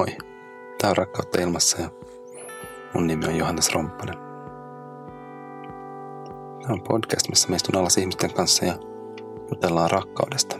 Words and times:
Moi, 0.00 0.16
tää 0.80 0.90
on 0.90 0.96
Rakkautta 0.96 1.40
ilmassa 1.40 1.82
ja 1.82 1.90
mun 2.94 3.06
nimi 3.06 3.26
on 3.26 3.36
Johannes 3.36 3.74
Romppanen. 3.74 4.18
Tämä 6.62 6.72
on 6.72 6.82
podcast, 6.88 7.28
missä 7.28 7.48
me 7.48 7.56
istun 7.56 7.76
alas 7.76 7.98
ihmisten 7.98 8.34
kanssa 8.34 8.64
ja 8.64 8.74
jutellaan 9.50 9.90
rakkaudesta. 9.90 10.56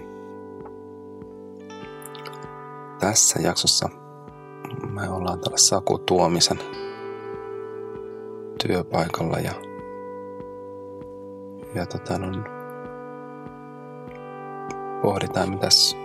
Tässä 2.99 3.41
jaksossa 3.43 3.89
me 4.91 5.09
ollaan 5.11 5.41
tällä 5.41 5.59
Saku 5.59 5.99
Tuomisen 5.99 6.59
työpaikalla 8.67 9.39
ja, 9.39 9.53
ja 11.75 11.87
tota, 11.87 12.15
on, 12.15 12.45
pohditaan, 15.03 15.51
mitäs 15.51 15.97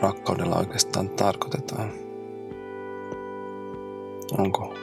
rakkaudella 0.00 0.56
oikeastaan 0.56 1.08
tarkoitetaan. 1.08 2.13
Onko, 4.38 4.74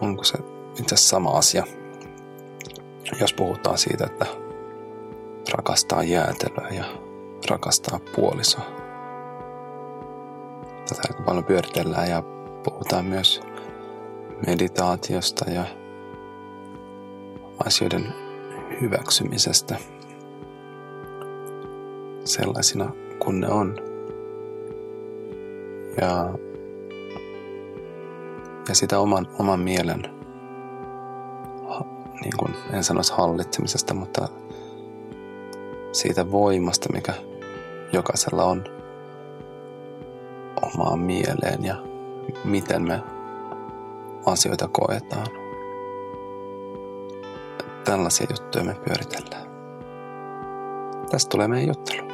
onko 0.00 0.24
se 0.24 0.38
itse 0.80 0.94
asiassa 0.94 1.08
sama 1.08 1.30
asia, 1.30 1.64
jos 3.20 3.32
puhutaan 3.32 3.78
siitä, 3.78 4.04
että 4.06 4.26
rakastaa 5.52 6.02
jäätelöä 6.02 6.68
ja 6.70 6.84
rakastaa 7.50 8.00
puolisoa. 8.16 8.64
Tätä 10.88 11.00
aika 11.08 11.22
paljon 11.22 11.44
pyöritellään 11.44 12.10
ja 12.10 12.22
puhutaan 12.64 13.04
myös 13.04 13.40
meditaatiosta 14.46 15.50
ja 15.50 15.64
asioiden 17.66 18.14
hyväksymisestä 18.80 19.76
sellaisina 22.24 22.92
kuin 23.18 23.40
ne 23.40 23.48
on. 23.48 23.76
Ja, 26.00 26.38
ja 28.68 28.74
sitä 28.74 28.98
oman, 28.98 29.26
oman 29.38 29.60
mielen, 29.60 30.02
niin 32.20 32.36
kuin 32.38 32.54
en 32.72 32.84
sanoisi 32.84 33.12
hallitsemisesta, 33.12 33.94
mutta 33.94 34.28
siitä 35.92 36.30
voimasta, 36.30 36.92
mikä 36.92 37.14
jokaisella 37.92 38.44
on 38.44 38.64
omaan 40.62 40.98
mieleen 40.98 41.64
ja 41.64 41.76
miten 42.44 42.82
me 42.82 43.00
asioita 44.26 44.68
koetaan. 44.68 45.26
Tällaisia 47.84 48.26
juttuja 48.30 48.64
me 48.64 48.74
pyöritellään. 48.74 49.46
Tästä 51.10 51.28
tulee 51.28 51.48
meidän 51.48 51.68
juttelu. 51.68 52.08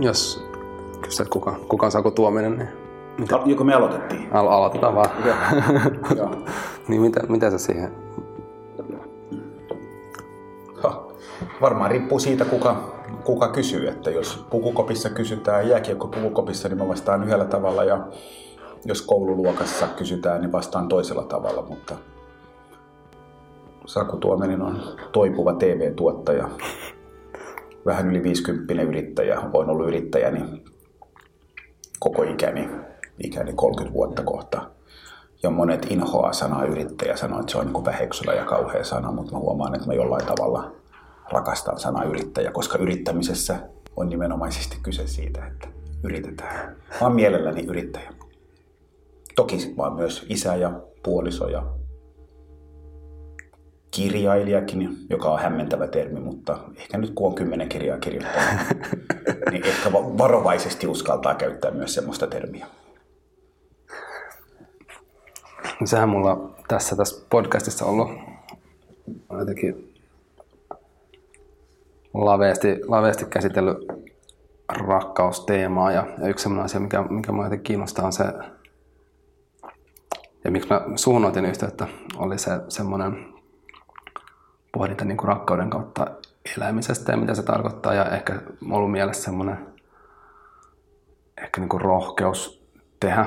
Jos 0.00 0.44
kysyt, 1.02 1.28
kuka, 1.28 1.60
kuka 1.68 1.90
Saku 1.90 2.10
Tuominen, 2.10 2.56
niin 2.56 2.83
mitä? 3.18 3.40
Joko 3.44 3.64
me 3.64 3.74
aloitettiin? 3.74 4.28
Al- 4.32 4.48
aloitetaan 4.48 4.94
vaan. 4.94 5.10
niin 6.88 7.00
mitä, 7.00 7.20
mitä 7.28 7.50
sä 7.50 7.58
siihen? 7.58 7.92
Ha, 10.82 11.06
varmaan 11.60 11.90
riippuu 11.90 12.18
siitä, 12.18 12.44
kuka, 12.44 12.94
kuka 13.24 13.48
kysyy. 13.48 13.88
Että 13.88 14.10
jos 14.10 14.46
pukukopissa 14.50 15.10
kysytään 15.10 15.68
jääkiekko 15.68 16.08
pukukopissa, 16.08 16.68
niin 16.68 16.78
mä 16.78 16.88
vastaan 16.88 17.24
yhdellä 17.24 17.44
tavalla. 17.44 17.84
Ja 17.84 18.06
jos 18.84 19.02
koululuokassa 19.02 19.86
kysytään, 19.86 20.40
niin 20.40 20.52
vastaan 20.52 20.88
toisella 20.88 21.24
tavalla. 21.24 21.62
Mutta 21.68 21.94
Saku 23.86 24.16
Tuominen 24.16 24.62
on 24.62 24.80
toipuva 25.12 25.52
TV-tuottaja 25.52 26.48
vähän 27.86 28.10
yli 28.10 28.22
50 28.22 28.82
yrittäjä. 28.82 29.40
Olen 29.52 29.70
ollut 29.70 29.88
yrittäjäni 29.88 30.64
koko 31.98 32.22
ikäni, 32.22 32.68
ikäni 33.24 33.52
30 33.52 33.94
vuotta 33.94 34.22
kohta. 34.22 34.70
Ja 35.42 35.50
monet 35.50 35.86
inhoaa 35.90 36.32
sanaa 36.32 36.64
yrittäjä, 36.64 37.16
sanoo, 37.16 37.40
että 37.40 37.52
se 37.52 37.58
on 37.58 37.72
niin 37.72 37.84
väheksylä 37.84 38.34
ja 38.34 38.44
kauhea 38.44 38.84
sana, 38.84 39.12
mutta 39.12 39.32
mä 39.32 39.38
huomaan, 39.38 39.74
että 39.74 39.86
mä 39.86 39.94
jollain 39.94 40.26
tavalla 40.26 40.72
rakastan 41.32 41.78
sanaa 41.78 42.04
yrittäjä, 42.04 42.50
koska 42.50 42.78
yrittämisessä 42.78 43.56
on 43.96 44.08
nimenomaisesti 44.08 44.76
kyse 44.82 45.06
siitä, 45.06 45.46
että 45.46 45.68
yritetään. 46.04 46.76
Mä 47.00 47.06
oon 47.06 47.14
mielelläni 47.14 47.64
yrittäjä. 47.64 48.12
Toki 49.36 49.74
mä 49.76 49.82
oon 49.82 49.94
myös 49.94 50.26
isä 50.28 50.56
ja 50.56 50.80
puoliso 51.02 51.48
ja 51.48 51.62
kirjailijakin, 53.90 54.96
joka 55.10 55.30
on 55.30 55.40
hämmentävä 55.40 55.86
termi, 55.86 56.20
mutta 56.20 56.58
ehkä 56.76 56.98
nyt 56.98 57.10
kun 57.14 57.26
on 57.26 57.34
kymmenen 57.34 57.68
kirjaa 57.68 57.98
kirjoittanut, 57.98 58.66
niin 59.50 59.66
ehkä 59.66 59.92
varovaisesti 59.92 60.86
uskaltaa 60.86 61.34
käyttää 61.34 61.70
myös 61.70 61.94
semmoista 61.94 62.26
termiä. 62.26 62.66
Sehän 65.84 66.08
mulla 66.08 66.50
tässä, 66.68 66.96
tässä 66.96 67.26
podcastissa 67.30 67.84
ollut 67.84 68.10
jotenkin 69.38 69.94
laveasti, 72.14 72.80
laveasti 72.86 73.24
käsitellyt 73.24 73.78
rakkausteemaa 74.68 75.92
ja, 75.92 76.06
ja 76.18 76.28
yksi 76.28 76.42
sellainen 76.42 76.64
asia, 76.64 76.80
mikä, 76.80 77.02
mikä 77.02 77.32
minua 77.32 77.46
jotenkin 77.46 77.64
kiinnostaa 77.64 78.06
on 78.06 78.12
se, 78.12 78.24
ja 80.44 80.50
miksi 80.50 80.68
mä 80.68 80.80
suunnautin 80.96 81.44
yhteyttä, 81.44 81.86
oli 82.16 82.38
se 82.38 82.50
semmoinen 82.68 83.34
pohdinta 84.72 85.04
niin 85.04 85.16
kuin 85.16 85.28
rakkauden 85.28 85.70
kautta 85.70 86.06
elämisestä 86.56 87.12
ja 87.12 87.18
mitä 87.18 87.34
se 87.34 87.42
tarkoittaa. 87.42 87.94
Ja 87.94 88.04
ehkä 88.10 88.42
ollut 88.70 88.90
mielessä 88.90 89.22
semmoinen 89.22 89.58
ehkä 91.42 91.60
niin 91.60 91.68
kuin 91.68 91.80
rohkeus 91.80 92.64
tehdä 93.00 93.26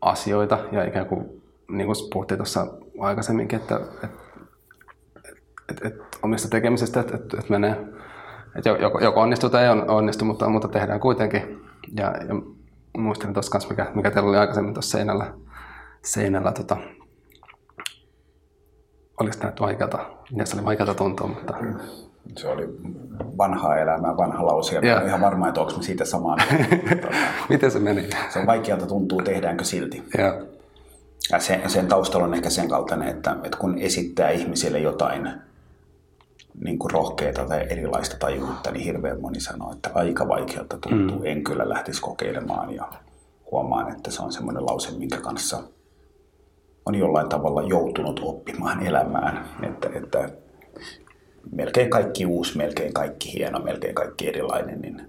asioita 0.00 0.58
ja 0.72 0.84
ikään 0.84 1.06
kuin, 1.06 1.41
niin 1.72 1.86
kuin 1.86 1.96
puhuttiin 2.12 2.38
tuossa 2.38 2.66
aikaisemminkin, 3.00 3.60
että, 3.60 3.76
että, 3.76 4.08
että, 5.68 5.88
että 5.88 6.04
omista 6.22 6.48
tekemisestä, 6.48 7.00
että, 7.00 7.16
että, 7.16 7.36
että 7.40 7.50
menee, 7.50 7.76
että 8.56 8.70
joko, 8.70 8.98
joko 9.00 9.20
onnistuu 9.20 9.50
tai 9.50 9.64
ei 9.64 9.70
onnistu, 9.88 10.24
mutta, 10.24 10.48
mutta 10.48 10.68
tehdään 10.68 11.00
kuitenkin. 11.00 11.62
Ja, 11.96 12.04
ja 12.04 12.34
muistelin 12.98 13.34
tuossa 13.34 13.52
kanssa, 13.52 13.70
mikä, 13.70 13.90
mikä 13.94 14.10
teillä 14.10 14.28
oli 14.28 14.38
aikaisemmin 14.38 14.74
tuossa 14.74 14.98
seinällä, 14.98 15.34
seinällä 16.02 16.52
tota, 16.52 16.76
oliko 19.20 19.36
tämä 19.38 19.52
vaikeata? 19.60 19.98
Ja 20.36 20.46
se 20.46 20.56
oli 20.56 20.64
vaikeata 20.64 20.94
tuntua, 20.94 21.26
mutta... 21.26 21.54
Se 22.36 22.48
oli 22.48 22.68
vanhaa 23.38 23.76
elämää, 23.76 24.16
vanha 24.16 24.46
lause, 24.46 24.74
ja 24.74 24.80
yeah. 24.82 25.06
ihan 25.06 25.20
varma, 25.20 25.48
että 25.48 25.60
onko 25.60 25.82
siitä 25.82 26.04
samaan. 26.04 26.38
Miten 27.48 27.70
se 27.70 27.78
meni? 27.78 28.08
Se 28.28 28.38
on 28.38 28.46
vaikealta 28.46 28.86
tuntuu, 28.86 29.22
tehdäänkö 29.22 29.64
silti. 29.64 30.02
Yeah. 30.18 30.34
Ja 31.30 31.40
sen, 31.40 31.70
sen 31.70 31.88
taustalla 31.88 32.26
on 32.26 32.34
ehkä 32.34 32.50
sen 32.50 32.68
kaltainen, 32.68 33.08
että, 33.08 33.36
että 33.44 33.58
kun 33.58 33.78
esittää 33.78 34.30
ihmisille 34.30 34.78
jotain 34.78 35.30
niin 36.64 36.78
kuin 36.78 36.90
rohkeita 36.90 37.44
tai 37.44 37.66
erilaista 37.70 38.16
tajuutta, 38.18 38.70
niin 38.70 38.84
hirveän 38.84 39.20
moni 39.20 39.40
sanoo, 39.40 39.72
että 39.72 39.90
aika 39.94 40.28
vaikealta 40.28 40.78
tuntuu, 40.78 41.18
mm. 41.18 41.26
en 41.26 41.44
kyllä 41.44 41.68
lähtisi 41.68 42.00
kokeilemaan 42.00 42.74
ja 42.74 42.92
huomaan, 43.50 43.92
että 43.96 44.10
se 44.10 44.22
on 44.22 44.32
semmoinen 44.32 44.66
lause, 44.66 44.98
minkä 44.98 45.20
kanssa– 45.20 45.62
on 46.86 46.94
jollain 46.94 47.28
tavalla 47.28 47.62
joutunut 47.62 48.20
oppimaan 48.22 48.86
elämään. 48.86 49.48
Että, 49.62 49.88
että 49.94 50.28
melkein 51.52 51.90
kaikki 51.90 52.26
uusi, 52.26 52.56
melkein 52.56 52.92
kaikki 52.92 53.32
hieno, 53.32 53.58
melkein 53.58 53.94
kaikki 53.94 54.28
erilainen, 54.28 54.80
niin 54.80 55.08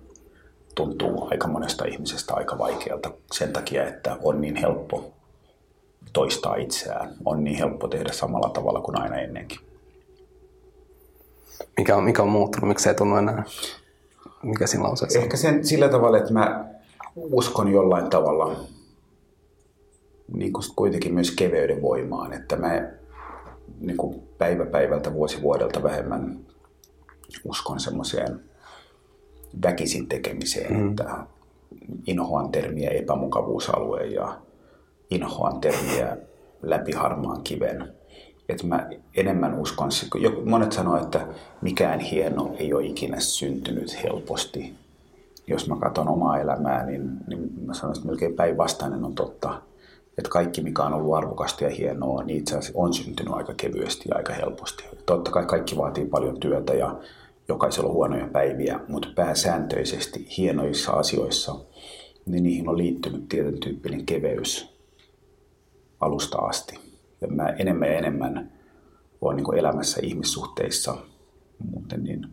tuntuu 0.76 1.28
aika 1.32 1.48
monesta 1.48 1.86
ihmisestä 1.86 2.34
aika 2.34 2.58
vaikealta 2.58 3.12
sen 3.32 3.54
takia, 3.54 3.88
että 3.88 4.18
on 4.24 4.42
niin 4.42 4.56
helppo 4.56 5.14
toistaa 6.14 6.56
itseään. 6.56 7.16
On 7.26 7.44
niin 7.44 7.58
helppo 7.58 7.88
tehdä 7.88 8.12
samalla 8.12 8.50
tavalla 8.50 8.82
kuin 8.82 9.02
aina 9.02 9.18
ennenkin. 9.18 9.60
Mikä 11.78 11.96
on, 11.96 12.04
mikä 12.04 12.24
on 12.24 12.30
muuttunut? 12.30 12.68
Miksi 12.68 12.84
se 12.84 12.90
ei 12.90 12.96
tunnu 12.96 13.16
enää? 13.16 13.44
Mikä 14.44 14.68
siinä 14.68 14.84
lauseessa 14.84 15.20
Ehkä 15.20 15.38
sen, 15.38 15.66
sillä 15.66 15.90
tavalla, 15.90 16.18
että 16.18 16.34
mä 16.34 16.66
uskon 17.16 17.72
jollain 17.72 18.10
tavalla 18.10 18.56
niin 20.34 20.54
kuin 20.54 20.64
kuitenkin 20.76 21.14
myös 21.14 21.32
keveyden 21.32 21.82
voimaan, 21.82 22.34
että 22.34 22.56
mä 22.56 22.90
niin 23.80 23.98
kuin 23.98 24.24
päivä 24.38 24.66
päivältä, 24.66 25.14
vuosi 25.14 25.42
vuodelta 25.42 25.84
vähemmän 25.84 26.40
uskon 27.46 27.80
semmoiseen 27.80 28.40
väkisin 29.64 30.08
tekemiseen, 30.08 30.74
mm. 30.74 30.90
että 30.90 31.18
inhoan 32.08 32.52
termiä 32.52 32.90
epämukavuusalue 32.90 34.06
ja 34.06 34.38
inhoan 35.10 35.62
termiä 35.62 36.18
läpi 36.62 36.92
harmaan 36.92 37.42
kiven. 37.44 37.94
Että 38.50 38.68
mä 38.68 38.90
enemmän 39.16 39.60
uskon, 39.60 39.90
monet 40.46 40.72
sanoo, 40.72 40.98
että 40.98 41.28
mikään 41.62 42.00
hieno 42.00 42.56
ei 42.58 42.74
ole 42.74 42.86
ikinä 42.86 43.20
syntynyt 43.20 44.04
helposti. 44.04 44.74
Jos 45.48 45.68
mä 45.70 45.76
katson 45.76 46.08
omaa 46.08 46.40
elämää, 46.40 46.86
niin, 46.86 47.10
niin 47.28 47.52
mä 47.66 47.74
sanoisin, 47.74 48.02
että 48.02 48.12
melkein 48.12 48.34
päinvastainen 48.34 49.06
on 49.06 49.16
totta 49.16 49.62
että 50.18 50.30
kaikki, 50.30 50.62
mikä 50.62 50.84
on 50.84 50.94
ollut 50.94 51.16
arvokasta 51.16 51.64
ja 51.64 51.70
hienoa, 51.70 52.24
niin 52.24 52.40
itse 52.40 52.58
asiassa 52.58 52.80
on 52.80 52.94
syntynyt 52.94 53.34
aika 53.34 53.54
kevyesti 53.58 54.10
ja 54.10 54.16
aika 54.16 54.34
helposti. 54.34 54.84
Totta 55.06 55.32
kai 55.32 55.46
kaikki 55.46 55.78
vaatii 55.78 56.06
paljon 56.06 56.40
työtä 56.40 56.74
ja 56.74 56.96
jokaisella 57.48 57.90
on 57.90 57.96
huonoja 57.96 58.28
päiviä, 58.28 58.80
mutta 58.88 59.08
pääsääntöisesti 59.16 60.28
hienoissa 60.38 60.92
asioissa 60.92 61.56
niin 62.26 62.44
niihin 62.44 62.70
on 62.70 62.78
liittynyt 62.78 63.30
tietyn 63.30 63.60
tyyppinen 63.60 64.06
keveys 64.06 64.73
alusta 66.04 66.38
asti. 66.38 66.80
Ja 67.22 67.28
mä 67.28 67.48
enemmän 67.50 67.90
ja 67.90 67.98
enemmän 67.98 68.52
olen 69.22 69.38
niin 69.38 69.58
elämässä 69.58 70.00
ihmissuhteissa, 70.04 70.98
muuten 71.72 72.04
niin 72.04 72.28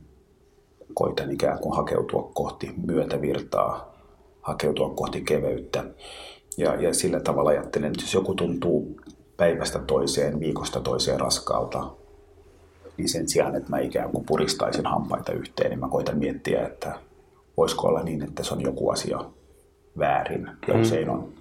koitan 0.95 1.31
ikään 1.31 1.59
kuin 1.59 1.77
hakeutua 1.77 2.31
kohti 2.35 2.75
myötävirtaa, 2.87 3.95
hakeutua 4.43 4.91
kohti 4.91 5.21
keveyttä. 5.21 5.85
Ja, 6.59 6.75
ja 6.75 6.95
sillä 6.95 7.21
tavalla 7.21 7.51
ajattelen, 7.51 7.91
että 7.91 8.03
jos 8.03 8.15
joku 8.15 8.35
tuntuu 8.35 9.01
päivästä 9.37 9.79
toiseen, 9.79 10.41
viikosta 10.41 10.81
toiseen 10.81 11.21
raskaalta, 11.21 11.91
niin 12.97 13.09
sen 13.09 13.29
sijaan, 13.29 13.57
että 13.57 13.71
mä 13.71 13.79
ikään 13.79 14.11
kuin 14.11 14.25
puristaisin 14.27 14.87
hampaita 14.87 15.33
yhteen, 15.33 15.71
niin 15.71 15.81
mä 15.81 15.89
koitan 15.89 16.19
miettiä, 16.19 16.67
että 16.67 16.99
voisiko 17.57 17.89
olla 17.89 18.03
niin, 18.03 18.23
että 18.23 18.45
se 18.45 18.55
on 18.55 18.61
joku 18.61 18.91
asia 18.91 19.25
väärin, 19.99 20.51
ja 20.69 20.75
mm. 20.75 20.81
usein 20.81 21.11
on. 21.11 21.33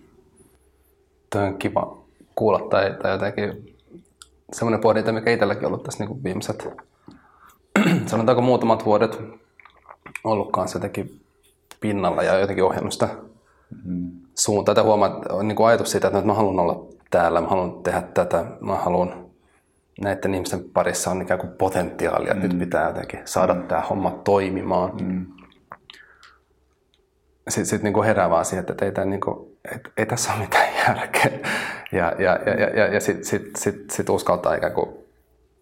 Tämä 1.30 1.46
on 1.46 1.58
kiva 1.58 1.99
kuulla 2.39 2.59
tai, 2.69 2.95
tai 3.01 3.12
jotenkin 3.12 3.75
semmoinen 4.53 4.81
pohdinta, 4.81 5.12
mikä 5.12 5.31
itselläkin 5.31 5.68
ollut 5.68 5.83
tässä 5.83 6.03
niin 6.03 6.24
viimeiset, 6.24 6.68
sanotaanko 8.06 8.41
muutamat 8.41 8.86
vuodet 8.86 9.21
ollut 10.24 10.51
kanssa 10.51 10.77
jotenkin 10.77 11.21
pinnalla 11.80 12.24
ja 12.24 12.39
jotenkin 12.39 12.63
ohjannut 12.63 12.94
sitä 12.94 13.09
mm. 13.86 14.12
suuntaa. 14.36 14.75
Tai 14.75 14.83
huomaa, 14.83 15.21
on 15.30 15.47
niin 15.47 15.56
kuin 15.56 15.68
ajatus 15.68 15.91
siitä, 15.91 16.07
että 16.07 16.21
mä 16.21 16.33
haluan 16.33 16.59
olla 16.59 16.86
täällä, 17.09 17.41
mä 17.41 17.47
haluan 17.47 17.83
tehdä 17.83 18.01
tätä, 18.01 18.45
mä 18.62 18.75
haluan 18.75 19.25
näiden 20.01 20.33
ihmisten 20.33 20.63
parissa 20.74 21.12
on 21.12 21.21
ikään 21.21 21.39
kuin 21.39 21.53
potentiaalia, 21.53 22.31
että 22.33 22.47
mm. 22.47 22.50
nyt 22.50 22.59
pitää 22.59 22.88
jotenkin 22.88 23.19
saada 23.25 23.53
mm. 23.53 23.68
tämä 23.68 23.81
homma 23.81 24.12
toimimaan. 24.12 24.92
Mm. 25.01 25.25
Sitten 27.50 27.65
sit 27.65 27.83
niin 27.83 28.03
herää 28.03 28.30
vaan 28.30 28.45
siihen, 28.45 28.65
että 28.69 28.85
ei, 28.85 28.92
tämä 28.92 29.06
niin 29.06 29.21
kuin, 29.21 29.49
et, 29.75 29.81
ei 29.97 30.06
tässä 30.06 30.33
ole 30.33 30.41
mitään 30.41 30.67
järkeä. 30.88 31.39
Ja, 31.91 32.13
ja, 32.19 32.39
ja, 32.45 32.53
ja, 32.59 32.69
ja, 32.69 32.94
ja 32.94 33.00
sitten 33.00 33.25
sit, 33.25 33.56
sit, 33.56 33.89
sit 33.91 34.09
uskaltaa 34.09 34.56
ikään 34.56 34.73
kuin 34.73 34.89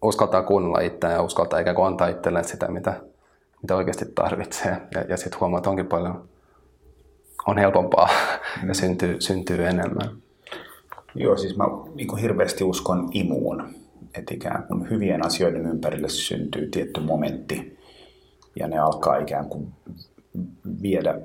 uskaltaa 0.02 0.42
kuunnella 0.42 0.80
itseään 0.80 1.14
ja 1.14 1.22
uskaltaa 1.22 1.58
ikään 1.58 1.76
kuin 1.76 1.86
antaa 1.86 2.08
itselleen 2.08 2.44
sitä, 2.44 2.68
mitä, 2.68 2.94
mitä 3.62 3.76
oikeasti 3.76 4.04
tarvitsee. 4.14 4.76
Ja, 4.94 5.00
ja 5.08 5.16
sitten 5.16 5.40
huomaa, 5.40 5.58
että 5.58 5.70
onkin 5.70 5.86
paljon 5.86 6.28
on 7.46 7.58
helpompaa 7.58 8.08
mm. 8.62 8.68
ja 8.68 8.74
syntyy, 8.74 9.20
syntyy 9.20 9.66
enemmän. 9.66 10.10
Joo, 11.14 11.36
siis 11.36 11.56
mä 11.56 11.64
niin 11.94 12.16
hirveästi 12.16 12.64
uskon 12.64 13.08
imuun 13.12 13.74
että 14.14 14.34
ikään 14.34 14.62
kuin 14.62 14.90
hyvien 14.90 15.26
asioiden 15.26 15.66
ympärille 15.66 16.08
syntyy 16.08 16.68
tietty 16.70 17.00
momentti 17.00 17.78
ja 18.56 18.68
ne 18.68 18.78
alkaa 18.78 19.16
ikään 19.16 19.48
kuin 19.48 19.72
viedä 20.82 21.20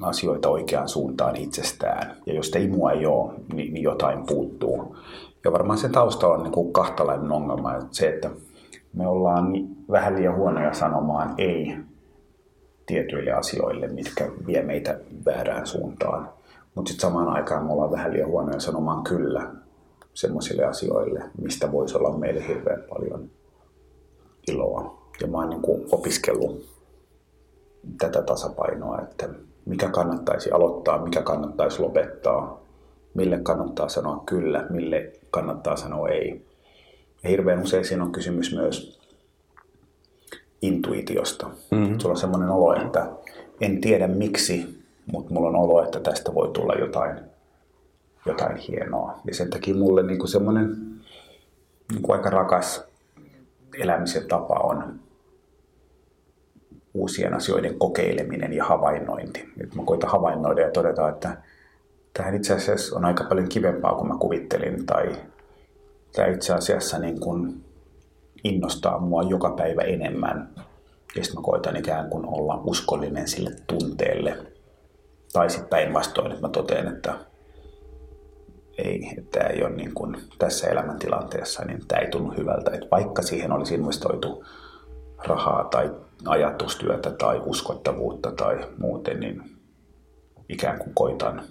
asioita 0.00 0.48
oikeaan 0.48 0.88
suuntaan 0.88 1.36
itsestään. 1.36 2.16
Ja 2.26 2.34
jos 2.34 2.46
sitä 2.46 2.58
imua 2.58 2.92
ei 2.92 3.06
ole, 3.06 3.32
niin, 3.52 3.74
niin 3.74 3.82
jotain 3.82 4.26
puuttuu. 4.26 4.96
Ja 5.44 5.52
varmaan 5.52 5.78
se 5.78 5.88
tausta 5.88 6.28
on 6.28 6.42
niin 6.42 6.52
kuin 6.52 6.72
kahtalainen 6.72 7.32
ongelma. 7.32 7.74
Että 7.74 7.86
se, 7.90 8.08
että 8.08 8.30
me 8.92 9.06
ollaan 9.06 9.52
vähän 9.90 10.16
liian 10.16 10.36
huonoja 10.36 10.74
sanomaan 10.74 11.34
ei 11.38 11.76
tietyille 12.86 13.32
asioille, 13.32 13.88
mitkä 13.88 14.30
vie 14.46 14.62
meitä 14.62 15.00
väärään 15.26 15.66
suuntaan. 15.66 16.28
Mutta 16.74 16.88
sitten 16.88 17.10
samaan 17.10 17.28
aikaan 17.28 17.64
me 17.64 17.72
ollaan 17.72 17.90
vähän 17.90 18.12
liian 18.12 18.28
huonoja 18.28 18.60
sanomaan 18.60 19.04
kyllä 19.04 19.50
semmoisille 20.14 20.64
asioille, 20.64 21.22
mistä 21.40 21.72
voisi 21.72 21.96
olla 21.96 22.18
meille 22.18 22.48
hirveän 22.48 22.82
paljon 22.88 23.30
iloa. 24.48 24.98
Ja 25.20 25.26
mä 25.26 25.38
oon 25.38 25.50
niin 25.50 25.62
kuin 25.62 25.86
opiskellut 25.92 26.64
tätä 27.98 28.22
tasapainoa, 28.22 29.00
että 29.00 29.28
mikä 29.66 29.88
kannattaisi 29.88 30.50
aloittaa, 30.50 31.04
mikä 31.04 31.22
kannattaisi 31.22 31.82
lopettaa, 31.82 32.60
mille 33.14 33.38
kannattaa 33.38 33.88
sanoa 33.88 34.22
kyllä, 34.26 34.66
mille 34.70 35.12
kannattaa 35.30 35.76
sanoa 35.76 36.08
ei. 36.08 36.46
Ja 37.22 37.30
hirveän 37.30 37.62
usein 37.62 37.84
siinä 37.84 38.04
on 38.04 38.12
kysymys 38.12 38.54
myös 38.54 39.00
intuitiosta. 40.62 41.50
Mm-hmm. 41.70 41.98
Sulla 41.98 42.12
on 42.12 42.20
semmoinen 42.20 42.48
olo, 42.48 42.74
että 42.74 43.10
en 43.60 43.80
tiedä 43.80 44.08
miksi, 44.08 44.84
mutta 45.12 45.34
mulla 45.34 45.48
on 45.48 45.56
olo, 45.56 45.84
että 45.84 46.00
tästä 46.00 46.34
voi 46.34 46.48
tulla 46.48 46.74
jotain 46.74 47.30
jotain 48.26 48.56
hienoa. 48.56 49.20
Ja 49.26 49.34
sen 49.34 49.50
takia 49.50 49.74
mulle 49.74 50.02
niin 50.02 50.28
semmoinen 50.28 50.76
niin 51.92 52.12
aika 52.12 52.30
rakas 52.30 52.84
elämisen 53.78 54.28
tapa 54.28 54.54
on 54.54 55.00
uusien 56.94 57.34
asioiden 57.34 57.78
kokeileminen 57.78 58.52
ja 58.52 58.64
havainnointi. 58.64 59.52
Nyt 59.56 59.74
mä 59.74 59.82
koitan 59.84 60.10
havainnoida 60.10 60.60
ja 60.60 60.70
todeta, 60.70 61.08
että 61.08 61.36
tähän 62.14 62.34
itse 62.34 62.54
asiassa 62.54 62.96
on 62.96 63.04
aika 63.04 63.24
paljon 63.24 63.48
kivempaa 63.48 63.94
kuin 63.94 64.08
mä 64.08 64.18
kuvittelin, 64.20 64.86
tai 64.86 65.16
tämä 66.12 66.28
itse 66.28 66.54
asiassa 66.54 66.98
niin 66.98 67.20
kuin 67.20 67.64
innostaa 68.44 68.98
mua 68.98 69.22
joka 69.22 69.50
päivä 69.50 69.82
enemmän. 69.82 70.48
Ja 71.16 71.24
sitten 71.24 71.40
mä 71.40 71.44
koitan 71.44 71.76
ikään 71.76 72.10
kuin 72.10 72.26
olla 72.26 72.60
uskollinen 72.64 73.28
sille 73.28 73.50
tunteelle. 73.66 74.36
Tai 75.32 75.50
sitten 75.50 75.68
päinvastoin, 75.68 76.32
että 76.32 76.46
mä 76.46 76.48
totean, 76.48 76.88
että 76.88 77.14
ei, 78.78 79.14
että 79.18 79.40
ei 79.40 79.62
ole 79.62 79.70
niin 79.70 79.94
kuin 79.94 80.16
tässä 80.38 80.68
elämäntilanteessa, 80.68 81.64
niin 81.64 81.86
tämä 81.88 82.00
ei 82.00 82.10
tunnu 82.10 82.34
hyvältä. 82.38 82.70
Että 82.70 82.86
vaikka 82.90 83.22
siihen 83.22 83.52
olisi 83.52 83.74
investoitu 83.74 84.44
rahaa 85.24 85.64
tai 85.64 85.90
ajatustyötä 86.26 87.10
tai 87.10 87.42
uskottavuutta 87.44 88.32
tai 88.32 88.68
muuten, 88.78 89.20
niin 89.20 89.42
ikään 90.48 90.78
kuin 90.78 90.94
koitan 90.94 91.42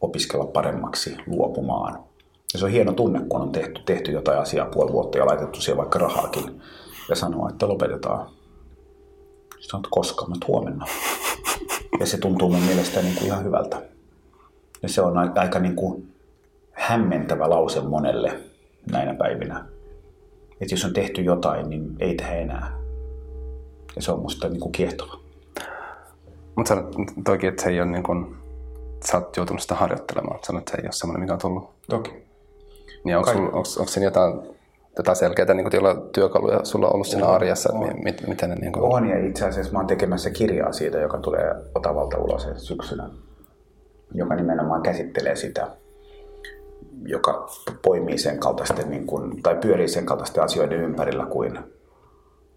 opiskella 0.00 0.46
paremmaksi 0.46 1.16
luopumaan. 1.26 2.04
Ja 2.52 2.58
se 2.58 2.64
on 2.64 2.70
hieno 2.70 2.92
tunne, 2.92 3.20
kun 3.28 3.40
on 3.40 3.52
tehty, 3.52 3.82
tehty 3.86 4.12
jotain 4.12 4.38
asiaa 4.38 4.66
puoli 4.66 4.92
vuotta 4.92 5.18
ja 5.18 5.26
laitettu 5.26 5.60
siihen 5.60 5.76
vaikka 5.78 5.98
rahaakin 5.98 6.62
ja 7.08 7.16
sanoa, 7.16 7.48
että 7.48 7.68
lopetetaan. 7.68 8.30
Sanoit 9.60 9.86
koska, 9.90 10.26
mutta 10.28 10.46
huomenna. 10.46 10.86
Ja 12.00 12.06
se 12.06 12.18
tuntuu 12.18 12.50
mun 12.50 12.62
mielestä 12.62 13.02
niin 13.02 13.14
kuin 13.14 13.26
ihan 13.26 13.44
hyvältä. 13.44 13.82
Ja 14.82 14.88
se 14.88 15.02
on 15.02 15.18
aika, 15.18 15.58
niin 15.58 15.76
kuin 15.76 16.14
hämmentävä 16.72 17.50
lause 17.50 17.80
monelle 17.80 18.40
näinä 18.92 19.14
päivinä. 19.14 19.64
Että 20.60 20.74
jos 20.74 20.84
on 20.84 20.92
tehty 20.92 21.22
jotain, 21.22 21.70
niin 21.70 21.96
ei 21.98 22.14
tehdä 22.14 22.32
enää. 22.32 22.79
Ja 23.96 24.02
se 24.02 24.12
on 24.12 24.20
musta 24.20 24.48
niin 24.48 24.60
kuin 24.60 24.72
kiehtova. 24.72 25.20
Mutta 26.56 26.68
sanot 26.68 26.94
toki, 27.24 27.46
että 27.46 27.62
se 27.62 27.70
ei 27.70 27.80
ole 27.80 27.90
niin 27.90 28.02
kuin, 28.02 28.36
sä 29.04 29.18
oot 29.18 29.36
joutunut 29.36 29.62
sitä 29.62 29.74
harjoittelemaan. 29.74 30.38
Sanoit, 30.42 30.62
että 30.62 30.70
se 30.72 30.82
ei 30.82 30.86
ole 30.86 30.92
semmoinen, 30.92 31.20
mikä 31.20 31.32
on 31.32 31.38
tullut. 31.38 31.70
Toki. 31.88 32.26
Niin 33.04 33.16
onko, 33.16 33.32
sul, 33.32 33.44
onko, 33.44 33.58
onko 33.78 33.86
siinä 33.86 34.06
jotain, 34.06 34.40
jotain 34.96 35.16
selkeää 35.16 35.54
niin 35.54 35.70
kuin, 35.70 36.12
työkaluja 36.12 36.64
sulla 36.64 36.88
ollut 36.88 37.06
siinä 37.06 37.26
on, 37.26 37.34
arjessa? 37.34 37.72
On. 37.72 37.90
Miten, 38.04 38.28
miten 38.28 38.50
ne, 38.50 38.56
niin 38.56 38.72
kuin... 38.72 38.84
on, 38.84 39.08
ja 39.08 39.26
itse 39.26 39.46
asiassa 39.46 39.72
mä 39.72 39.78
oon 39.78 39.86
tekemässä 39.86 40.30
kirjaa 40.30 40.72
siitä, 40.72 40.98
joka 40.98 41.18
tulee 41.18 41.54
Otavalta 41.74 42.18
ulos 42.18 42.48
syksynä, 42.56 43.10
joka 44.14 44.34
nimenomaan 44.34 44.82
käsittelee 44.82 45.36
sitä, 45.36 45.68
joka 47.06 47.48
poimii 47.82 48.18
sen 48.18 48.38
kaltaisten, 48.38 48.90
niin 48.90 49.06
kuin, 49.06 49.42
tai 49.42 49.54
pyörii 49.54 49.88
sen 49.88 50.06
kaltaisten 50.06 50.44
asioiden 50.44 50.80
ympärillä 50.80 51.26
kuin, 51.26 51.58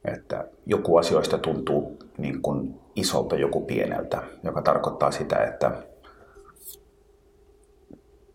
että 0.06 0.48
joku 0.66 0.98
asioista 0.98 1.38
tuntuu 1.38 1.98
niin 2.18 2.42
kuin 2.42 2.80
isolta, 2.96 3.36
joku 3.36 3.62
pieneltä, 3.62 4.24
joka 4.44 4.62
tarkoittaa 4.62 5.12
sitä, 5.12 5.36
että 5.36 5.72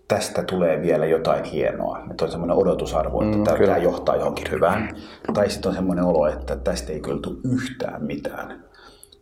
tästä 0.08 0.42
tulee 0.42 0.82
vielä 0.82 1.06
jotain 1.06 1.44
hienoa. 1.44 1.98
Että 2.10 2.24
on 2.24 2.30
semmoinen 2.30 2.56
odotusarvo, 2.56 3.22
että 3.22 3.36
mm, 3.36 3.44
tämä, 3.44 3.58
tämä 3.58 3.78
johtaa 3.78 4.16
johonkin 4.16 4.50
hyvään. 4.50 4.96
Tai 5.34 5.50
sitten 5.50 5.68
on 5.68 5.74
semmoinen 5.74 6.04
olo, 6.04 6.26
että 6.26 6.56
tästä 6.56 6.92
ei 6.92 7.00
kyllä 7.00 7.20
tule 7.20 7.36
yhtään 7.44 8.04
mitään. 8.04 8.64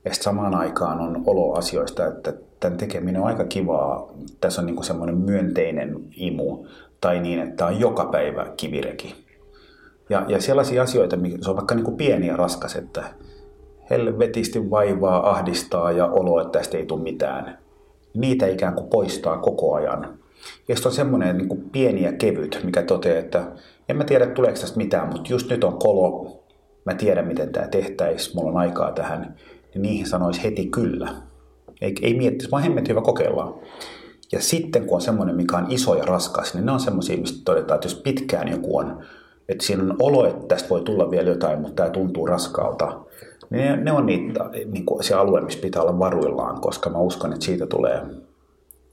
Ja 0.04 0.10
sitten 0.14 0.24
samaan 0.24 0.54
aikaan 0.54 1.00
on 1.00 1.22
olo 1.26 1.52
asioista, 1.52 2.06
että 2.06 2.32
tämän 2.60 2.78
tekeminen 2.78 3.22
on 3.22 3.28
aika 3.28 3.44
kivaa. 3.44 4.12
Tässä 4.40 4.60
on 4.60 4.66
niin 4.66 4.84
semmoinen 4.84 5.16
myönteinen 5.16 5.96
imu. 6.16 6.66
Tai 7.00 7.20
niin, 7.20 7.40
että 7.40 7.66
on 7.66 7.80
joka 7.80 8.04
päivä 8.04 8.46
kivireki. 8.56 9.25
Ja, 10.10 10.24
ja 10.28 10.40
sellaisia 10.40 10.82
asioita, 10.82 11.16
se 11.40 11.50
on 11.50 11.56
vaikka 11.56 11.74
niin 11.74 11.84
kuin 11.84 11.96
pieni 11.96 12.26
ja 12.26 12.36
raskas, 12.36 12.76
että 12.76 13.04
helvetisti 13.90 14.70
vaivaa, 14.70 15.30
ahdistaa 15.30 15.92
ja 15.92 16.06
olo, 16.06 16.40
että 16.40 16.58
tästä 16.58 16.76
ei 16.76 16.86
tule 16.86 17.02
mitään. 17.02 17.58
Niitä 18.14 18.46
ikään 18.46 18.74
kuin 18.74 18.90
poistaa 18.90 19.38
koko 19.38 19.74
ajan. 19.74 20.18
Ja 20.68 20.74
sitten 20.74 20.90
on 20.90 20.96
semmoinen 20.96 21.38
niin 21.38 21.48
kuin 21.48 21.70
pieni 21.72 22.02
ja 22.02 22.12
kevyt, 22.12 22.60
mikä 22.64 22.82
toteaa, 22.82 23.18
että 23.18 23.52
en 23.88 23.96
mä 23.96 24.04
tiedä 24.04 24.26
tuleeko 24.26 24.60
tästä 24.60 24.78
mitään, 24.78 25.08
mutta 25.08 25.32
just 25.32 25.50
nyt 25.50 25.64
on 25.64 25.78
kolo, 25.78 26.36
mä 26.84 26.94
tiedän 26.94 27.26
miten 27.26 27.52
tämä 27.52 27.68
tehtäisiin, 27.68 28.36
mulla 28.36 28.50
on 28.50 28.56
aikaa 28.56 28.92
tähän, 28.92 29.34
niin 29.74 29.82
niihin 29.82 30.06
sanoisi 30.06 30.42
heti 30.42 30.66
kyllä. 30.66 31.14
Ei, 31.80 31.94
ei 32.02 32.14
miettisi, 32.14 32.50
vaan 32.50 32.62
hemmet 32.62 32.88
hyvä 32.88 33.00
kokeillaan. 33.00 33.54
Ja 34.32 34.40
sitten 34.40 34.86
kun 34.86 34.94
on 34.94 35.00
semmoinen, 35.00 35.36
mikä 35.36 35.56
on 35.56 35.66
iso 35.68 35.94
ja 35.94 36.04
raskas, 36.04 36.54
niin 36.54 36.66
ne 36.66 36.72
on 36.72 36.80
semmoisia, 36.80 37.16
mistä 37.16 37.38
todetaan, 37.44 37.76
että 37.76 37.86
jos 37.86 38.00
pitkään 38.04 38.48
joku 38.48 38.76
on, 38.76 39.04
että 39.48 39.66
siinä 39.66 39.82
on 39.82 39.96
olo, 39.98 40.26
että 40.26 40.46
tästä 40.46 40.68
voi 40.68 40.82
tulla 40.82 41.10
vielä 41.10 41.28
jotain, 41.28 41.60
mutta 41.60 41.74
tämä 41.74 41.90
tuntuu 41.90 42.26
raskaalta, 42.26 43.00
ne, 43.50 43.76
ne 43.76 43.92
on 43.92 44.06
niitä, 44.06 44.50
niin 44.72 44.86
kuin 44.86 45.04
se 45.04 45.14
alue, 45.14 45.40
missä 45.40 45.60
pitää 45.60 45.82
olla 45.82 45.98
varuillaan, 45.98 46.60
koska 46.60 46.90
mä 46.90 46.98
uskon, 46.98 47.32
että 47.32 47.44
siitä 47.44 47.66
tulee 47.66 48.02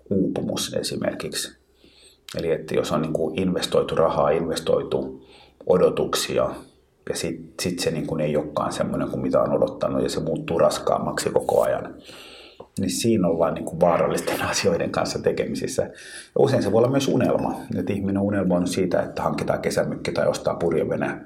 uupumus 0.09 0.73
esimerkiksi. 0.73 1.57
Eli 2.37 2.51
että 2.51 2.75
jos 2.75 2.91
on 2.91 3.01
niin 3.01 3.13
kuin 3.13 3.39
investoitu 3.39 3.95
rahaa, 3.95 4.29
investoitu 4.29 5.25
odotuksia, 5.67 6.49
ja 7.09 7.15
sitten 7.15 7.53
sit 7.61 7.79
se 7.79 7.91
niin 7.91 8.07
kuin 8.07 8.21
ei 8.21 8.37
olekaan 8.37 8.73
semmoinen 8.73 9.09
kuin 9.09 9.21
mitä 9.21 9.41
on 9.41 9.53
odottanut, 9.53 10.03
ja 10.03 10.09
se 10.09 10.19
muuttuu 10.19 10.59
raskaammaksi 10.59 11.29
koko 11.29 11.61
ajan, 11.61 11.95
niin 12.79 12.89
siinä 12.89 13.27
ollaan 13.27 13.53
niin 13.53 13.65
kuin 13.65 13.79
vaarallisten 13.79 14.41
asioiden 14.51 14.89
kanssa 14.89 15.19
tekemisissä. 15.19 15.83
Ja 15.83 15.91
usein 16.39 16.63
se 16.63 16.71
voi 16.71 16.79
olla 16.79 16.91
myös 16.91 17.07
unelma, 17.07 17.59
että 17.79 17.93
ihminen 17.93 18.21
unelmoinut 18.21 18.69
siitä, 18.69 19.01
että 19.01 19.23
hankitaan 19.23 19.61
kesämykki 19.61 20.11
tai 20.11 20.27
ostaa 20.27 20.55
purjevene, 20.55 21.21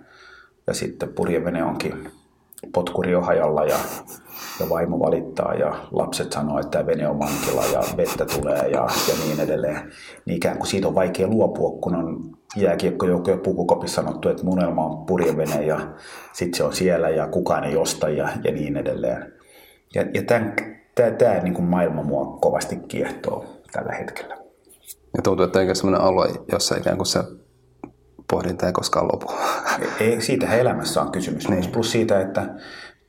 ja 0.68 0.74
sitten 0.74 1.10
purjevene 1.10 1.64
onkin 1.64 2.10
potkuri 2.74 3.16
on 3.16 3.24
hajalla 3.24 3.66
ja, 3.66 3.78
ja 4.60 4.70
vaimo 4.70 5.00
valittaa 5.00 5.54
ja 5.54 5.88
lapset 5.92 6.32
sanoo, 6.32 6.60
että 6.60 6.86
vene 6.86 7.08
on 7.08 7.20
vankila 7.20 7.66
ja 7.66 7.84
vettä 7.98 8.26
tulee 8.26 8.68
ja, 8.68 8.88
ja 9.08 9.14
niin 9.26 9.40
edelleen. 9.40 9.80
Niin 10.26 10.38
ikään 10.38 10.58
kuin 10.58 10.68
siitä 10.68 10.88
on 10.88 10.96
vaikea 10.96 11.28
luopua, 11.28 11.80
kun 11.82 11.96
on 11.96 12.38
jääkiekkojoukko 12.56 13.32
ja 13.32 13.38
pukukopissa 13.38 14.02
sanottu, 14.02 14.30
että 14.30 14.44
munelma 14.44 14.86
on 14.86 15.06
purjevene 15.06 15.66
ja 15.66 15.80
sitten 16.34 16.58
se 16.58 16.64
on 16.64 16.74
siellä 16.74 17.10
ja 17.10 17.28
kukaan 17.28 17.64
ei 17.64 17.78
osta 17.78 18.10
ja, 18.10 18.30
ja 18.44 18.52
niin 18.52 18.78
edelleen. 18.78 19.34
Ja, 19.96 20.06
ja 20.14 20.24
tämän, 20.24 20.56
tämä, 20.98 21.12
tämä 21.12 21.34
niin 21.34 21.54
kuin 21.54 21.66
maailma 21.66 22.04
mua 22.04 22.38
kovasti 22.42 22.76
kiehtoo 22.76 23.46
tällä 23.72 23.94
hetkellä. 23.94 24.38
Ja 25.18 25.24
tuntuu, 25.24 25.46
että 25.46 25.62
eikä 25.62 25.74
sellainen 25.74 26.02
alue, 26.02 26.28
jossa 26.52 26.78
ikään 26.78 26.98
kuin 26.98 27.08
se 27.08 27.20
pohdinta 28.32 28.68
ei 28.68 28.74
koskaan 28.74 29.06
lopu. 29.06 29.32
Ei, 30.00 30.22
siitä 30.22 30.54
elämässä 30.54 31.02
on 31.02 31.12
kysymys. 31.12 31.50
Niin. 31.50 31.72
Plus 31.72 31.92
siitä, 31.92 32.22
että 32.22 32.50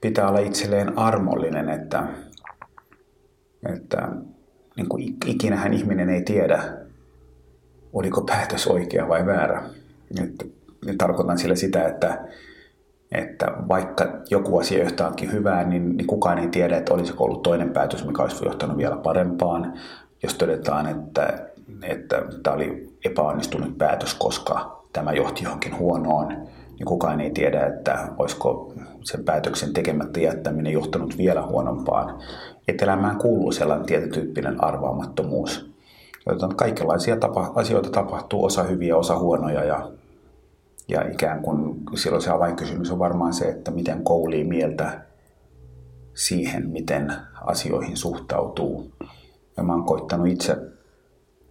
pitää 0.00 0.28
olla 0.28 0.38
itselleen 0.38 0.98
armollinen, 0.98 1.68
että, 1.68 2.06
että 3.74 4.08
niin 4.76 4.88
kuin 4.88 5.16
ikinähän 5.26 5.74
ihminen 5.74 6.08
ei 6.10 6.22
tiedä, 6.22 6.62
oliko 7.92 8.20
päätös 8.20 8.66
oikea 8.66 9.08
vai 9.08 9.26
väärä. 9.26 9.62
Nyt, 10.18 10.52
nyt 10.86 10.98
tarkoitan 10.98 11.38
sillä 11.38 11.54
sitä, 11.54 11.88
että, 11.88 12.24
että 13.12 13.46
vaikka 13.68 14.04
joku 14.30 14.58
asia 14.58 14.82
johtaankin 14.82 15.32
hyvään, 15.32 15.70
niin, 15.70 15.96
niin 15.96 16.06
kukaan 16.06 16.38
ei 16.38 16.48
tiedä, 16.48 16.76
että 16.76 16.94
olisiko 16.94 17.24
ollut 17.24 17.42
toinen 17.42 17.70
päätös, 17.70 18.06
mikä 18.06 18.22
olisi 18.22 18.44
johtanut 18.44 18.76
vielä 18.76 18.96
parempaan. 18.96 19.72
Jos 20.22 20.34
todetaan, 20.34 20.86
että, 20.86 21.48
että 21.82 22.22
tämä 22.42 22.56
oli 22.56 22.96
epäonnistunut 23.04 23.78
päätös, 23.78 24.14
koska 24.14 24.82
tämä 24.92 25.12
johti 25.12 25.44
johonkin 25.44 25.78
huonoon, 25.78 26.28
niin 26.78 26.86
kukaan 26.86 27.20
ei 27.20 27.30
tiedä, 27.30 27.66
että 27.66 28.08
olisiko 28.18 28.74
sen 29.04 29.24
päätöksen 29.24 29.72
tekemättä 29.72 30.20
jättäminen 30.20 30.72
johtanut 30.72 31.18
vielä 31.18 31.42
huonompaan. 31.42 32.18
Että 32.68 32.84
elämään 32.84 33.16
kuuluu 33.16 33.52
sellainen 33.52 33.86
tietotyyppinen 33.86 34.64
arvaamattomuus. 34.64 35.70
Joten 36.26 36.56
kaikenlaisia 36.56 37.16
tapa, 37.16 37.52
asioita 37.54 37.90
tapahtuu, 37.90 38.44
osa 38.44 38.62
hyviä, 38.62 38.96
osa 38.96 39.18
huonoja 39.18 39.64
ja, 39.64 39.90
ja 40.88 41.10
ikään 41.10 41.42
kuin 41.42 41.80
silloin 41.94 42.22
se 42.22 42.30
avainkysymys 42.30 42.90
on 42.90 42.98
varmaan 42.98 43.32
se, 43.32 43.44
että 43.44 43.70
miten 43.70 44.04
koulii 44.04 44.44
mieltä 44.44 45.04
siihen, 46.14 46.68
miten 46.68 47.12
asioihin 47.44 47.96
suhtautuu. 47.96 48.92
Ja 49.56 49.62
mä 49.62 49.72
oon 49.72 49.84
koittanut 49.84 50.26
itse 50.26 50.56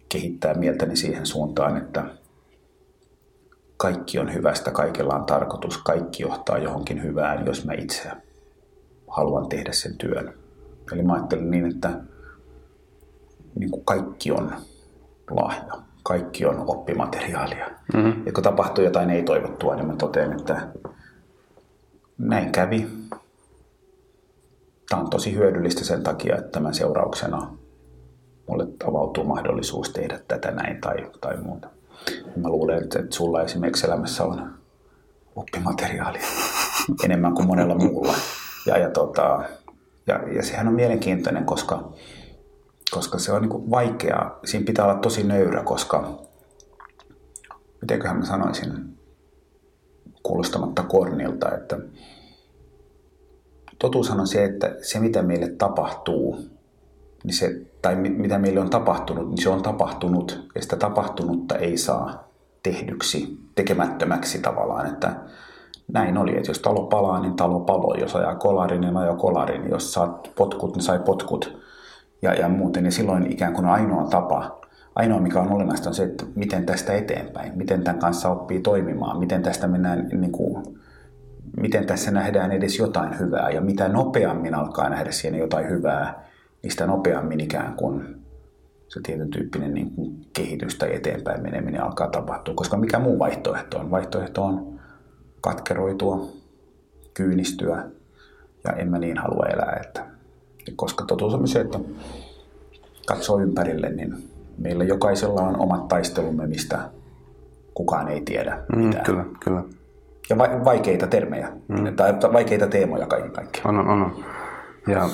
kehittää 0.08 0.54
mieltäni 0.54 0.96
siihen 0.96 1.26
suuntaan, 1.26 1.76
että 1.76 2.04
kaikki 3.76 4.18
on 4.18 4.34
hyvästä, 4.34 4.70
kaikella 4.70 5.14
on 5.14 5.24
tarkoitus, 5.24 5.78
kaikki 5.78 6.22
johtaa 6.22 6.58
johonkin 6.58 7.02
hyvään, 7.02 7.46
jos 7.46 7.64
mä 7.64 7.72
itse 7.72 8.10
haluan 9.08 9.48
tehdä 9.48 9.72
sen 9.72 9.98
työn. 9.98 10.34
Eli 10.92 11.02
mä 11.02 11.12
ajattelin 11.12 11.50
niin, 11.50 11.66
että 11.66 12.00
niin 13.54 13.70
kuin 13.70 13.84
kaikki 13.84 14.32
on 14.32 14.52
lahja, 15.30 15.82
kaikki 16.02 16.46
on 16.46 16.64
oppimateriaalia. 16.66 17.70
Mm-hmm. 17.94 18.26
Ja 18.26 18.32
kun 18.32 18.42
tapahtuu 18.42 18.84
jotain 18.84 19.10
ei-toivottua, 19.10 19.74
niin 19.74 19.86
mä 19.86 19.96
totean, 19.96 20.40
että 20.40 20.68
näin 22.18 22.52
kävi. 22.52 22.86
Tämä 24.88 25.02
on 25.02 25.10
tosi 25.10 25.34
hyödyllistä 25.34 25.84
sen 25.84 26.02
takia, 26.02 26.36
että 26.36 26.50
tämän 26.50 26.74
seurauksena 26.74 27.50
mulle 28.48 28.66
avautuu 28.84 29.24
mahdollisuus 29.24 29.90
tehdä 29.90 30.20
tätä 30.28 30.50
näin 30.50 30.80
tai, 30.80 31.10
tai 31.20 31.36
muuta. 31.36 31.68
Mä 32.36 32.48
luulen, 32.48 32.82
että 32.82 32.98
sulla 33.10 33.42
esimerkiksi 33.42 33.86
elämässä 33.86 34.24
on 34.24 34.50
oppimateriaalia 35.36 36.22
enemmän 37.04 37.34
kuin 37.34 37.46
monella 37.46 37.74
muulla. 37.74 38.14
Ja, 38.66 38.78
ja, 38.78 38.90
tota, 38.90 39.44
ja, 40.06 40.34
ja 40.34 40.42
sehän 40.42 40.68
on 40.68 40.74
mielenkiintoinen, 40.74 41.44
koska, 41.44 41.92
koska 42.90 43.18
se 43.18 43.32
on 43.32 43.42
niin 43.42 43.70
vaikeaa. 43.70 44.38
Siinä 44.44 44.66
pitää 44.66 44.84
olla 44.84 44.98
tosi 44.98 45.22
nöyrä, 45.22 45.62
koska 45.62 46.18
mitenköhän 47.80 48.18
mä 48.18 48.24
sanoisin 48.24 48.98
kuulostamatta 50.22 50.82
kornilta, 50.82 51.54
että 51.54 51.78
totuushan 53.78 54.20
on 54.20 54.26
se, 54.26 54.44
että 54.44 54.76
se 54.82 55.00
mitä 55.00 55.22
meille 55.22 55.48
tapahtuu, 55.48 56.38
niin 57.24 57.34
se, 57.34 57.66
tai 57.82 57.96
mitä 57.96 58.38
meille 58.38 58.60
on 58.60 58.70
tapahtunut, 58.70 59.28
niin 59.28 59.42
se 59.42 59.48
on 59.48 59.62
tapahtunut 59.62 60.48
ja 60.54 60.62
sitä 60.62 60.76
tapahtunutta 60.76 61.56
ei 61.56 61.76
saa 61.76 62.28
tehdyksi, 62.62 63.38
tekemättömäksi 63.54 64.38
tavallaan, 64.38 64.86
että 64.86 65.16
näin 65.92 66.18
oli, 66.18 66.36
että 66.36 66.50
jos 66.50 66.58
talo 66.58 66.86
palaa, 66.86 67.20
niin 67.20 67.36
talo 67.36 67.60
paloi, 67.60 68.00
jos 68.00 68.16
ajaa 68.16 68.34
kolarin, 68.34 68.80
niin 68.80 68.96
ajaa 68.96 69.16
kolarin, 69.16 69.70
jos 69.70 69.92
saat 69.92 70.30
potkut, 70.36 70.74
niin 70.74 70.82
sai 70.82 70.98
potkut 70.98 71.67
ja, 72.22 72.34
ja 72.34 72.48
muuten, 72.48 72.82
niin 72.82 72.92
silloin 72.92 73.32
ikään 73.32 73.52
kuin 73.52 73.66
ainoa 73.66 74.06
tapa, 74.06 74.60
ainoa 74.94 75.20
mikä 75.20 75.40
on 75.40 75.52
olennaista 75.52 75.88
on 75.88 75.94
se, 75.94 76.02
että 76.02 76.24
miten 76.34 76.66
tästä 76.66 76.92
eteenpäin, 76.92 77.58
miten 77.58 77.84
tämän 77.84 78.00
kanssa 78.00 78.28
oppii 78.28 78.60
toimimaan, 78.60 79.18
miten 79.18 79.42
tästä 79.42 79.66
mennään, 79.66 80.08
niin 80.12 80.32
kuin, 80.32 80.64
miten 81.60 81.86
tässä 81.86 82.10
nähdään 82.10 82.52
edes 82.52 82.78
jotain 82.78 83.18
hyvää 83.18 83.50
ja 83.50 83.60
mitä 83.60 83.88
nopeammin 83.88 84.54
alkaa 84.54 84.88
nähdä 84.88 85.10
siinä 85.10 85.36
jotain 85.36 85.68
hyvää, 85.68 86.28
niin 86.62 86.70
sitä 86.70 86.86
nopeammin 86.86 87.40
ikään 87.40 87.74
kuin 87.74 88.18
se 88.88 89.00
tietyn 89.02 89.30
tyyppinen 89.30 89.74
niin 89.74 89.90
kuin 89.90 90.26
kehitys 90.32 90.74
tai 90.78 90.94
eteenpäin 90.94 91.42
meneminen 91.42 91.82
alkaa 91.82 92.08
tapahtua. 92.08 92.54
Koska 92.54 92.76
mikä 92.76 92.98
muu 92.98 93.18
vaihtoehto 93.18 93.78
on? 93.78 93.90
Vaihtoehto 93.90 94.44
on 94.44 94.80
katkeroitua, 95.40 96.28
kyynistyä 97.14 97.84
ja 98.64 98.72
en 98.72 98.90
mä 98.90 98.98
niin 98.98 99.18
halua 99.18 99.46
elää. 99.46 99.80
Että, 99.84 100.06
koska 100.76 101.04
totuus 101.04 101.34
on 101.34 101.48
se, 101.48 101.60
että 101.60 101.80
katsoo 103.06 103.38
ympärille, 103.40 103.88
niin 103.90 104.14
meillä 104.58 104.84
jokaisella 104.84 105.40
on 105.40 105.60
omat 105.60 105.88
taistelumme, 105.88 106.46
mistä 106.46 106.90
kukaan 107.74 108.08
ei 108.08 108.20
tiedä 108.20 108.62
mm, 108.72 108.84
mitään. 108.84 109.04
Kyllä, 109.04 109.24
kyllä. 109.44 109.62
Ja 110.30 110.38
va- 110.38 110.64
vaikeita 110.64 111.06
termejä, 111.06 111.52
mm. 111.68 111.96
tai 111.96 112.12
vaikeita 112.32 112.66
teemoja 112.66 113.06
kaiken 113.06 113.32
kaikkiaan. 113.32 113.78
On, 113.78 113.88
on, 113.88 114.02
on. 114.02 114.24
Ja 114.86 115.08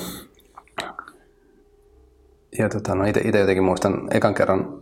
ja 2.59 2.69
tota, 2.69 2.95
no 2.95 3.05
itse 3.05 3.39
jotenkin 3.41 3.65
muistan 3.65 4.09
ekan 4.11 4.35
kerran 4.35 4.79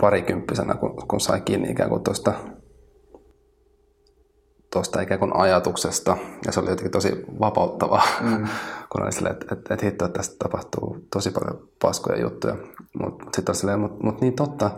parikymppisenä, 0.00 0.74
kun, 0.74 0.96
kun 1.08 1.20
sai 1.20 1.40
kiinni 1.40 1.70
ikään 1.70 1.88
kuin 1.88 2.04
tuosta 2.04 2.32
tuosta 4.72 5.00
ikään 5.00 5.20
kuin 5.20 5.36
ajatuksesta, 5.36 6.16
ja 6.46 6.52
se 6.52 6.60
oli 6.60 6.70
jotenkin 6.70 6.92
tosi 6.92 7.24
vapauttavaa, 7.40 8.02
mm. 8.20 8.46
Kun 8.92 9.02
oli 9.02 9.12
silleen, 9.12 9.32
että, 9.32 9.54
että, 9.54 9.74
että 9.74 9.86
hitto, 9.86 10.04
että 10.04 10.18
tästä 10.18 10.36
tapahtuu 10.38 11.06
tosi 11.12 11.30
paljon 11.30 11.68
paskoja 11.82 12.20
juttuja. 12.20 12.56
Mutta 13.00 13.24
mut 13.24 13.34
sitten 13.34 13.52
oli 13.52 13.56
silleen, 13.56 13.80
mutta 13.80 14.04
mut 14.04 14.20
niin 14.20 14.32
totta, 14.32 14.70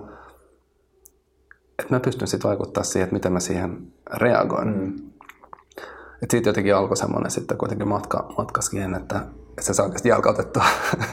että 1.79 1.95
mä 1.95 2.01
pystyn 2.01 2.29
sitten 2.29 2.49
vaikuttaa 2.49 2.85
siihen, 2.85 3.05
että 3.05 3.15
miten 3.15 3.33
mä 3.33 3.41
siihen 3.41 3.93
reagoin. 4.15 4.69
Mm. 4.69 4.97
Et 6.23 6.31
siitä 6.31 6.49
jotenkin 6.49 6.75
alkoi 6.75 6.97
semmoinen 6.97 7.31
sitten 7.31 7.59
kuitenkin 7.59 7.89
matka, 7.89 8.35
matka 8.39 8.63
siihen, 8.63 8.95
että, 8.95 9.19
että 9.49 9.63
se 9.63 9.75
saa 9.75 9.87
oikeasti 9.87 10.09
jalkautettua. 10.09 10.65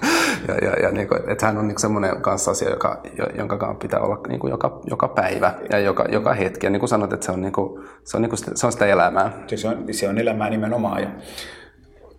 ja, 0.48 0.56
ja, 0.56 0.72
ja 0.72 0.92
niin 0.92 1.08
kuin, 1.08 1.30
että 1.30 1.46
hän 1.46 1.58
on 1.58 1.68
niin 1.68 1.80
semmoinen 1.80 2.22
kanssa 2.22 2.52
asia, 2.52 2.70
joka, 2.70 3.02
jonka 3.38 3.58
kanssa 3.58 3.80
pitää 3.80 4.00
olla 4.00 4.20
niin 4.28 4.40
kuin 4.40 4.52
joka, 4.52 4.82
joka 4.86 5.08
päivä 5.08 5.54
ja 5.72 5.80
joka, 5.80 6.06
joka 6.10 6.34
hetki. 6.34 6.66
Ja 6.66 6.70
niin 6.70 6.80
kuin 6.80 6.90
sanot, 6.90 7.14
että 7.14 7.26
se 7.26 7.32
on, 7.32 7.42
niin 7.42 7.54
kuin, 7.54 7.84
se 8.04 8.18
on, 8.18 8.22
niin 8.22 8.30
kuin, 8.30 8.40
se 8.56 8.66
on 8.66 8.72
sitä 8.72 8.86
elämää. 8.86 9.44
Se 9.56 9.68
on, 9.68 9.86
se 9.92 10.10
on 10.10 10.18
elämää 10.18 10.50
nimenomaan. 10.50 11.02
Ja 11.02 11.10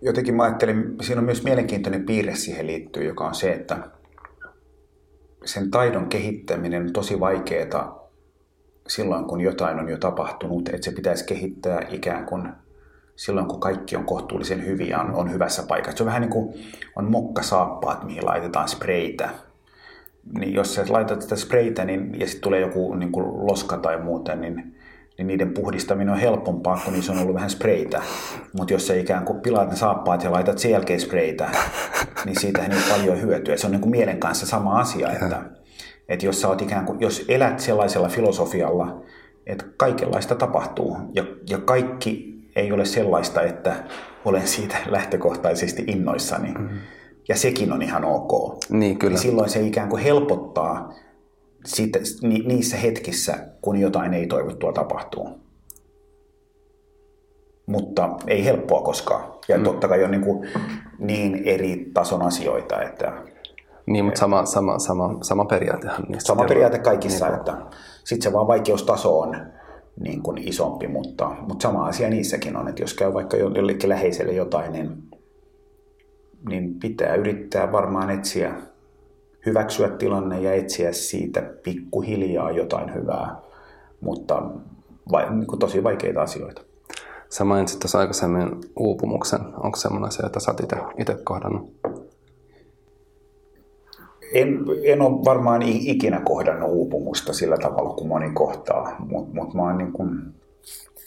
jotenkin 0.01 0.35
mä 0.35 0.43
ajattelin, 0.43 0.95
siinä 1.01 1.19
on 1.19 1.25
myös 1.25 1.43
mielenkiintoinen 1.43 2.05
piirre 2.05 2.35
siihen 2.35 2.67
liittyy, 2.67 3.03
joka 3.03 3.27
on 3.27 3.35
se, 3.35 3.51
että 3.51 3.77
sen 5.45 5.71
taidon 5.71 6.09
kehittäminen 6.09 6.83
on 6.83 6.93
tosi 6.93 7.19
vaikeaa 7.19 8.09
silloin, 8.87 9.25
kun 9.25 9.41
jotain 9.41 9.79
on 9.79 9.89
jo 9.89 9.97
tapahtunut, 9.97 10.69
että 10.69 10.85
se 10.85 10.91
pitäisi 10.91 11.25
kehittää 11.25 11.81
ikään 11.89 12.25
kuin 12.25 12.49
silloin, 13.15 13.47
kun 13.47 13.59
kaikki 13.59 13.95
on 13.95 14.05
kohtuullisen 14.05 14.65
hyviä, 14.65 14.99
on, 14.99 15.15
on 15.15 15.31
hyvässä 15.31 15.63
paikassa. 15.67 15.97
Se 15.97 16.03
on 16.03 16.07
vähän 16.07 16.21
niin 16.21 16.31
kuin 16.31 16.53
on 16.95 17.11
mokkasaappaat, 17.11 18.03
mihin 18.03 18.25
laitetaan 18.25 18.67
spreitä. 18.67 19.29
Niin 20.39 20.53
jos 20.53 20.75
sä 20.75 20.85
laitat 20.89 21.21
sitä 21.21 21.35
spreitä 21.35 21.85
niin, 21.85 22.19
ja 22.19 22.27
sitten 22.27 22.41
tulee 22.41 22.59
joku 22.59 22.95
niin 22.95 23.11
kuin 23.11 23.47
loska 23.47 23.77
tai 23.77 24.03
muuten, 24.03 24.41
niin, 24.41 24.76
niin 25.17 25.27
niiden 25.27 25.53
puhdistaminen 25.53 26.13
on 26.13 26.19
helpompaa, 26.19 26.81
kun 26.85 26.93
niissä 26.93 27.11
on 27.11 27.19
ollut 27.19 27.35
vähän 27.35 27.49
spreitä. 27.49 28.01
Mutta 28.57 28.73
jos 28.73 28.87
sä 28.87 28.95
ikään 28.95 29.25
kuin 29.25 29.41
pilaat 29.41 29.69
ne 29.69 29.75
saappaat 29.75 30.23
ja 30.23 30.31
laitat 30.31 30.57
sen 30.57 30.71
jälkeen 30.71 30.99
spreitä, 30.99 31.49
niin 32.25 32.39
siitä 32.39 32.61
ei 32.61 32.69
paljon 32.89 33.21
hyötyä. 33.21 33.57
Se 33.57 33.67
on 33.67 33.71
niin 33.71 33.81
kuin 33.81 33.91
mielen 33.91 34.19
kanssa 34.19 34.45
sama 34.45 34.79
asia, 34.79 35.11
että, 35.11 35.41
että 36.09 36.25
jos, 36.25 36.41
sä 36.41 36.47
oot 36.47 36.61
ikään 36.61 36.85
kuin, 36.85 37.01
jos 37.01 37.25
elät 37.27 37.59
sellaisella 37.59 38.07
filosofialla, 38.07 39.01
että 39.45 39.65
kaikenlaista 39.77 40.35
tapahtuu 40.35 40.97
ja, 41.13 41.23
ja 41.49 41.57
kaikki 41.57 42.37
ei 42.55 42.71
ole 42.71 42.85
sellaista, 42.85 43.41
että 43.41 43.75
olen 44.25 44.47
siitä 44.47 44.77
lähtökohtaisesti 44.95 45.83
innoissani. 45.87 46.51
Mm-hmm. 46.51 46.77
Ja 47.27 47.35
sekin 47.35 47.71
on 47.73 47.81
ihan 47.81 48.05
ok. 48.05 48.57
Niin, 48.69 48.99
kyllä. 48.99 49.13
Niin 49.13 49.21
silloin 49.21 49.49
se 49.49 49.61
ikään 49.61 49.89
kuin 49.89 50.03
helpottaa 50.03 50.93
siitä, 51.67 51.99
ni, 52.21 52.39
niissä 52.39 52.77
hetkissä, 52.77 53.37
kun 53.61 53.77
jotain 53.77 54.13
ei 54.13 54.27
toivottua 54.27 54.73
tapahtuu. 54.73 55.29
Mutta 57.65 58.09
ei 58.27 58.45
helppoa 58.45 58.81
koskaan. 58.81 59.33
Ja 59.47 59.57
mm. 59.57 59.63
totta 59.63 59.87
kai 59.87 60.03
on 60.03 60.11
niin, 60.11 60.23
kuin 60.23 60.49
niin 60.99 61.35
eri 61.45 61.91
tason 61.93 62.21
asioita, 62.21 62.81
että... 62.81 63.13
Niin, 63.85 64.05
mutta 64.05 64.19
sama, 64.19 64.45
sama, 64.45 64.79
sama, 64.79 65.17
sama 65.21 65.45
periaatehan. 65.45 66.03
Niistä 66.07 66.27
sama 66.27 66.45
periaate 66.45 66.79
kaikissa, 66.79 67.25
niin. 67.25 67.35
että 67.35 67.57
sitten 68.03 68.21
se 68.21 68.33
vaan 68.33 68.47
vaikeustaso 68.47 69.19
on 69.19 69.37
niin 69.99 70.23
kuin 70.23 70.37
isompi, 70.37 70.87
mutta, 70.87 71.35
mutta 71.47 71.63
sama 71.63 71.85
asia 71.85 72.09
niissäkin 72.09 72.57
on, 72.57 72.67
että 72.67 72.83
jos 72.83 72.93
käy 72.93 73.13
vaikka 73.13 73.37
jollekin 73.37 73.89
läheiselle 73.89 74.33
jotain, 74.33 74.71
niin, 74.71 74.89
niin 76.49 76.79
pitää 76.79 77.15
yrittää 77.15 77.71
varmaan 77.71 78.09
etsiä 78.09 78.53
hyväksyä 79.47 79.89
tilanne 79.89 80.41
ja 80.41 80.53
etsiä 80.53 80.91
siitä 80.91 81.41
pikkuhiljaa 81.63 82.51
jotain 82.51 82.95
hyvää, 82.95 83.35
mutta 84.01 84.41
vai, 85.11 85.35
niin 85.35 85.47
kuin 85.47 85.59
tosi 85.59 85.83
vaikeita 85.83 86.21
asioita. 86.21 86.61
Sä 87.29 87.43
mainitsit 87.43 87.79
tuossa 87.79 87.99
aikaisemmin 87.99 88.49
uupumuksen. 88.79 89.39
Onko 89.63 89.77
semmoinen 89.77 90.07
asia, 90.07 90.25
jota 90.25 90.39
sä 90.39 90.51
oot 90.51 90.61
itse 90.97 91.17
kohdannut? 91.23 91.73
En, 94.33 94.59
en 94.83 95.01
ole 95.01 95.25
varmaan 95.25 95.61
ikinä 95.61 96.21
kohdannut 96.25 96.69
uupumusta 96.71 97.33
sillä 97.33 97.57
tavalla 97.57 97.93
kuin 97.93 98.07
moni 98.07 98.31
kohtaa, 98.33 98.95
mutta 98.99 99.33
mut 99.33 99.53
mä 99.53 99.61
oon 99.61 99.77
niin 99.77 99.91
kun, 99.91 100.33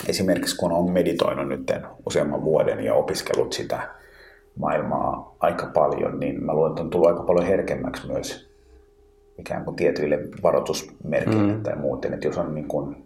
esimerkiksi 0.09 0.56
kun 0.56 0.73
olen 0.73 0.92
meditoinut 0.92 1.49
nyt 1.49 1.73
useamman 2.06 2.44
vuoden 2.44 2.85
ja 2.85 2.94
opiskellut 2.94 3.52
sitä 3.52 4.00
maailmaa 4.61 5.37
aika 5.40 5.67
paljon, 5.75 6.21
niin 6.21 6.45
mä 6.45 6.55
luulen, 6.55 6.71
että 6.71 6.83
on 6.83 6.90
tullut 6.90 7.09
aika 7.09 7.23
paljon 7.23 7.47
herkemmäksi 7.47 8.12
myös 8.12 8.50
ikään 9.38 9.64
kuin 9.64 9.76
tietyille 9.76 10.19
varoitusmerkeille 10.43 11.52
mm. 11.52 11.62
tai 11.62 11.76
muuten, 11.76 12.14
että 12.14 12.26
jos 12.26 12.38
on 12.38 12.55
niin 12.55 12.69
kuin 12.69 12.97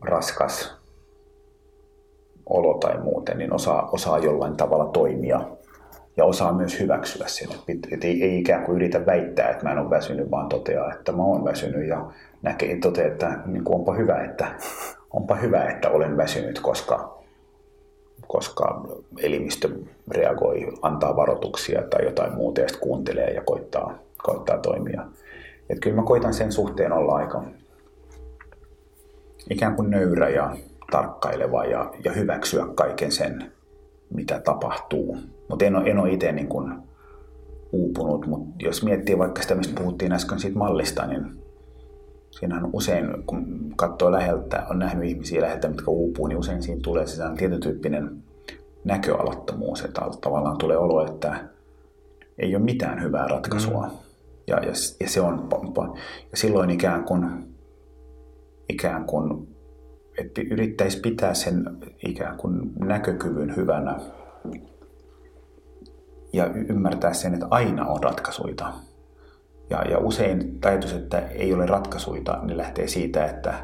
raskas 0.00 0.82
olo 2.46 2.74
tai 2.74 3.00
muuten, 3.00 3.38
niin 3.38 3.52
osaa, 3.52 3.88
osaa 3.92 4.18
jollain 4.18 4.56
tavalla 4.56 4.84
toimia 4.84 5.40
ja 6.16 6.24
osaa 6.24 6.52
myös 6.52 6.80
hyväksyä 6.80 7.26
sen. 7.26 7.48
Että 7.68 8.06
ei, 8.06 8.24
ei 8.24 8.38
ikään 8.38 8.64
kuin 8.64 8.76
yritä 8.76 9.06
väittää, 9.06 9.50
että 9.50 9.64
mä 9.64 9.72
en 9.72 9.78
ole 9.78 9.90
väsynyt, 9.90 10.30
vaan 10.30 10.48
toteaa, 10.48 10.92
että 10.92 11.12
mä 11.12 11.22
oon 11.22 11.44
väsynyt 11.44 11.88
ja 11.88 12.06
näkee, 12.42 12.76
toteaa, 12.76 13.08
että 13.08 13.38
niin 13.46 13.64
kuin 13.64 13.76
onpa, 13.76 13.94
hyvä, 13.94 14.24
että, 14.24 14.46
onpa 15.10 15.34
hyvä, 15.34 15.64
että 15.64 15.90
olen 15.90 16.16
väsynyt, 16.16 16.60
koska 16.60 17.21
koska 18.32 18.84
elimistö 19.18 19.68
reagoi, 20.10 20.72
antaa 20.82 21.16
varoituksia 21.16 21.82
tai 21.82 22.04
jotain 22.04 22.34
muuta 22.34 22.60
ja 22.60 22.68
sitten 22.68 22.88
kuuntelee 22.88 23.30
ja 23.30 23.42
koittaa, 23.42 23.98
koittaa 24.22 24.58
toimia. 24.58 25.04
Et 25.70 25.80
kyllä 25.80 25.96
mä 25.96 26.02
koitan 26.02 26.34
sen 26.34 26.52
suhteen 26.52 26.92
olla 26.92 27.14
aika 27.14 27.44
ikään 29.50 29.76
kuin 29.76 29.90
nöyrä 29.90 30.28
ja 30.28 30.56
tarkkaileva 30.90 31.64
ja, 31.64 31.94
ja 32.04 32.12
hyväksyä 32.12 32.66
kaiken 32.74 33.12
sen, 33.12 33.52
mitä 34.14 34.40
tapahtuu. 34.40 35.18
Mutta 35.48 35.64
en 35.64 35.76
ole, 35.76 35.90
en 35.90 35.98
ole 35.98 36.12
itse 36.12 36.32
niin 36.32 36.48
uupunut, 37.72 38.26
mutta 38.26 38.54
jos 38.58 38.82
miettii 38.84 39.18
vaikka 39.18 39.42
sitä, 39.42 39.54
mistä 39.54 39.80
puhuttiin 39.80 40.12
äsken 40.12 40.40
siitä 40.40 40.58
mallista, 40.58 41.06
niin 41.06 41.41
siinähän 42.32 42.70
usein, 42.72 43.06
kun 43.26 43.72
katsoo 43.76 44.12
läheltä, 44.12 44.66
on 44.70 44.78
nähnyt 44.78 45.08
ihmisiä 45.08 45.42
läheltä, 45.42 45.68
mitkä 45.68 45.90
uupuu, 45.90 46.26
niin 46.26 46.38
usein 46.38 46.62
siinä 46.62 46.80
tulee 46.84 47.06
se 47.06 47.22
tietyn 47.38 47.60
tyyppinen 47.60 48.22
näköalattomuus, 48.84 49.84
että 49.84 50.00
tavallaan 50.20 50.58
tulee 50.58 50.76
olo, 50.76 51.06
että 51.06 51.48
ei 52.38 52.56
ole 52.56 52.64
mitään 52.64 53.02
hyvää 53.02 53.28
ratkaisua. 53.28 53.86
Mm. 53.86 53.92
Ja, 54.46 54.56
ja, 54.56 54.72
ja, 55.00 55.08
se 55.08 55.20
on, 55.20 55.48
ja 56.30 56.36
silloin 56.36 56.70
ikään 56.70 57.04
kuin, 57.04 57.54
ikään 58.68 59.04
kuin 59.04 59.48
että 60.18 60.40
yrittäisi 60.50 61.00
pitää 61.00 61.34
sen 61.34 61.78
ikään 62.06 62.36
kuin 62.36 62.72
näkökyvyn 62.78 63.56
hyvänä 63.56 64.00
ja 66.32 66.46
ymmärtää 66.68 67.12
sen, 67.12 67.34
että 67.34 67.46
aina 67.50 67.86
on 67.86 68.02
ratkaisuita. 68.02 68.72
Ja, 69.72 69.82
ja 69.90 69.98
usein 69.98 70.58
ajatus, 70.64 70.92
että 70.92 71.18
ei 71.18 71.54
ole 71.54 71.66
ratkaisuita, 71.66 72.38
niin 72.42 72.56
lähtee 72.56 72.88
siitä, 72.88 73.24
että 73.24 73.54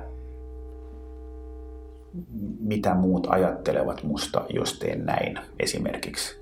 mitä 2.61 2.95
muut 2.95 3.27
ajattelevat 3.31 4.03
musta, 4.03 4.45
jos 4.55 4.79
teen 4.79 5.07
näin 5.07 5.39
esimerkiksi. 5.61 6.37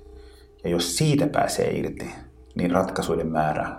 Ja 0.63 0.69
jos 0.69 0.97
siitä 0.97 1.27
pääsee 1.27 1.71
irti, 1.77 2.11
niin 2.55 2.71
ratkaisuiden 2.71 3.27
määrä. 3.27 3.69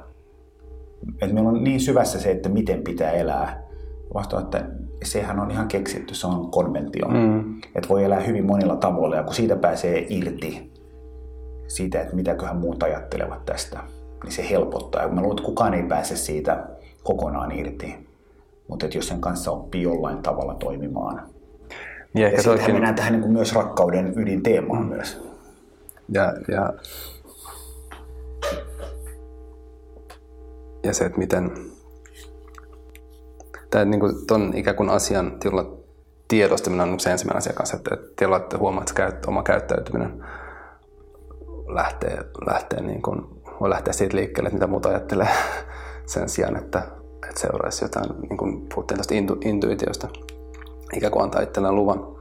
Että 1.22 1.34
meillä 1.34 1.50
on 1.50 1.64
niin 1.64 1.80
syvässä 1.80 2.20
se, 2.20 2.30
että 2.30 2.48
miten 2.48 2.84
pitää 2.84 3.10
elää. 3.10 3.62
Vastaan, 4.14 4.42
että 4.42 4.66
sehän 5.04 5.40
on 5.40 5.50
ihan 5.50 5.68
keksitty, 5.68 6.14
se 6.14 6.26
on 6.26 6.50
konventio. 6.50 7.08
Mm. 7.08 7.58
Että 7.74 7.88
voi 7.88 8.04
elää 8.04 8.20
hyvin 8.20 8.46
monilla 8.46 8.76
tavoilla 8.76 9.16
ja 9.16 9.22
kun 9.22 9.34
siitä 9.34 9.56
pääsee 9.56 10.06
irti, 10.08 10.72
siitä, 11.68 12.00
että 12.00 12.16
mitäköhän 12.16 12.56
muut 12.56 12.82
ajattelevat 12.82 13.44
tästä, 13.44 13.80
niin 14.22 14.32
se 14.32 14.50
helpottaa. 14.50 15.02
Ja 15.02 15.08
mä 15.08 15.20
luulen, 15.20 15.38
että 15.38 15.46
kukaan 15.46 15.74
ei 15.74 15.82
pääse 15.82 16.16
siitä 16.16 16.66
kokonaan 17.02 17.52
irti. 17.52 18.08
Mutta 18.68 18.86
jos 18.86 19.08
sen 19.08 19.20
kanssa 19.20 19.50
oppii 19.50 19.82
jollain 19.82 20.22
tavalla 20.22 20.54
toimimaan. 20.54 21.22
Niin 22.14 22.22
ja, 22.22 22.36
ja 22.36 22.42
toikin... 22.42 22.74
mennään 22.74 22.94
tähän 22.94 23.12
niin 23.12 23.22
kuin 23.22 23.32
myös 23.32 23.54
rakkauden 23.54 24.12
ydinteemaan 24.18 24.82
mm. 24.82 24.88
myös. 24.88 25.28
Ja, 26.08 26.34
ja, 26.48 26.72
ja 30.84 30.94
se, 30.94 31.04
että 31.04 31.18
miten 31.18 31.50
tämä 33.70 33.84
niin 33.84 34.00
kuin 34.00 34.26
ton 34.26 34.52
ikään 34.54 34.76
kuin 34.76 34.90
asian 34.90 35.38
tiedostaminen 36.28 36.88
on 36.88 37.00
se 37.00 37.10
ensimmäinen 37.10 37.38
asia 37.38 37.52
kanssa, 37.52 37.76
että, 37.76 37.94
että, 37.94 38.36
että 38.36 38.58
huomaat, 38.58 38.92
että 39.08 39.28
oma 39.28 39.42
käyttäytyminen 39.42 40.24
lähtee, 41.74 42.24
lähtee 42.46 42.82
niin 42.82 43.02
kuin, 43.02 43.37
voi 43.60 43.70
lähteä 43.70 43.92
siitä 43.92 44.16
liikkeelle, 44.16 44.48
että 44.48 44.56
mitä 44.56 44.66
muuta 44.66 44.88
ajattelee 44.88 45.28
sen 46.06 46.28
sijaan, 46.28 46.56
että, 46.56 46.78
että 47.28 47.40
seuraisi 47.40 47.84
jotain, 47.84 48.20
niin 48.28 48.36
kuin 48.36 48.68
puhuttiin 48.74 48.98
tästä 48.98 49.14
intu, 49.14 49.36
intuitiosta, 49.44 50.08
ikään 50.96 51.12
kuin 51.12 51.22
antaa 51.22 51.42
itselleen 51.42 51.74
luvan 51.74 52.16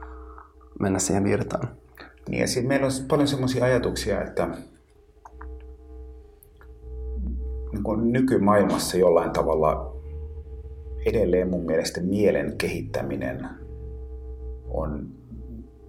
mennä 0.80 0.98
siihen 0.98 1.24
virtaan. 1.24 1.68
Niin 2.28 2.40
ja 2.40 2.68
meillä 2.68 2.86
on 2.86 2.92
paljon 3.08 3.28
sellaisia 3.28 3.64
ajatuksia, 3.64 4.22
että 4.22 4.48
niin 7.72 7.82
kuin 7.82 8.12
nykymaailmassa 8.12 8.96
jollain 8.96 9.30
tavalla 9.30 9.96
edelleen 11.06 11.50
mun 11.50 11.66
mielestä 11.66 12.00
mielen 12.00 12.58
kehittäminen 12.58 13.48
on 14.68 15.08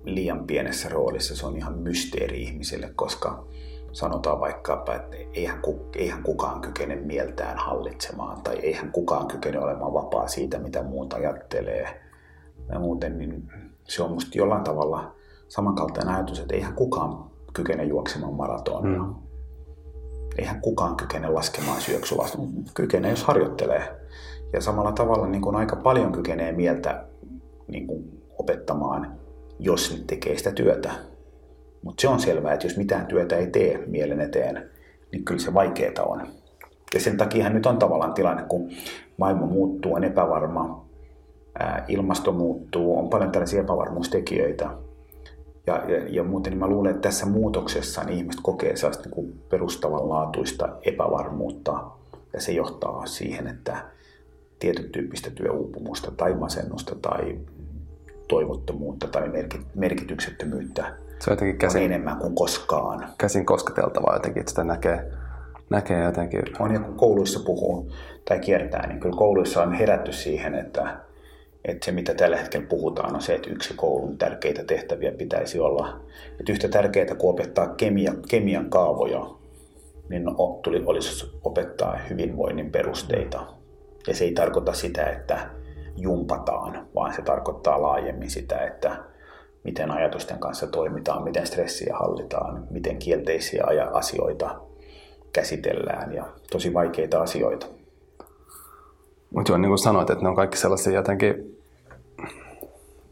liian 0.03 0.47
pienessä 0.47 0.89
roolissa. 0.89 1.35
Se 1.35 1.45
on 1.45 1.57
ihan 1.57 1.77
mysteeri 1.77 2.41
ihmisille, 2.43 2.91
koska 2.95 3.48
sanotaan 3.91 4.39
vaikka, 4.39 4.85
että 4.95 5.17
eihän, 5.33 5.61
eihän 5.95 6.23
kukaan 6.23 6.61
kykene 6.61 6.95
mieltään 6.95 7.57
hallitsemaan 7.57 8.41
tai 8.41 8.55
eihän 8.55 8.91
kukaan 8.91 9.27
kykene 9.27 9.59
olemaan 9.59 9.93
vapaa 9.93 10.27
siitä, 10.27 10.59
mitä 10.59 10.83
muut 10.83 11.13
ajattelee. 11.13 12.01
Ja 12.71 12.79
muuten 12.79 13.17
niin 13.17 13.49
se 13.83 14.03
on 14.03 14.11
musta 14.11 14.37
jollain 14.37 14.63
tavalla 14.63 15.15
samankaltainen 15.47 16.15
ajatus, 16.15 16.39
että 16.39 16.55
eihän 16.55 16.73
kukaan 16.73 17.29
kykene 17.53 17.83
juoksemaan 17.83 18.33
maratonia. 18.33 18.99
Mm. 18.99 19.15
Eihän 20.37 20.61
kukaan 20.61 20.95
kykene 20.95 21.29
laskemaan 21.29 21.81
syöksylasta. 21.81 22.37
Kykene, 22.73 23.09
jos 23.09 23.23
harjoittelee. 23.23 23.99
Ja 24.53 24.61
samalla 24.61 24.91
tavalla 24.91 25.27
niin 25.27 25.41
kuin 25.41 25.55
aika 25.55 25.75
paljon 25.75 26.11
kykenee 26.11 26.51
mieltä 26.51 27.05
niin 27.67 27.87
kuin 27.87 28.21
opettamaan, 28.37 29.19
jos 29.59 30.03
tekee 30.07 30.37
sitä 30.37 30.51
työtä. 30.51 30.91
Mutta 31.81 32.01
se 32.01 32.07
on 32.07 32.19
selvää, 32.19 32.53
että 32.53 32.67
jos 32.67 32.77
mitään 32.77 33.05
työtä 33.05 33.37
ei 33.37 33.47
tee 33.47 33.83
mielen 33.87 34.21
eteen, 34.21 34.69
niin 35.11 35.25
kyllä 35.25 35.39
se 35.39 35.53
vaikeaa 35.53 36.03
on. 36.05 36.27
Ja 36.93 36.99
sen 36.99 37.17
takia 37.17 37.49
nyt 37.49 37.65
on 37.65 37.77
tavallaan 37.77 38.13
tilanne, 38.13 38.43
kun 38.43 38.69
maailma 39.17 39.45
muuttuu, 39.45 39.93
on 39.93 40.03
epävarma, 40.03 40.85
ilmasto 41.87 42.31
muuttuu, 42.31 42.99
on 42.99 43.09
paljon 43.09 43.31
tällaisia 43.31 43.61
epävarmuustekijöitä. 43.61 44.69
Ja, 45.67 45.83
ja, 45.87 46.07
ja 46.09 46.23
muuten 46.23 46.51
niin 46.51 46.59
mä 46.59 46.67
luulen, 46.67 46.91
että 46.91 47.07
tässä 47.07 47.25
muutoksessa 47.25 48.03
niin 48.03 48.17
ihmiset 48.17 48.41
kokee 48.43 48.75
sellaista 48.75 49.09
niin 49.15 49.41
perustavanlaatuista 49.49 50.69
epävarmuutta, 50.81 51.83
ja 52.33 52.41
se 52.41 52.51
johtaa 52.51 53.05
siihen, 53.05 53.47
että 53.47 53.85
tietyn 54.59 54.91
tyyppistä 54.91 55.31
työuupumusta 55.31 56.11
tai 56.11 56.35
masennusta 56.35 56.95
tai 57.01 57.39
toivottomuutta 58.27 59.07
tai 59.07 59.31
merkityksettömyyttä 59.75 60.95
se 61.19 61.29
on 61.29 61.33
jotenkin 61.33 61.57
käsin, 61.57 61.79
on 61.81 61.85
enemmän 61.85 62.17
kuin 62.17 62.35
koskaan. 62.35 63.09
Käsin 63.17 63.45
kosketeltavaa 63.45 64.15
jotenkin, 64.15 64.39
että 64.39 64.49
sitä 64.49 64.63
näkee, 64.63 65.11
näkee 65.69 66.03
jotenkin. 66.03 66.41
On 66.59 66.73
ja 66.73 66.79
kun 66.79 66.95
kouluissa 66.95 67.39
puhuu 67.45 67.91
tai 68.25 68.39
kiertää, 68.39 68.87
niin 68.87 68.99
kyllä 68.99 69.17
kouluissa 69.17 69.63
on 69.63 69.73
herätty 69.73 70.11
siihen, 70.11 70.55
että, 70.55 70.97
että 71.65 71.85
se 71.85 71.91
mitä 71.91 72.13
tällä 72.13 72.37
hetkellä 72.37 72.67
puhutaan 72.67 73.15
on 73.15 73.21
se, 73.21 73.35
että 73.35 73.49
yksi 73.49 73.73
koulun 73.73 74.17
tärkeitä 74.17 74.63
tehtäviä 74.63 75.11
pitäisi 75.11 75.59
olla. 75.59 75.99
Että 76.39 76.51
yhtä 76.51 76.67
tärkeää 76.67 77.15
kuin 77.15 77.33
opettaa 77.33 77.67
kemia, 77.67 78.13
kemian 78.29 78.69
kaavoja, 78.69 79.25
niin 80.09 80.23
tuli, 80.63 80.83
olisi 80.85 81.39
opettaa 81.43 81.97
hyvinvoinnin 82.09 82.71
perusteita. 82.71 83.47
Ja 84.07 84.15
se 84.15 84.23
ei 84.23 84.31
tarkoita 84.31 84.73
sitä, 84.73 85.05
että 85.05 85.49
jumpataan, 85.97 86.87
vaan 86.95 87.13
se 87.13 87.21
tarkoittaa 87.21 87.81
laajemmin 87.81 88.29
sitä, 88.29 88.57
että 88.57 89.08
miten 89.63 89.91
ajatusten 89.91 90.39
kanssa 90.39 90.67
toimitaan, 90.67 91.23
miten 91.23 91.47
stressiä 91.47 91.95
hallitaan, 91.99 92.67
miten 92.69 92.97
kielteisiä 92.97 93.63
asioita 93.93 94.61
käsitellään 95.33 96.13
ja 96.13 96.25
tosi 96.51 96.73
vaikeita 96.73 97.21
asioita. 97.21 97.67
Mutta 99.35 99.51
joo, 99.51 99.57
niin 99.57 99.69
kuin 99.69 99.79
sanoit, 99.79 100.09
että 100.09 100.23
ne 100.23 100.29
on 100.29 100.35
kaikki 100.35 100.57
sellaisia 100.57 100.93
jotenkin, 100.93 101.59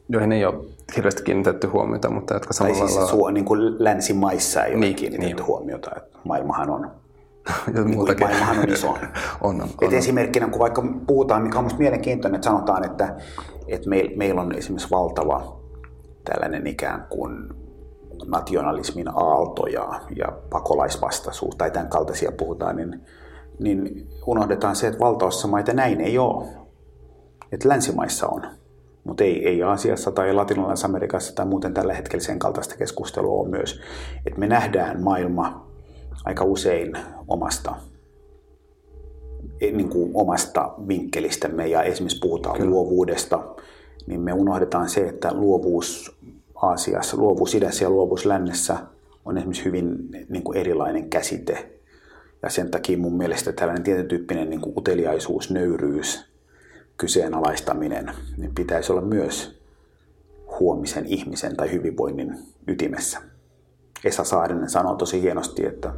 joihin 0.09 0.31
ei 0.31 0.45
ole 0.45 0.65
hirveästi 0.95 1.23
kiinnitetty 1.23 1.67
huomiota, 1.67 2.09
mutta 2.09 2.33
jotka 2.33 2.53
samalla 2.53 2.79
tai 2.79 2.87
siis 2.87 3.13
lailla... 3.13 3.31
niin 3.31 3.45
kuin 3.45 3.83
länsimaissa 3.83 4.63
ei 4.63 4.71
ole 4.71 4.79
niin, 4.79 4.95
kiinnitetty 4.95 5.35
niin. 5.35 5.47
huomiota. 5.47 5.91
Että 5.97 6.17
maailmahan 6.23 6.69
on 6.69 6.91
niin 7.85 8.19
maailmahan 8.19 8.59
on 8.59 8.69
iso. 8.69 8.89
on, 8.89 8.97
on, 9.41 9.69
on. 9.81 9.93
esimerkkinä, 9.93 10.47
kun 10.47 10.59
vaikka 10.59 10.83
puhutaan, 11.07 11.41
mikä 11.41 11.57
on 11.57 11.63
minusta 11.63 11.79
mielenkiintoinen, 11.79 12.35
että 12.35 12.49
sanotaan, 12.49 12.85
että, 12.85 13.15
että 13.67 13.89
meillä 13.89 14.17
meil 14.17 14.37
on 14.37 14.55
esimerkiksi 14.55 14.91
valtava 14.91 15.56
tällainen 16.27 16.67
ikään 16.67 17.05
kuin 17.09 17.49
nationalismin 18.25 19.07
aalto 19.07 19.67
ja, 19.67 20.01
ja 20.15 20.27
pakolaisvastaisuus 20.49 21.55
tai 21.55 21.71
tämän 21.71 21.89
kaltaisia 21.89 22.31
puhutaan, 22.31 22.75
niin, 22.75 23.01
niin 23.59 24.09
unohdetaan 24.27 24.75
se, 24.75 24.87
että 24.87 24.99
valtaossa 24.99 25.47
maita 25.47 25.73
näin 25.73 26.01
ei 26.01 26.17
ole. 26.17 26.47
Että 27.51 27.69
länsimaissa 27.69 28.27
on, 28.27 28.41
mutta 29.03 29.23
ei, 29.23 29.47
ei 29.47 29.63
Aasiassa 29.63 30.11
tai 30.11 30.33
Latinalaisessa 30.33 30.87
Amerikassa 30.87 31.35
tai 31.35 31.45
muuten 31.45 31.73
tällä 31.73 31.93
hetkellä 31.93 32.23
sen 32.23 32.39
kaltaista 32.39 32.77
keskustelua 32.77 33.41
on 33.41 33.49
myös. 33.49 33.81
Että 34.25 34.39
me 34.39 34.47
nähdään 34.47 35.03
maailma 35.03 35.67
aika 36.25 36.43
usein 36.43 36.97
omasta 37.27 37.75
niin 39.59 39.89
kuin 39.89 40.11
omasta 40.13 40.73
vinkkelistämme 40.87 41.67
ja 41.67 41.83
esimerkiksi 41.83 42.19
puhutaan 42.19 42.57
Kyllä. 42.57 42.69
luovuudesta, 42.69 43.55
niin 44.07 44.21
me 44.21 44.33
unohdetaan 44.33 44.89
se, 44.89 45.07
että 45.07 45.33
luovuus 45.33 46.16
Aasiassa, 46.61 47.17
luovuus 47.17 47.55
idässä 47.55 47.85
ja 47.85 47.89
luovuus 47.89 48.25
lännessä 48.25 48.77
on 49.25 49.37
esimerkiksi 49.37 49.65
hyvin 49.65 50.09
niin 50.29 50.43
kuin 50.43 50.57
erilainen 50.57 51.09
käsite. 51.09 51.71
Ja 52.41 52.49
sen 52.49 52.71
takia 52.71 52.97
mun 52.97 53.17
mielestä 53.17 53.53
tällainen 53.53 53.83
tietyn 53.83 54.07
tyyppinen 54.07 54.49
niin 54.49 54.61
kuin 54.61 54.73
uteliaisuus, 54.77 55.51
nöyryys, 55.51 56.25
kyseenalaistaminen, 56.97 58.11
niin 58.37 58.55
pitäisi 58.55 58.91
olla 58.91 59.01
myös 59.01 59.61
huomisen 60.59 61.05
ihmisen 61.05 61.55
tai 61.55 61.71
hyvinvoinnin 61.71 62.37
ytimessä. 62.67 63.19
Esa 64.03 64.23
Saarinen 64.23 64.69
sanoo 64.69 64.95
tosi 64.95 65.21
hienosti, 65.21 65.65
että, 65.65 65.93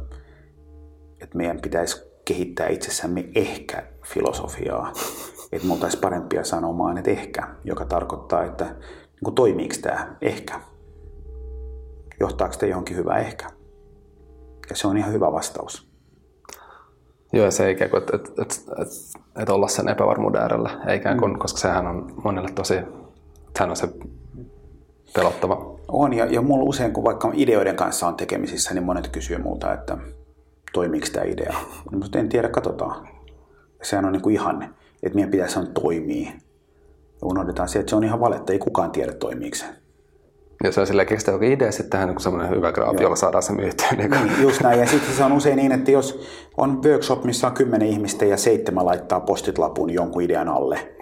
että 1.20 1.36
meidän 1.36 1.60
pitäisi 1.60 2.02
kehittää 2.24 2.68
itsessämme 2.68 3.28
ehkä 3.34 3.82
filosofiaa. 4.04 4.92
Että 5.52 5.66
me 5.66 5.72
oltaisiin 5.72 6.00
parempia 6.00 6.44
sanomaan, 6.44 6.98
että 6.98 7.10
ehkä, 7.10 7.48
joka 7.64 7.84
tarkoittaa, 7.84 8.44
että 8.44 8.74
niin 9.24 9.34
toimiiko 9.34 9.74
tämä? 9.82 10.16
Ehkä. 10.20 10.60
Johtaako 12.20 12.54
tämä 12.58 12.70
johonkin 12.70 12.96
hyvää? 12.96 13.18
Ehkä. 13.18 13.46
Ja 14.70 14.76
se 14.76 14.86
on 14.88 14.96
ihan 14.96 15.12
hyvä 15.12 15.32
vastaus. 15.32 15.90
Joo, 17.32 17.44
ja 17.44 17.50
se 17.50 17.70
ikään 17.70 17.90
kuin, 17.90 18.02
että, 18.02 18.16
että, 18.16 18.42
että, 18.42 18.54
että, 18.82 18.94
että 19.40 19.54
olla 19.54 19.68
sen 19.68 19.88
epävarmuuden 19.88 20.42
äärellä, 20.42 20.70
ikään 20.94 21.18
kuin, 21.18 21.32
mm. 21.32 21.38
koska 21.38 21.58
sehän 21.58 21.86
on 21.86 22.14
monelle 22.24 22.48
tosi, 22.54 22.74
sehän 23.56 23.70
on 23.70 23.76
se 23.76 23.88
pelottava. 25.14 25.76
On, 25.88 26.12
ja, 26.12 26.24
ja 26.24 26.42
mulla 26.42 26.64
usein, 26.64 26.92
kun 26.92 27.04
vaikka 27.04 27.30
ideoiden 27.34 27.76
kanssa 27.76 28.06
on 28.06 28.14
tekemisissä, 28.14 28.74
niin 28.74 28.84
monet 28.84 29.08
kysyy 29.08 29.38
multa, 29.38 29.72
että 29.72 29.98
toimiiko 30.72 31.06
tämä 31.12 31.24
idea. 31.24 31.54
Mutta 31.92 32.18
en 32.18 32.28
tiedä, 32.28 32.48
katsotaan. 32.48 33.08
Sehän 33.82 34.04
on 34.04 34.12
niin 34.12 34.22
kuin 34.22 34.34
ihanne, 34.34 34.70
että 35.02 35.14
meidän 35.14 35.30
pitäisi 35.30 35.54
sanoa 35.54 35.70
toimii. 35.74 36.32
Ja 37.22 37.26
unohdetaan 37.26 37.68
se, 37.68 37.78
että 37.78 37.90
se 37.90 37.96
on 37.96 38.04
ihan 38.04 38.20
valetta, 38.20 38.52
ei 38.52 38.58
kukaan 38.58 38.90
tiedä 38.90 39.12
toimiiko 39.12 39.56
se. 39.56 39.64
Ja 40.64 40.72
se 40.72 40.80
on 40.80 40.86
silleen 40.86 41.08
keksitään 41.08 41.34
jokin 41.34 41.52
idea, 41.52 41.72
sitten 41.72 41.90
tähän 41.90 42.10
on 42.10 42.20
semmoinen 42.20 42.50
hyvä 42.50 42.72
graafi, 42.72 43.02
jolla 43.02 43.16
saadaan 43.16 43.42
se 43.42 43.52
myytyä. 43.52 43.86
Niin, 43.96 44.10
niin 44.10 44.42
just 44.42 44.60
näin. 44.60 44.80
Ja 44.80 44.86
sitten 44.86 45.14
se 45.14 45.24
on 45.24 45.32
usein 45.32 45.56
niin, 45.56 45.72
että 45.72 45.90
jos 45.90 46.20
on 46.56 46.82
workshop, 46.84 47.24
missä 47.24 47.46
on 47.46 47.52
kymmenen 47.52 47.88
ihmistä 47.88 48.24
ja 48.24 48.36
seitsemän 48.36 48.86
laittaa 48.86 49.20
postitlapun 49.20 49.90
jonkun 49.90 50.22
idean 50.22 50.48
alle, 50.48 50.94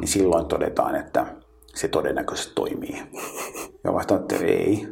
niin 0.00 0.08
silloin 0.08 0.46
todetaan, 0.46 0.94
että 0.96 1.26
se 1.74 1.88
todennäköisesti 1.88 2.52
toimii. 2.54 3.02
Ja 3.84 3.92
vasta 3.92 4.16
että 4.16 4.36
ei, 4.36 4.88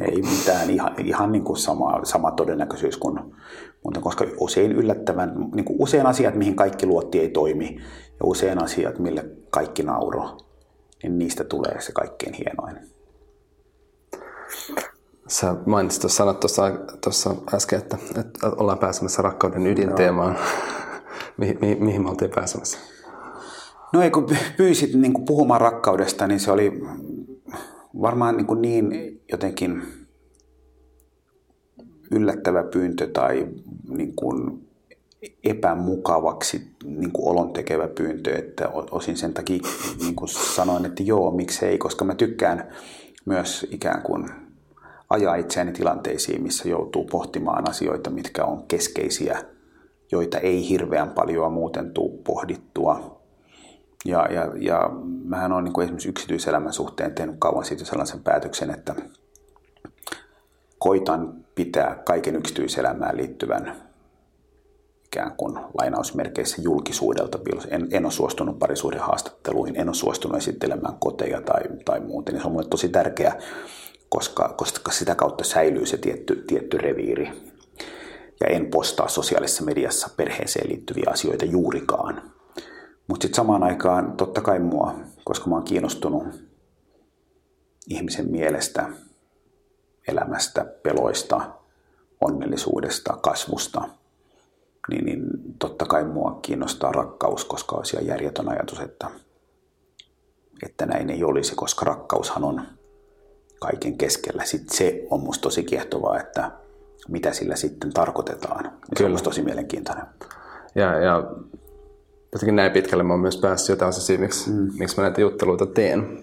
ei 0.00 0.22
mitään, 0.22 0.70
ihan, 0.70 0.94
ihan 1.04 1.32
niin 1.32 1.44
kuin 1.44 1.56
sama, 1.56 2.00
sama 2.04 2.30
todennäköisyys 2.30 2.96
kuin 2.96 3.18
mutta 3.84 4.00
koska 4.00 4.26
usein 4.40 4.72
yllättävän, 4.72 5.34
niin 5.54 5.64
kuin 5.64 5.76
usein 5.78 6.06
asiat, 6.06 6.34
mihin 6.34 6.56
kaikki 6.56 6.86
luotti, 6.86 7.20
ei 7.20 7.28
toimi, 7.28 7.76
ja 8.20 8.26
usein 8.26 8.62
asiat, 8.62 8.98
mille 8.98 9.24
kaikki 9.50 9.82
nauro, 9.82 10.36
niin 11.02 11.18
niistä 11.18 11.44
tulee 11.44 11.80
se 11.80 11.92
kaikkein 11.92 12.34
hienoin. 12.34 12.76
Sä 15.28 15.56
mainitsit 15.66 16.00
tuossa, 16.00 16.16
sanat 16.16 16.40
tuossa, 16.40 16.70
tuossa 17.04 17.34
äsken, 17.54 17.78
että, 17.78 17.98
että 18.20 18.46
ollaan 18.56 18.78
pääsemässä 18.78 19.22
rakkauden 19.22 19.66
ydinteemaan. 19.66 20.38
Mi, 21.36 21.58
mi, 21.60 21.74
mihin 21.74 22.02
me 22.02 22.10
oltiin 22.10 22.30
pääsemässä? 22.34 22.78
No 23.92 24.02
ei, 24.02 24.10
kun 24.10 24.26
pyysit 24.56 24.94
niin 24.94 25.12
kuin 25.12 25.24
puhumaan 25.24 25.60
rakkaudesta, 25.60 26.26
niin 26.26 26.40
se 26.40 26.50
oli 26.50 26.80
varmaan 28.00 28.36
niin, 28.36 28.46
kuin 28.46 28.62
niin 28.62 29.20
jotenkin 29.32 29.82
yllättävä 32.10 32.62
pyyntö 32.62 33.06
tai 33.06 33.48
niin 33.88 34.16
kuin 34.16 34.68
epämukavaksi 35.44 36.70
niin 36.84 37.12
kuin 37.12 37.28
olon 37.28 37.52
tekevä 37.52 37.88
pyyntö, 37.88 38.38
että 38.38 38.68
osin 38.90 39.16
sen 39.16 39.34
takia 39.34 39.62
niin 39.98 40.16
kuin 40.16 40.28
sanoin, 40.28 40.86
että 40.86 41.02
joo, 41.02 41.30
miksei, 41.30 41.78
koska 41.78 42.04
mä 42.04 42.14
tykkään 42.14 42.68
myös 43.24 43.66
ikään 43.70 44.02
kuin 44.02 44.30
ajaa 45.10 45.34
itseäni 45.34 45.72
tilanteisiin, 45.72 46.42
missä 46.42 46.68
joutuu 46.68 47.04
pohtimaan 47.04 47.70
asioita, 47.70 48.10
mitkä 48.10 48.44
on 48.44 48.62
keskeisiä, 48.62 49.44
joita 50.12 50.38
ei 50.38 50.68
hirveän 50.68 51.10
paljon 51.10 51.52
muuten 51.52 51.90
tule 51.90 52.18
pohdittua. 52.24 53.20
Ja, 54.04 54.28
ja, 54.32 54.52
ja 54.58 54.90
mähän 55.24 55.52
olen 55.52 55.64
niin 55.64 55.72
kuin 55.72 55.84
esimerkiksi 55.84 56.08
yksityiselämän 56.08 56.72
suhteen 56.72 57.14
tehnyt 57.14 57.36
kauan 57.38 57.64
siitä 57.64 57.84
sellaisen 57.84 58.20
päätöksen, 58.20 58.70
että 58.70 58.94
koitan 60.78 61.44
pitää 61.54 62.02
kaiken 62.04 62.36
yksityiselämään 62.36 63.16
liittyvän 63.16 63.83
ikään 65.14 65.36
kuin 65.36 65.58
lainausmerkeissä 65.78 66.62
julkisuudelta. 66.62 67.38
En, 67.68 67.88
en 67.90 68.04
ole 68.04 68.12
suostunut 68.12 68.58
parisuhdehaastatteluihin, 68.58 69.80
en 69.80 69.88
ole 69.88 69.94
suostunut 69.94 70.36
esittelemään 70.36 70.96
koteja 70.98 71.40
tai, 71.40 71.62
tai 71.84 72.00
muuten. 72.00 72.40
Se 72.40 72.46
on 72.46 72.52
minulle 72.52 72.68
tosi 72.68 72.88
tärkeää, 72.88 73.38
koska, 74.08 74.54
koska 74.56 74.92
sitä 74.92 75.14
kautta 75.14 75.44
säilyy 75.44 75.86
se 75.86 75.96
tietty, 75.96 76.44
tietty 76.46 76.78
reviiri. 76.78 77.30
Ja 78.40 78.46
en 78.46 78.66
postaa 78.66 79.08
sosiaalisessa 79.08 79.64
mediassa 79.64 80.10
perheeseen 80.16 80.68
liittyviä 80.70 81.04
asioita 81.08 81.44
juurikaan. 81.44 82.22
Mutta 83.06 83.24
sitten 83.24 83.36
samaan 83.36 83.62
aikaan 83.62 84.12
totta 84.16 84.40
kai 84.40 84.58
mua, 84.58 84.94
koska 85.24 85.50
mä 85.50 85.54
oon 85.54 85.64
kiinnostunut 85.64 86.24
ihmisen 87.88 88.30
mielestä, 88.30 88.88
elämästä, 90.08 90.64
peloista, 90.82 91.40
onnellisuudesta, 92.20 93.16
kasvusta, 93.22 93.88
niin, 94.90 95.04
niin 95.04 95.26
totta 95.58 95.86
kai 95.86 96.04
mua 96.04 96.38
kiinnostaa 96.42 96.92
rakkaus, 96.92 97.44
koska 97.44 97.76
olisi 97.76 97.96
järjetön 98.02 98.48
ajatus, 98.48 98.80
että, 98.80 99.10
että 100.66 100.86
näin 100.86 101.10
ei 101.10 101.24
olisi, 101.24 101.54
koska 101.54 101.84
rakkaushan 101.84 102.44
on 102.44 102.62
kaiken 103.60 103.98
keskellä. 103.98 104.44
Sitten 104.44 104.76
se 104.76 105.06
on 105.10 105.20
musta 105.20 105.42
tosi 105.42 105.64
kiehtovaa, 105.64 106.20
että 106.20 106.50
mitä 107.08 107.32
sillä 107.32 107.56
sitten 107.56 107.92
tarkoitetaan. 107.92 108.72
Se 108.96 109.04
on 109.04 109.10
musta 109.10 109.24
tosi 109.24 109.42
mielenkiintoinen. 109.42 110.06
Ja, 110.74 110.98
ja 110.98 111.30
jotenkin 112.32 112.56
näin 112.56 112.72
pitkälle 112.72 113.04
mä 113.04 113.12
oon 113.12 113.20
myös 113.20 113.36
päässyt 113.36 113.68
jotain 113.68 113.88
asioita, 113.88 114.22
miksi, 114.22 114.50
mm. 114.50 114.70
miksi 114.78 114.96
mä 114.96 115.02
näitä 115.02 115.20
jutteluita 115.20 115.66
teen. 115.66 116.22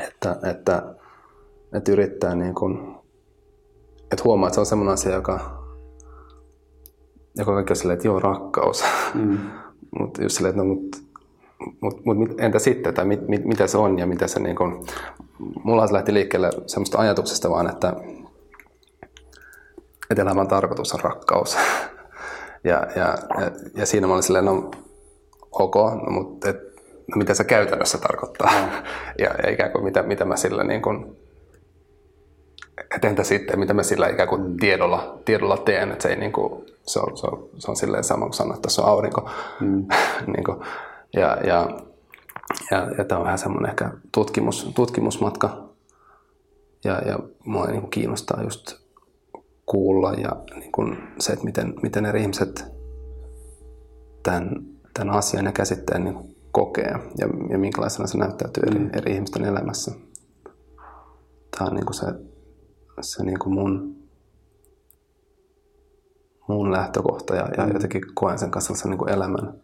Että, 0.00 0.36
että, 0.50 0.94
että 1.72 1.92
yrittää 1.92 2.34
niin 2.34 2.54
kuin, 2.54 2.94
että 4.02 4.24
huomaa, 4.24 4.46
että 4.48 4.54
se 4.54 4.60
on 4.60 4.66
semmoinen 4.66 4.94
asia, 4.94 5.14
joka, 5.14 5.63
joka 7.38 7.50
on 7.50 7.54
kaikki 7.54 7.74
silleen, 7.74 7.96
että 7.96 8.08
joo, 8.08 8.18
rakkaus. 8.18 8.84
Mm. 9.14 9.38
mutta 9.98 10.22
just 10.22 10.36
silleen, 10.36 10.50
että 10.50 10.62
no, 10.62 10.74
mut, 10.74 11.04
mutta 11.80 12.02
mut, 12.04 12.40
entä 12.40 12.58
sitten, 12.58 12.94
tai 12.94 13.04
mit, 13.04 13.28
mit, 13.28 13.44
mitä 13.44 13.66
se 13.66 13.78
on 13.78 13.98
ja 13.98 14.06
mitä 14.06 14.26
se 14.26 14.40
niin 14.40 14.56
kuin, 14.56 14.86
mulla 15.64 15.86
se 15.86 15.92
lähti 15.92 16.14
liikkeelle 16.14 16.50
semmoista 16.66 16.98
ajatuksesta 16.98 17.50
vaan, 17.50 17.70
että, 17.70 17.92
että 20.10 20.22
elämän 20.22 20.48
tarkoitus 20.48 20.94
on 20.94 21.00
rakkaus. 21.00 21.56
ja, 22.64 22.86
ja, 22.96 23.18
ja, 23.40 23.50
ja 23.74 23.86
siinä 23.86 24.06
mä 24.06 24.12
olin 24.12 24.22
silleen, 24.22 24.44
no 24.44 24.70
ok, 25.52 25.74
no, 25.74 26.10
mutta 26.10 26.50
et, 26.50 26.56
no, 27.08 27.16
mitä 27.16 27.34
se 27.34 27.44
käytännössä 27.44 27.98
tarkoittaa. 27.98 28.50
Mm. 28.50 28.70
ja, 29.24 29.34
ja 29.42 29.50
ikään 29.50 29.72
kuin 29.72 29.84
mitä, 29.84 30.02
mitä 30.02 30.24
mä 30.24 30.36
sillä 30.36 30.64
niin 30.64 30.82
kuin, 30.82 31.16
että 32.94 33.08
entä 33.08 33.24
sitten, 33.24 33.58
mitä 33.58 33.74
mä 33.74 33.82
sillä 33.82 34.08
ikään 34.08 34.28
kuin 34.28 34.56
tiedolla, 34.56 35.18
tiedolla 35.24 35.56
teen, 35.56 35.92
että 35.92 36.02
se 36.02 36.08
ei 36.08 36.16
niin 36.16 36.32
kuin, 36.32 36.66
se 36.86 37.00
on, 37.00 37.16
se 37.16 37.26
on, 37.26 37.48
se 37.58 37.70
on 37.70 37.76
silleen 37.76 38.04
sama 38.04 38.24
kuin 38.24 38.34
sanoa, 38.34 38.54
että 38.54 38.70
se 38.70 38.80
on 38.80 38.88
aurinko. 38.88 39.30
Mm. 39.60 39.86
niin 40.32 40.44
kuin, 40.44 40.58
ja, 41.12 41.36
ja, 41.46 41.68
ja, 42.70 42.90
ja 42.98 43.04
tämä 43.04 43.18
on 43.18 43.24
vähän 43.24 43.38
semmoinen 43.38 43.70
ehkä 43.70 43.90
tutkimus, 44.12 44.70
tutkimusmatka. 44.74 45.68
Ja, 46.84 46.98
ja 46.98 47.18
mua 47.44 47.66
niin 47.66 47.80
kuin 47.80 47.90
kiinnostaa 47.90 48.42
just 48.42 48.84
kuulla 49.66 50.12
ja 50.12 50.36
niin 50.54 50.72
kuin 50.72 50.98
se, 51.18 51.32
että 51.32 51.44
miten, 51.44 51.74
miten 51.82 52.06
eri 52.06 52.20
ihmiset 52.20 52.64
tämän, 54.22 54.50
tämän 54.94 55.14
asian 55.14 55.44
ja 55.44 55.52
käsitteen 55.52 56.04
niin 56.04 56.36
kokee 56.52 56.94
ja, 57.18 57.28
ja 57.50 57.58
minkälaisena 57.58 58.06
se 58.06 58.18
näyttäytyy 58.18 58.62
eri, 58.66 58.78
mm. 58.78 58.90
eri 58.92 59.12
ihmisten 59.12 59.44
elämässä. 59.44 59.92
Tämä 61.58 61.68
on 61.70 61.74
niin 61.74 61.86
kuin 61.86 61.94
se, 61.94 62.06
se 63.00 63.24
niin 63.24 63.38
kuin 63.38 63.54
mun, 63.54 63.96
mun 66.46 66.72
lähtökohta 66.72 67.36
ja, 67.36 67.48
ja 67.56 67.66
mm. 67.66 67.72
jotenkin 67.72 68.02
koen 68.14 68.38
sen 68.38 68.50
kanssa 68.50 68.74
sen 68.74 68.90
niin 68.90 68.98
kuin 68.98 69.10
elämän, 69.10 69.54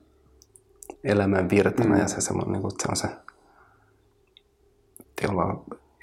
elämän 1.05 1.51
virtana 1.51 1.95
mm. 1.95 2.01
ja 2.01 2.09
se, 2.09 2.21
semmoinen, 2.21 2.53
niin 2.53 2.63
kuin, 2.63 2.73
se 2.79 2.89
on 2.89 2.97
se 2.97 3.09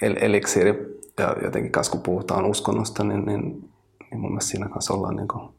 el, 0.02 0.16
eliksiiri 0.22 1.02
ja 1.18 1.36
jotenkin 1.44 1.72
kanssa 1.72 1.92
kun 1.92 2.02
puhutaan 2.02 2.46
uskonnosta, 2.46 3.04
niin, 3.04 3.26
niin, 3.26 3.42
niin 4.12 4.22
mun 4.22 4.32
mielestä 4.32 4.52
siinä 4.52 4.70
kanssa 4.70 4.94
ollaan 4.94 5.16
niin 5.16 5.28
kuin, 5.28 5.50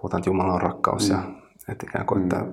puhutaan, 0.00 0.18
että 0.18 0.30
Jumala 0.30 0.52
on 0.52 0.62
rakkaus 0.62 1.10
mm. 1.10 1.16
ja 1.16 1.22
että 1.68 1.86
ikään 1.88 2.06
kuin, 2.06 2.22
että, 2.22 2.36
mm. 2.36 2.52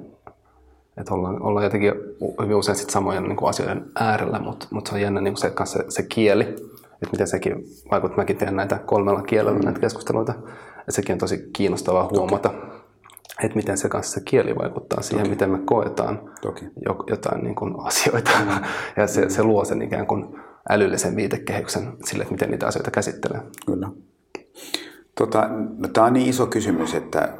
että 0.98 1.14
ollaan, 1.14 1.42
ollaan 1.42 1.64
jotenkin 1.64 1.94
hyvin 2.42 2.56
usein 2.56 2.78
sit 2.78 2.90
samojen 2.90 3.24
niin 3.24 3.36
kuin 3.36 3.50
asioiden 3.50 3.86
äärellä, 3.96 4.40
mutta, 4.40 4.68
mutta 4.72 4.90
se 4.90 4.96
on 4.96 5.02
jännä 5.02 5.22
niin 5.22 5.34
kuin 5.34 5.42
se, 5.42 5.54
se, 5.66 5.86
se 5.90 6.04
kieli, 6.04 6.44
että 6.44 7.12
miten 7.12 7.28
sekin 7.28 7.64
vaikuttaa. 7.92 8.18
Mäkin 8.18 8.38
teen 8.38 8.56
näitä 8.56 8.80
kolmella 8.80 9.22
kielellä 9.22 9.60
mm. 9.60 9.66
näitä 9.66 9.80
keskusteluita, 9.80 10.34
ja 10.88 10.94
sekin 10.94 11.14
on 11.14 11.20
tosi 11.20 11.50
kiinnostavaa 11.54 12.10
huomata, 12.12 12.50
Toki. 12.50 12.66
että 13.44 13.56
miten 13.56 13.78
se 13.78 13.90
kanssa 13.90 14.14
se 14.14 14.22
kieli 14.26 14.56
vaikuttaa 14.56 15.02
siihen, 15.02 15.20
Toki. 15.20 15.30
miten 15.30 15.50
me 15.50 15.60
koetaan 15.66 16.32
Toki. 16.42 16.66
jotain 17.08 17.44
niin 17.44 17.56
kuin 17.56 17.74
asioita. 17.80 18.32
Mm. 18.40 18.50
ja 19.02 19.08
se, 19.08 19.30
se 19.30 19.44
luo 19.44 19.66
sen 19.66 19.82
ikään 19.82 20.08
kuin 20.08 20.40
älyllisen 20.70 21.16
viitekehyksen 21.16 21.94
sille, 22.06 22.22
että 22.22 22.34
miten 22.34 22.52
niitä 22.52 22.68
asioita 22.68 22.92
käsittelee. 22.92 23.42
Kyllä. 23.66 23.90
Tota, 25.18 25.48
no, 25.78 25.88
tämä 25.94 26.08
on 26.08 26.14
niin 26.14 26.30
iso 26.30 26.48
kysymys, 26.48 26.96
että 26.96 27.38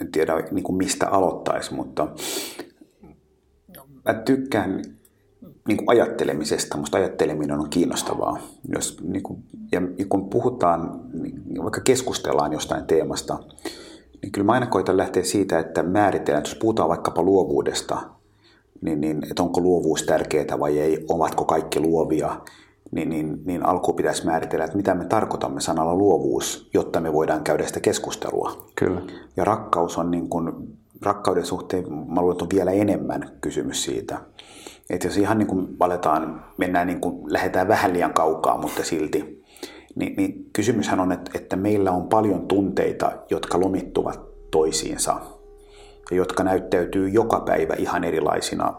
en 0.00 0.12
tiedä 0.12 0.34
niin 0.50 0.64
kuin 0.64 0.76
mistä 0.76 1.08
aloittaisi, 1.08 1.74
mutta 1.74 2.08
mä 4.04 4.14
tykkään 4.14 4.82
niin 5.68 5.76
kuin 5.76 5.90
ajattelemisesta. 5.90 6.76
Musta 6.76 6.98
ajatteleminen 6.98 7.60
on 7.60 7.70
kiinnostavaa. 7.70 8.38
Jos, 8.68 8.96
niin 9.02 9.22
kuin, 9.22 9.44
ja 9.72 9.80
kun 10.08 10.30
puhutaan, 10.30 11.00
niin 11.12 11.62
vaikka 11.62 11.80
keskustellaan 11.80 12.52
jostain 12.52 12.86
teemasta, 12.86 13.38
niin 14.22 14.32
kyllä 14.32 14.44
mä 14.44 14.52
aina 14.52 14.66
koitan 14.66 14.96
lähteä 14.96 15.22
siitä, 15.22 15.58
että 15.58 15.82
määritellään, 15.82 16.38
että 16.40 16.50
jos 16.50 16.58
puhutaan 16.58 16.88
vaikkapa 16.88 17.22
luovuudesta, 17.22 18.02
niin, 18.80 19.00
niin 19.00 19.22
että 19.30 19.42
onko 19.42 19.60
luovuus 19.60 20.02
tärkeää 20.02 20.58
vai 20.60 20.78
ei, 20.78 21.04
ovatko 21.08 21.44
kaikki 21.44 21.80
luovia, 21.80 22.40
niin, 22.90 23.08
niin, 23.08 23.42
niin 23.44 23.66
alkuun 23.66 23.96
pitäisi 23.96 24.26
määritellä, 24.26 24.64
että 24.64 24.76
mitä 24.76 24.94
me 24.94 25.04
tarkoitamme 25.04 25.60
sanalla 25.60 25.94
luovuus, 25.94 26.70
jotta 26.74 27.00
me 27.00 27.12
voidaan 27.12 27.44
käydä 27.44 27.66
sitä 27.66 27.80
keskustelua. 27.80 28.70
Kyllä. 28.76 29.02
Ja 29.36 29.44
rakkaus 29.44 29.98
on 29.98 30.10
niin 30.10 30.28
kuin, 30.28 30.52
rakkauden 31.02 31.46
suhteen, 31.46 31.84
mä 31.92 32.20
luulen, 32.20 32.34
että 32.34 32.44
on 32.44 32.50
vielä 32.54 32.70
enemmän 32.70 33.30
kysymys 33.40 33.84
siitä. 33.84 34.20
Että 34.90 35.06
jos 35.06 35.16
ihan 35.16 35.38
niin 35.38 35.46
kuin 35.46 35.76
aletaan, 35.80 36.44
mennään 36.56 36.86
niin 36.86 37.00
kuin, 37.00 37.32
lähdetään 37.32 37.68
vähän 37.68 37.92
liian 37.92 38.14
kaukaa, 38.14 38.58
mutta 38.58 38.84
silti, 38.84 39.44
niin, 39.94 40.14
niin 40.16 40.50
kysymyshän 40.52 41.00
on, 41.00 41.12
että, 41.12 41.30
että 41.34 41.56
meillä 41.56 41.90
on 41.90 42.08
paljon 42.08 42.48
tunteita, 42.48 43.12
jotka 43.30 43.60
lomittuvat 43.60 44.20
toisiinsa 44.50 45.20
ja 46.10 46.16
jotka 46.16 46.44
näyttäytyy 46.44 47.08
joka 47.08 47.40
päivä 47.40 47.74
ihan 47.78 48.04
erilaisina, 48.04 48.74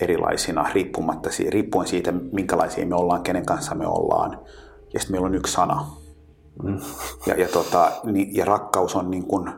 erilaisina 0.00 0.70
riippumatta, 0.72 1.30
riippuen 1.48 1.86
siitä, 1.86 2.12
minkälaisia 2.32 2.86
me 2.86 2.94
ollaan, 2.94 3.22
kenen 3.22 3.46
kanssa 3.46 3.74
me 3.74 3.86
ollaan. 3.86 4.40
Ja 4.94 5.00
sitten 5.00 5.14
meillä 5.14 5.26
on 5.26 5.34
yksi 5.34 5.52
sana. 5.52 5.86
Mm. 6.62 6.80
Ja, 7.26 7.34
ja, 7.34 7.48
tota, 7.48 7.92
niin, 8.04 8.36
ja 8.36 8.44
rakkaus 8.44 8.96
on 8.96 9.10
niin 9.10 9.26
kuin, 9.26 9.48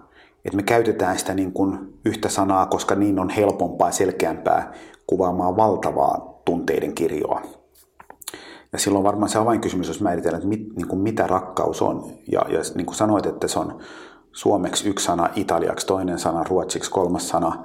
että 0.44 0.56
me 0.56 0.62
käytetään 0.62 1.18
sitä 1.18 1.34
niin 1.34 1.52
kuin 1.52 1.98
yhtä 2.04 2.28
sanaa, 2.28 2.66
koska 2.66 2.94
niin 2.94 3.18
on 3.18 3.30
helpompaa 3.30 3.88
ja 3.88 3.92
selkeämpää 3.92 4.72
kuvaamaan 5.10 5.56
valtavaa 5.56 6.40
tunteiden 6.44 6.94
kirjoa. 6.94 7.42
Ja 8.72 8.78
silloin 8.78 9.04
varmaan 9.04 9.28
se 9.28 9.38
avainkysymys, 9.38 9.88
jos 9.88 10.00
määritellään, 10.00 10.38
että 10.38 10.48
mit, 10.48 10.76
niin 10.76 10.88
kuin 10.88 11.00
mitä 11.00 11.26
rakkaus 11.26 11.82
on. 11.82 12.04
Ja, 12.32 12.40
ja 12.48 12.60
niin 12.74 12.86
kuin 12.86 12.96
sanoit, 12.96 13.26
että 13.26 13.48
se 13.48 13.58
on 13.58 13.78
suomeksi 14.32 14.88
yksi 14.88 15.04
sana, 15.04 15.28
italiaksi 15.36 15.86
toinen 15.86 16.18
sana, 16.18 16.44
ruotsiksi 16.44 16.90
kolmas 16.90 17.28
sana. 17.28 17.64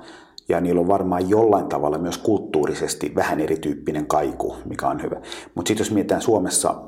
Ja 0.50 0.62
niillä 0.62 0.82
on 0.82 0.88
varmaan 0.88 1.30
jollain 1.30 1.68
tavalla 1.68 1.98
myös 1.98 2.18
kulttuurisesti 2.18 3.16
vähän 3.16 3.40
erityyppinen 3.40 4.08
kaiku, 4.08 4.56
mikä 4.66 4.88
on 4.88 5.02
hyvä. 5.02 5.22
Mutta 5.56 5.70
sitten 5.70 5.84
jos 5.84 5.92
mietitään 5.92 6.22
Suomessa, 6.22 6.82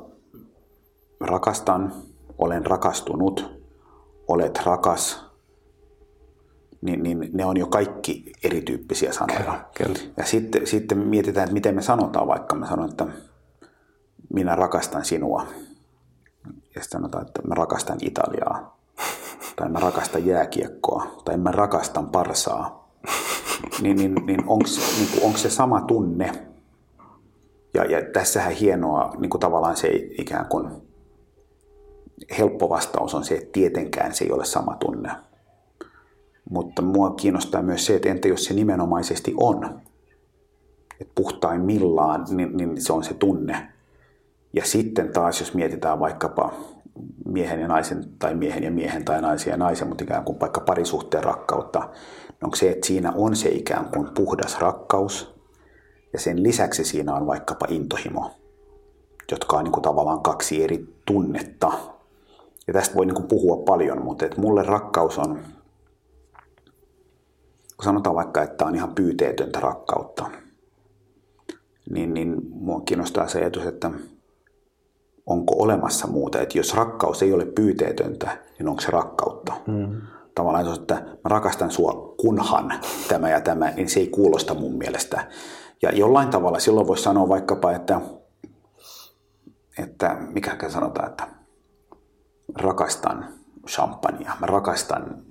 rakastan, 1.20 1.92
olen 2.38 2.66
rakastunut, 2.66 3.62
olet 4.28 4.60
rakas, 4.64 5.27
niin, 6.80 7.02
niin 7.02 7.30
ne 7.32 7.44
on 7.44 7.56
jo 7.56 7.66
kaikki 7.66 8.32
erityyppisiä 8.44 9.12
sanoja. 9.12 9.40
Kyllä, 9.40 9.64
kyllä. 9.74 10.12
Ja 10.16 10.24
sitten, 10.24 10.66
sitten 10.66 10.98
mietitään, 10.98 11.44
että 11.44 11.54
miten 11.54 11.74
me 11.74 11.82
sanotaan, 11.82 12.26
vaikka 12.26 12.56
mä 12.56 12.66
sanon, 12.66 12.90
että 12.90 13.06
minä 14.34 14.54
rakastan 14.54 15.04
sinua. 15.04 15.46
Ja 16.46 16.82
sitten 16.82 17.00
sanotaan, 17.00 17.26
että 17.26 17.42
mä 17.42 17.54
rakastan 17.54 17.98
Italiaa. 18.02 18.78
Tai 19.56 19.68
mä 19.68 19.80
rakastan 19.80 20.26
jääkiekkoa. 20.26 21.22
Tai 21.24 21.36
mä 21.36 21.50
rakastan 21.52 22.08
parsaa. 22.08 22.88
niin, 23.82 23.96
niin, 23.96 24.14
niin 24.14 24.40
onko 24.46 24.68
niin 24.98 25.24
onko 25.24 25.38
se 25.38 25.50
sama 25.50 25.80
tunne? 25.80 26.32
Ja, 27.74 27.84
ja 27.84 28.02
tässähän 28.12 28.52
hienoa 28.52 29.14
niin 29.18 29.30
kuin 29.30 29.40
tavallaan 29.40 29.76
se 29.76 29.88
ikään 30.18 30.46
kuin 30.46 30.70
helppo 32.38 32.68
vastaus 32.68 33.14
on 33.14 33.24
se, 33.24 33.34
että 33.34 33.52
tietenkään 33.52 34.14
se 34.14 34.24
ei 34.24 34.32
ole 34.32 34.44
sama 34.44 34.76
tunne 34.76 35.10
mutta 36.50 36.82
mua 36.82 37.10
kiinnostaa 37.10 37.62
myös 37.62 37.86
se, 37.86 37.96
että 37.96 38.08
entä 38.08 38.28
jos 38.28 38.44
se 38.44 38.54
nimenomaisesti 38.54 39.34
on, 39.40 39.80
että 41.00 41.12
puhtaimmillaan, 41.14 42.26
niin, 42.30 42.56
niin 42.56 42.82
se 42.82 42.92
on 42.92 43.04
se 43.04 43.14
tunne. 43.14 43.68
Ja 44.52 44.64
sitten 44.64 45.12
taas, 45.12 45.40
jos 45.40 45.54
mietitään 45.54 46.00
vaikkapa 46.00 46.52
miehen 47.26 47.60
ja 47.60 47.68
naisen, 47.68 48.04
tai 48.18 48.34
miehen 48.34 48.64
ja 48.64 48.70
miehen, 48.70 49.04
tai 49.04 49.22
naisen 49.22 49.50
ja 49.50 49.56
naisen, 49.56 49.88
mutta 49.88 50.04
ikään 50.04 50.24
kuin 50.24 50.40
vaikka 50.40 50.60
parisuhteen 50.60 51.24
rakkautta, 51.24 51.78
niin 52.28 52.44
onko 52.44 52.56
se, 52.56 52.70
että 52.70 52.86
siinä 52.86 53.12
on 53.16 53.36
se 53.36 53.48
ikään 53.48 53.84
kuin 53.84 54.08
puhdas 54.14 54.58
rakkaus, 54.60 55.38
ja 56.12 56.18
sen 56.18 56.42
lisäksi 56.42 56.84
siinä 56.84 57.14
on 57.14 57.26
vaikkapa 57.26 57.66
intohimo, 57.68 58.30
jotka 59.30 59.56
on 59.56 59.64
niin 59.64 59.72
kuin 59.72 59.82
tavallaan 59.82 60.20
kaksi 60.20 60.64
eri 60.64 60.94
tunnetta. 61.06 61.72
Ja 62.66 62.72
tästä 62.72 62.94
voi 62.94 63.06
niin 63.06 63.14
kuin 63.14 63.28
puhua 63.28 63.56
paljon, 63.66 64.04
mutta 64.04 64.26
että 64.26 64.40
mulle 64.40 64.62
rakkaus 64.62 65.18
on 65.18 65.38
sanotaan 67.84 68.16
vaikka, 68.16 68.42
että 68.42 68.64
on 68.64 68.74
ihan 68.74 68.94
pyyteetöntä 68.94 69.60
rakkautta, 69.60 70.30
niin, 71.90 72.14
niin 72.14 72.36
mua 72.50 72.80
kiinnostaa 72.80 73.28
se 73.28 73.38
ajatus, 73.38 73.66
että 73.66 73.90
onko 75.26 75.54
olemassa 75.58 76.06
muuta. 76.06 76.40
Että 76.40 76.58
jos 76.58 76.74
rakkaus 76.74 77.22
ei 77.22 77.32
ole 77.32 77.44
pyyteetöntä, 77.44 78.38
niin 78.58 78.68
onko 78.68 78.80
se 78.80 78.90
rakkautta? 78.90 79.52
Mm. 79.66 80.00
Tavallaan 80.34 80.66
jos, 80.66 80.78
että 80.78 80.94
mä 80.94 81.28
rakastan 81.28 81.70
sua 81.70 82.14
kunhan 82.16 82.72
tämä 83.08 83.30
ja 83.30 83.40
tämä, 83.40 83.70
niin 83.70 83.88
se 83.88 84.00
ei 84.00 84.06
kuulosta 84.06 84.54
mun 84.54 84.78
mielestä. 84.78 85.26
Ja 85.82 85.92
jollain 85.92 86.28
tavalla 86.28 86.58
silloin 86.58 86.86
voisi 86.86 87.02
sanoa 87.02 87.28
vaikkapa, 87.28 87.72
että, 87.72 88.00
että 89.78 90.16
mikä 90.32 90.56
sanotaan, 90.68 91.08
että 91.08 91.28
rakastan 92.54 93.28
champagnea, 93.68 94.36
mä 94.40 94.46
rakastan 94.46 95.22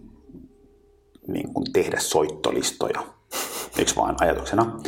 niin 1.27 1.53
kuin 1.53 1.73
tehdä 1.73 1.99
soittolistoja, 1.99 3.03
eikö 3.77 3.91
vaan 3.95 4.15
ajatuksena, 4.19 4.79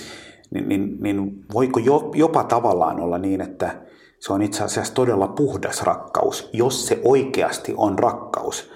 niin, 0.51 0.69
niin, 0.69 0.97
niin 0.99 1.45
voiko 1.53 1.79
jo, 1.79 2.11
jopa 2.15 2.43
tavallaan 2.43 2.99
olla 2.99 3.17
niin, 3.17 3.41
että 3.41 3.81
se 4.19 4.33
on 4.33 4.41
itse 4.41 4.63
asiassa 4.63 4.93
todella 4.93 5.27
puhdas 5.27 5.83
rakkaus, 5.83 6.49
jos 6.53 6.87
se 6.87 7.01
oikeasti 7.03 7.73
on 7.77 7.99
rakkaus, 7.99 8.71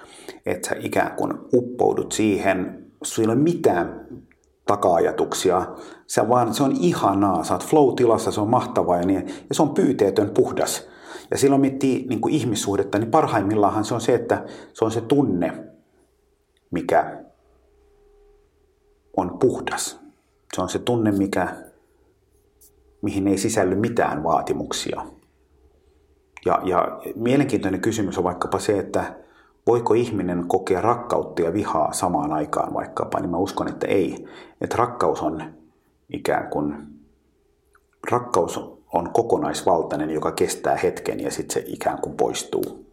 että 0.46 0.68
sä 0.68 0.76
ikään 0.78 1.16
kuin 1.16 1.32
uppoudut 1.54 2.12
siihen, 2.12 2.86
sulla 3.02 3.32
ei 3.32 3.36
ole 3.36 3.42
mitään 3.42 4.06
taka-ajatuksia. 4.66 5.66
Se, 6.06 6.28
vaan, 6.28 6.54
se 6.54 6.62
on 6.62 6.76
ihanaa, 6.80 7.44
sä 7.44 7.54
oot 7.54 7.64
flow-tilassa, 7.64 8.30
se 8.30 8.40
on 8.40 8.50
mahtavaa 8.50 8.96
ja, 8.96 9.06
niin, 9.06 9.26
ja 9.26 9.54
se 9.54 9.62
on 9.62 9.74
pyyteetön 9.74 10.30
puhdas. 10.30 10.88
Ja 11.30 11.38
silloin 11.38 11.60
miettii 11.60 12.06
niin 12.08 12.20
kuin 12.20 12.34
ihmissuhdetta, 12.34 12.98
niin 12.98 13.10
parhaimmillaan 13.10 13.84
se 13.84 13.94
on 13.94 14.00
se, 14.00 14.14
että 14.14 14.44
se 14.72 14.84
on 14.84 14.90
se 14.90 15.00
tunne, 15.00 15.52
mikä 16.70 17.23
on 19.16 19.38
puhdas. 19.38 20.00
Se 20.54 20.62
on 20.62 20.68
se 20.68 20.78
tunne, 20.78 21.12
mikä, 21.12 21.56
mihin 23.02 23.28
ei 23.28 23.38
sisälly 23.38 23.74
mitään 23.74 24.22
vaatimuksia. 24.22 25.06
Ja, 26.46 26.60
ja 26.64 27.00
mielenkiintoinen 27.16 27.80
kysymys 27.80 28.18
on 28.18 28.24
vaikkapa 28.24 28.58
se, 28.58 28.78
että 28.78 29.14
voiko 29.66 29.94
ihminen 29.94 30.44
kokea 30.48 30.80
rakkautta 30.80 31.42
ja 31.42 31.52
vihaa 31.52 31.92
samaan 31.92 32.32
aikaan 32.32 32.74
vaikkapa, 32.74 33.20
niin 33.20 33.30
mä 33.30 33.36
uskon, 33.36 33.68
että 33.68 33.86
ei. 33.86 34.26
Että 34.60 34.76
rakkaus 34.76 35.22
on 35.22 35.42
ikään 36.12 36.50
kuin, 36.50 36.74
rakkaus 38.10 38.60
on 38.92 39.10
kokonaisvaltainen, 39.12 40.10
joka 40.10 40.32
kestää 40.32 40.76
hetken 40.76 41.20
ja 41.20 41.30
sitten 41.30 41.54
se 41.54 41.64
ikään 41.66 41.98
kuin 42.00 42.16
poistuu. 42.16 42.84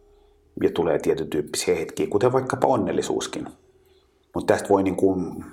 Ja 0.62 0.70
tulee 0.70 0.98
tietyn 0.98 1.30
tyyppisiä 1.30 1.74
hetkiä, 1.74 2.06
kuten 2.06 2.32
vaikkapa 2.32 2.66
onnellisuuskin. 2.66 3.48
Mutta 4.34 4.54
tästä 4.54 4.68
voi 4.68 4.82
niin 4.82 4.96
kuin, 4.96 5.44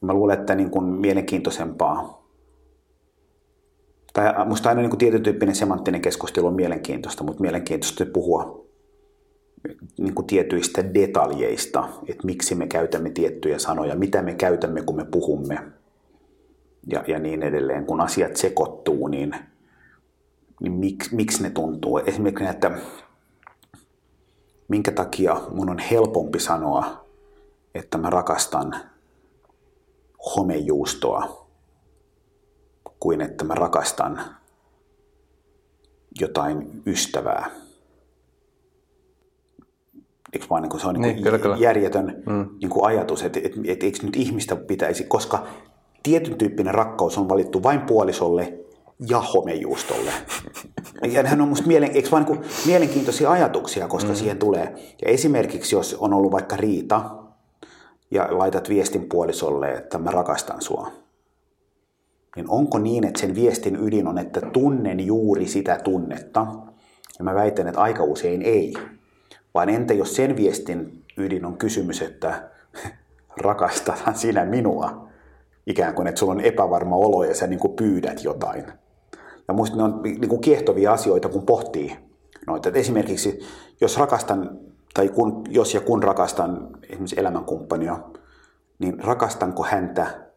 mä 0.00 0.12
luulen, 0.12 0.40
että 0.40 0.54
niin 0.54 0.70
kuin 0.70 0.84
mielenkiintoisempaa 0.84 2.20
tai 4.12 4.46
musta 4.46 4.68
aina 4.68 4.80
niin 4.80 4.90
kuin 4.90 4.98
tietyn 4.98 5.22
tyyppinen 5.22 5.54
semanttinen 5.54 6.00
keskustelu 6.00 6.46
on 6.46 6.54
mielenkiintoista, 6.54 7.24
mutta 7.24 7.42
mielenkiintoista 7.42 8.06
puhua 8.06 8.64
niin 9.98 10.14
kuin 10.14 10.26
tietyistä 10.26 10.94
detaljeista, 10.94 11.88
että 12.06 12.26
miksi 12.26 12.54
me 12.54 12.66
käytämme 12.66 13.10
tiettyjä 13.10 13.58
sanoja, 13.58 13.96
mitä 13.96 14.22
me 14.22 14.34
käytämme, 14.34 14.82
kun 14.82 14.96
me 14.96 15.04
puhumme 15.04 15.58
ja, 16.86 17.04
ja 17.06 17.18
niin 17.18 17.42
edelleen. 17.42 17.86
Kun 17.86 18.00
asiat 18.00 18.36
sekoittuu, 18.36 19.08
niin, 19.08 19.34
niin 20.60 20.72
miksi, 20.72 21.14
miksi 21.14 21.42
ne 21.42 21.50
tuntuu? 21.50 21.98
Esimerkiksi, 21.98 22.44
että 22.44 22.70
minkä 24.68 24.92
takia 24.92 25.40
mun 25.50 25.70
on 25.70 25.78
helpompi 25.78 26.38
sanoa, 26.38 27.04
että 27.74 27.98
mä 27.98 28.10
rakastan 28.10 28.74
homejuustoa, 30.36 31.46
kuin 33.00 33.20
että 33.20 33.44
mä 33.44 33.54
rakastan 33.54 34.20
jotain 36.20 36.82
ystävää 36.86 37.50
eikö 40.32 40.46
vaan 40.50 40.62
niin 40.62 40.70
kuin, 40.70 40.80
se 40.80 40.86
on 40.86 40.94
niin 40.94 41.14
niin, 41.14 41.22
kyllä, 41.22 41.38
kyllä. 41.38 41.56
järjetön 41.56 42.22
mm. 42.26 42.48
niin 42.60 42.70
kuin 42.70 42.86
ajatus, 42.86 43.22
että, 43.22 43.40
että, 43.44 43.60
että 43.64 43.86
eikö 43.86 43.98
nyt 44.02 44.16
ihmistä 44.16 44.56
pitäisi, 44.56 45.04
koska 45.04 45.46
tietyn 46.02 46.34
tyyppinen 46.34 46.74
rakkaus 46.74 47.18
on 47.18 47.28
valittu 47.28 47.62
vain 47.62 47.80
puolisolle 47.80 48.58
ja 49.08 49.20
homejuustolle. 49.20 50.10
Ja 51.12 51.28
hän 51.28 51.40
on 51.40 51.48
musta 51.48 51.66
mielen, 51.66 51.90
eikö 51.94 52.10
vaan 52.10 52.24
niin 52.24 52.36
kuin 52.36 52.48
mielenkiintoisia 52.66 53.30
ajatuksia, 53.30 53.88
koska 53.88 54.10
mm. 54.10 54.14
siihen 54.14 54.38
tulee. 54.38 54.74
Ja 55.02 55.10
esimerkiksi 55.10 55.74
jos 55.74 55.96
on 56.00 56.14
ollut 56.14 56.32
vaikka 56.32 56.56
riita 56.56 57.10
ja 58.10 58.28
laitat 58.30 58.68
viestin 58.68 59.08
puolisolle, 59.08 59.72
että 59.72 59.98
mä 59.98 60.10
rakastan 60.10 60.62
sua, 60.62 60.92
niin 62.36 62.50
onko 62.50 62.78
niin, 62.78 63.06
että 63.06 63.20
sen 63.20 63.34
viestin 63.34 63.76
ydin 63.76 64.06
on, 64.06 64.18
että 64.18 64.40
tunnen 64.40 65.06
juuri 65.06 65.46
sitä 65.46 65.80
tunnetta? 65.84 66.46
Ja 67.18 67.24
mä 67.24 67.34
väitän, 67.34 67.68
että 67.68 67.80
aika 67.80 68.04
usein 68.04 68.42
ei. 68.42 68.74
Vaan 69.54 69.68
entä 69.68 69.94
jos 69.94 70.16
sen 70.16 70.36
viestin 70.36 71.04
ydin 71.16 71.44
on 71.44 71.58
kysymys, 71.58 72.02
että 72.02 72.50
rakastathan 73.42 74.14
sinä 74.14 74.44
minua? 74.44 75.08
Ikään 75.66 75.94
kuin, 75.94 76.08
että 76.08 76.18
sulla 76.18 76.32
on 76.32 76.40
epävarma 76.40 76.96
olo 76.96 77.24
ja 77.24 77.34
sä 77.34 77.46
niin 77.46 77.60
kuin 77.60 77.76
pyydät 77.76 78.24
jotain. 78.24 78.64
Ja 79.48 79.54
muista 79.54 79.76
ne 79.76 79.82
on 79.82 80.02
niin 80.02 80.28
kuin 80.28 80.40
kiehtovia 80.40 80.92
asioita, 80.92 81.28
kun 81.28 81.46
pohtii 81.46 81.96
noita. 82.46 82.68
Että 82.68 82.80
esimerkiksi 82.80 83.40
jos 83.80 83.96
rakastan, 83.98 84.58
tai 84.94 85.08
kun, 85.08 85.44
jos 85.48 85.74
ja 85.74 85.80
kun 85.80 86.02
rakastan 86.02 86.68
esimerkiksi 86.82 87.20
elämänkumppania, 87.20 87.98
niin 88.78 89.04
rakastanko 89.04 89.62
häntä 89.62 90.30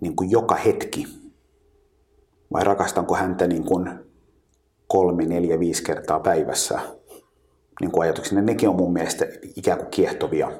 niin 0.00 0.16
kuin 0.16 0.30
joka 0.30 0.54
hetki? 0.54 1.06
Vai 2.52 2.64
rakastanko 2.64 3.14
häntä 3.14 3.46
niin 3.46 3.64
kuin 3.64 3.90
kolme, 4.88 5.26
neljä, 5.26 5.58
viisi 5.58 5.82
kertaa 5.84 6.20
päivässä? 6.20 6.80
niin 7.80 7.90
kuin 7.90 8.02
ajatuksina, 8.02 8.42
nekin 8.42 8.68
on 8.68 8.76
mun 8.76 8.92
mielestä 8.92 9.26
ikään 9.56 9.78
kuin 9.78 9.90
kiehtovia, 9.90 10.52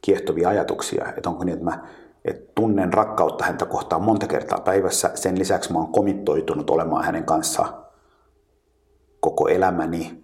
kiehtovia 0.00 0.48
ajatuksia. 0.48 1.12
Että 1.16 1.30
onko 1.30 1.44
niin, 1.44 1.52
että 1.52 1.64
mä 1.64 1.88
että 2.24 2.52
tunnen 2.54 2.92
rakkautta 2.92 3.44
häntä 3.44 3.66
kohtaan 3.66 4.02
monta 4.02 4.26
kertaa 4.26 4.60
päivässä. 4.60 5.10
Sen 5.14 5.38
lisäksi 5.38 5.72
mä 5.72 5.78
oon 5.78 5.92
komittoitunut 5.92 6.70
olemaan 6.70 7.04
hänen 7.04 7.24
kanssa 7.24 7.82
koko 9.20 9.48
elämäni. 9.48 10.21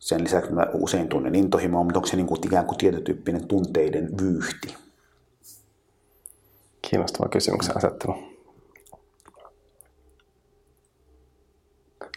Sen 0.00 0.24
lisäksi 0.24 0.52
mä 0.52 0.66
usein 0.74 1.08
tunnen 1.08 1.34
intohimoa, 1.34 1.84
mutta 1.84 1.98
onko 1.98 2.06
se 2.06 2.16
niin 2.16 2.26
kuin 2.26 2.46
ikään 2.46 2.66
kuin 2.66 2.78
tietotyyppinen 2.78 3.48
tunteiden 3.48 4.10
vyyhti? 4.20 4.76
Kiinnostava 6.82 7.28
kysymyksen 7.28 7.76
asettelu. 7.76 8.30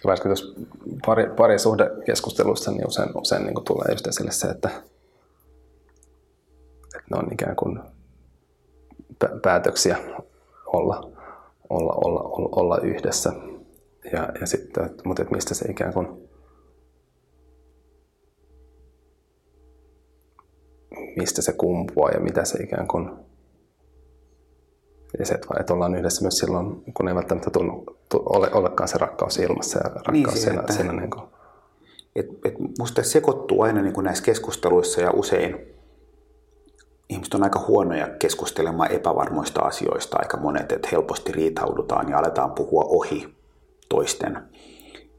varsinkin 0.06 0.30
tuossa 0.30 0.62
pari, 1.06 1.30
pari 1.38 1.60
suhdekeskustelussa 1.60 2.72
niin 2.72 2.88
usein, 2.88 3.10
usein 3.18 3.44
niin 3.44 3.54
kuin 3.54 3.66
tulee 3.66 3.92
just 3.92 4.08
esille 4.08 4.32
se, 4.32 4.48
että, 4.48 4.70
että 6.84 7.08
ne 7.12 7.18
on 7.18 7.28
ikään 7.34 7.56
kuin 7.56 7.80
päätöksiä 9.42 9.98
olla, 10.66 11.12
olla, 11.70 11.94
olla, 12.04 12.22
olla, 12.22 12.50
olla 12.52 12.78
yhdessä. 12.78 13.34
Ja, 14.14 14.30
ja 14.42 14.48
sitten, 14.48 14.90
mutta 15.06 15.22
että 15.22 15.36
mistä 15.36 15.54
se 15.54 15.72
ikään 15.72 15.94
kuin 15.94 16.30
mistä 21.18 21.42
se 21.42 21.54
kumpuaa 21.54 22.12
ja 22.12 22.20
mitä 22.20 22.46
se 22.46 22.64
ikään 22.64 22.88
kuin 22.88 23.10
ja 25.20 25.26
se, 25.26 25.34
että 25.60 25.74
ollaan 25.74 25.96
yhdessä 25.96 26.22
myös 26.22 26.38
silloin, 26.38 26.84
kun 26.94 27.08
ei 27.08 27.16
välttämättä 27.16 27.50
tunnu, 27.50 27.84
ole, 28.14 28.50
olekaan 28.54 28.88
se 28.88 28.98
rakkaus 28.98 29.38
ilmassa 29.38 29.80
ja 29.80 29.84
rakkaus 29.84 30.12
niin, 30.12 30.38
siinä, 30.38 30.60
että, 30.60 30.74
siinä 30.74 30.94
niin 30.94 31.10
kuin... 31.10 31.24
et, 32.16 32.28
et 32.46 32.54
musta 32.80 33.04
sekoittuu 33.04 33.62
aina 33.62 33.82
niin 33.82 33.94
kuin 33.94 34.04
näissä 34.04 34.24
keskusteluissa 34.24 35.02
ja 35.02 35.12
usein 35.12 35.74
ihmiset 37.10 37.34
on 37.34 37.44
aika 37.44 37.64
huonoja 37.68 38.08
keskustelemaan 38.08 38.92
epävarmoista 38.92 39.62
asioista, 39.62 40.18
aika 40.20 40.38
monet, 40.38 40.72
että 40.72 40.90
helposti 40.92 41.32
riitaudutaan 41.32 42.10
ja 42.10 42.18
aletaan 42.18 42.52
puhua 42.52 42.84
ohi 42.84 43.36
toisten 43.90 44.38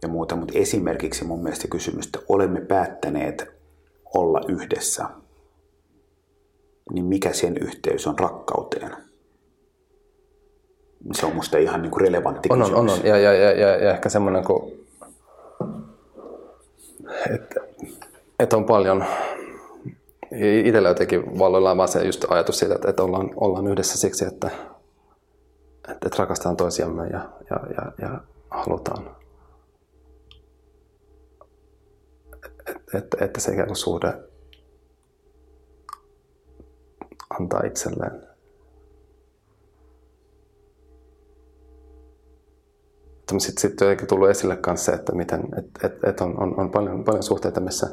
ja 0.03 0.09
muuta. 0.09 0.37
Mutta 0.37 0.59
esimerkiksi 0.59 1.25
mun 1.25 1.43
mielestä 1.43 1.69
kysymys, 1.69 2.07
että 2.07 2.19
olemme 2.29 2.61
päättäneet 2.61 3.47
olla 4.15 4.41
yhdessä, 4.49 5.05
niin 6.93 7.05
mikä 7.05 7.33
sen 7.33 7.57
yhteys 7.59 8.07
on 8.07 8.19
rakkauteen? 8.19 8.97
se 11.13 11.27
on 11.27 11.35
musta 11.35 11.59
ihan 11.59 11.83
niin 11.83 11.91
kuin 11.91 12.01
relevantti 12.01 12.49
on, 12.53 12.59
kysymys. 12.59 12.79
On, 12.79 12.91
on, 12.91 12.99
ja, 13.05 13.19
ja, 13.19 13.33
ja, 13.33 13.53
ja, 13.53 13.77
ja 13.77 13.91
ehkä 13.91 14.09
semmoinen, 14.09 14.45
kun, 14.45 14.73
että, 17.35 17.61
että 18.39 18.57
on 18.57 18.65
paljon, 18.65 19.05
itsellä 20.65 20.89
jotenkin 20.89 21.39
valloillaan 21.39 21.77
vaan 21.77 21.89
se 21.89 22.05
just 22.05 22.25
ajatus 22.29 22.59
siitä, 22.59 22.75
että, 22.75 22.91
että 22.91 23.03
ollaan, 23.03 23.31
ollaan 23.37 23.67
yhdessä 23.67 23.99
siksi, 23.99 24.25
että, 24.25 24.51
että, 25.89 26.07
että 26.07 26.19
rakastetaan 26.19 26.57
toisiamme 26.57 27.07
ja, 27.07 27.29
ja, 27.51 27.57
ja, 27.77 27.93
ja 28.01 28.21
halutaan, 28.51 29.17
että, 32.67 32.99
että, 32.99 33.25
että 33.25 33.41
se 33.41 33.53
ikään 33.53 33.67
kuin 33.67 33.77
suhde 33.77 34.15
antaa 37.31 37.61
itselleen 37.67 38.35
sitten 43.41 43.71
sit 43.71 43.81
jotenkin 43.81 44.07
tullut 44.07 44.29
esille 44.29 44.59
myös 44.67 44.85
se, 44.85 44.93
että 44.93 45.15
miten, 45.15 45.43
et, 45.59 45.85
et, 45.85 46.05
et 46.05 46.21
on, 46.21 46.43
on, 46.43 46.61
on, 46.61 46.71
paljon, 46.71 47.05
paljon 47.05 47.23
suhteita, 47.23 47.61
missä, 47.61 47.87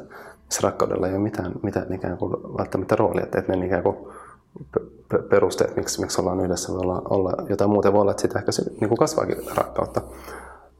missä 0.44 0.60
rakkaudella 0.62 1.08
ei 1.08 1.14
ole 1.14 1.22
mitään, 1.22 1.52
mitään 1.62 1.92
ikään 1.92 2.18
kuin 2.18 2.32
välttämättä 2.32 2.96
roolia, 2.96 3.24
että, 3.24 3.38
että 3.38 3.56
ne 3.56 3.66
ikään 3.66 3.82
kuin 3.82 3.96
perusteet, 5.30 5.76
miksi, 5.76 6.00
miksi 6.00 6.20
ollaan 6.20 6.40
yhdessä, 6.40 6.72
voi 6.72 6.80
olla, 6.80 7.02
olla 7.10 7.32
jotain 7.48 7.70
muuta, 7.70 7.92
voi 7.92 8.00
olla, 8.00 8.10
että 8.10 8.20
sitä 8.20 8.38
ehkä 8.38 8.50
niin 8.80 8.88
kuin 8.88 8.98
kasvaakin 8.98 9.36
rakkautta. 9.56 10.02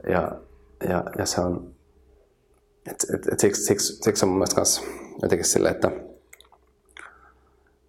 Ja, 0.09 0.31
ja, 0.89 1.03
ja 1.17 1.25
se 1.25 1.41
on, 1.41 1.73
et, 2.91 3.05
et, 3.13 3.27
et 3.31 3.39
siksi, 3.39 3.63
siksi, 3.63 4.03
siksi 4.03 4.25
on 4.25 4.29
mun 4.29 4.37
mielestä 4.37 4.59
myös 4.59 4.81
jotenkin 5.21 5.45
sille, 5.45 5.69
että, 5.69 5.91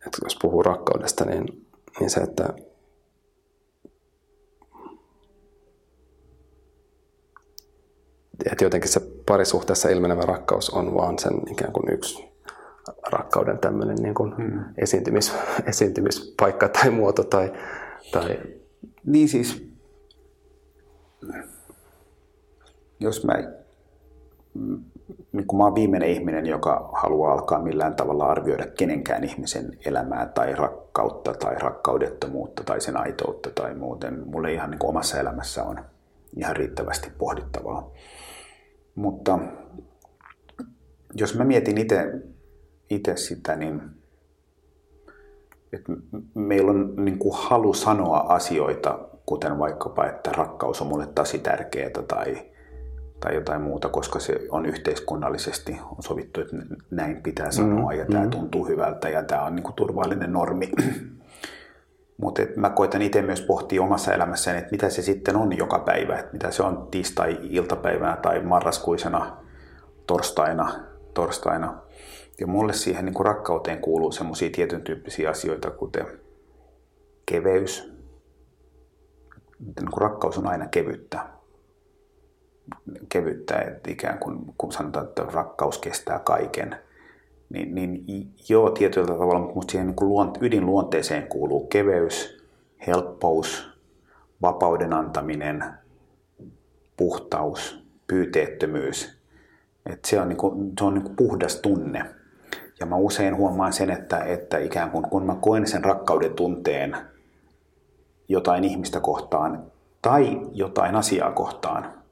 että 0.07 0.19
jos 0.25 0.39
puhuu 0.43 0.63
rakkaudesta, 0.63 1.25
niin, 1.25 1.67
niin 2.01 2.11
se, 2.11 2.21
että 2.21 2.49
että 8.51 8.65
jotenkin 8.65 8.91
se 8.91 9.01
parisuhteessa 9.27 9.89
ilmenevä 9.89 10.23
rakkaus 10.23 10.71
on 10.71 10.95
vaan 10.95 11.19
sen 11.19 11.33
ikään 11.51 11.73
kuin 11.73 11.95
yksi 11.95 12.35
rakkauden 13.07 13.59
tämmöinen 13.59 13.97
niin 13.97 14.15
kuin 14.15 14.37
hmm. 14.37 14.65
esiintymis, 14.79 15.33
esiintymispaikka 15.71 16.69
tai 16.69 16.91
muoto 16.91 17.25
tai, 17.25 17.53
tai... 18.13 18.39
Niin 19.07 19.29
siis, 19.29 19.73
jos 23.01 23.25
mä, 23.25 23.35
niin 25.33 25.47
kuin 25.47 25.59
mä 25.59 25.65
oon 25.65 25.75
viimeinen 25.75 26.09
ihminen, 26.09 26.47
joka 26.47 26.91
haluaa 26.93 27.33
alkaa 27.33 27.63
millään 27.63 27.95
tavalla 27.95 28.27
arvioida 28.27 28.67
kenenkään 28.67 29.25
ihmisen 29.25 29.79
elämää 29.85 30.27
tai 30.27 30.55
rakkautta 30.55 31.35
tai 31.35 31.55
rakkaudettomuutta 31.55 32.65
tai 32.65 32.81
sen 32.81 32.97
aitoutta 32.97 33.51
tai 33.51 33.75
muuten. 33.75 34.29
Mulle 34.29 34.53
ihan 34.53 34.71
niin 34.71 34.85
omassa 34.85 35.21
elämässä 35.21 35.65
on 35.65 35.81
ihan 36.37 36.57
riittävästi 36.57 37.11
pohdittavaa. 37.19 37.91
Mutta 38.95 39.39
jos 41.15 41.39
mä 41.39 41.45
mietin 41.45 41.79
itse 42.91 43.17
sitä, 43.17 43.57
niin 43.57 43.83
että 45.73 45.93
meillä 46.35 46.71
on 46.71 46.95
niin 46.97 47.19
kuin 47.19 47.35
halu 47.37 47.75
sanoa 47.75 48.19
asioita, 48.19 48.99
kuten 49.27 49.59
vaikkapa, 49.59 50.07
että 50.07 50.33
rakkaus 50.33 50.81
on 50.81 50.87
mulle 50.87 51.07
tosi 51.07 51.39
tärkeää 51.39 51.91
tai, 52.09 52.54
tai 53.21 53.35
jotain 53.35 53.63
muuta, 53.63 53.89
koska 53.89 54.19
se 54.19 54.41
on 54.51 54.67
yhteiskunnallisesti 54.67 55.81
on 55.91 56.03
sovittu, 56.03 56.41
että 56.41 56.57
näin 56.91 57.23
pitää 57.23 57.51
sanoa 57.51 57.93
mm, 57.93 57.99
ja 57.99 58.07
tämä 58.07 58.29
tuntuu 58.29 58.69
hyvältä 58.69 59.09
ja 59.09 59.23
tämä 59.23 59.43
on 59.43 59.55
niin 59.55 59.63
kuin 59.63 59.75
turvallinen 59.75 60.33
normi. 60.33 60.71
Mutta 62.23 62.43
mä 62.57 62.71
koitan 62.71 63.03
itse 63.03 63.23
myös 63.23 63.41
pohtia 63.41 63.83
omassa 63.83 64.15
elämässäni, 64.15 64.59
että 64.59 64.71
mitä 64.71 64.91
se 64.91 65.03
sitten 65.03 65.37
on 65.37 65.57
joka 65.57 65.79
päivä, 65.79 66.19
että 66.19 66.33
mitä 66.33 66.51
se 66.51 66.63
on 66.63 66.89
tiistai-iltapäivänä 66.91 68.17
tai 68.17 68.41
marraskuisena 68.41 69.37
torstaina, 70.07 70.75
torstaina. 71.15 71.79
Ja 72.41 72.47
mulle 72.47 72.73
siihen 72.73 73.05
niin 73.05 73.15
kuin 73.15 73.27
rakkauteen 73.27 73.81
kuuluu 73.81 74.13
semmoisia 74.13 74.51
tietyn 74.53 74.83
tyyppisiä 74.83 75.31
asioita, 75.31 75.71
kuten 75.71 76.07
keveys. 77.27 77.93
Niin 79.59 79.91
kuin 79.91 80.03
rakkaus 80.03 80.39
on 80.39 80.47
aina 80.47 80.67
kevyttä. 80.67 81.34
Kevyttä, 83.09 83.59
että 83.59 83.91
ikään 83.91 84.19
kuin 84.19 84.39
kun 84.59 84.73
sanotaan, 84.73 85.07
että 85.07 85.23
rakkaus 85.23 85.79
kestää 85.79 86.19
kaiken. 86.19 86.77
Niin, 87.51 87.75
niin 87.75 88.35
joo, 88.49 88.71
tietyllä 88.71 89.07
tavalla, 89.07 89.53
mutta 89.55 89.73
siihen 89.73 89.87
niin 89.87 89.97
kuin 89.97 90.09
luont, 90.09 90.39
ydinluonteeseen 90.41 91.27
kuuluu 91.27 91.67
keveys, 91.67 92.45
helppous, 92.87 93.69
vapauden 94.43 94.93
antaminen, 94.93 95.65
puhtaus, 96.97 97.85
pyyteettömyys. 98.07 99.19
Et 99.87 100.05
se 100.05 100.21
on, 100.21 100.29
niin 100.29 100.37
kuin, 100.37 100.73
se 100.79 100.85
on 100.85 100.95
niin 100.95 101.05
kuin 101.05 101.17
puhdas 101.17 101.57
tunne. 101.57 102.05
Ja 102.81 102.87
mä 102.87 102.97
usein 102.97 103.37
huomaan 103.37 103.73
sen, 103.73 103.91
että, 103.91 104.19
että 104.19 104.59
ikään 104.59 104.91
kuin 104.91 105.05
kun 105.11 105.27
mä 105.27 105.37
koen 105.41 105.67
sen 105.67 105.85
rakkauden 105.85 106.35
tunteen 106.35 106.97
jotain 108.29 108.65
ihmistä 108.65 109.01
kohtaan 109.01 109.63
tai 110.03 110.41
jotain 110.53 110.97
asiaa 110.97 111.33
kohtaan, 111.33 112.04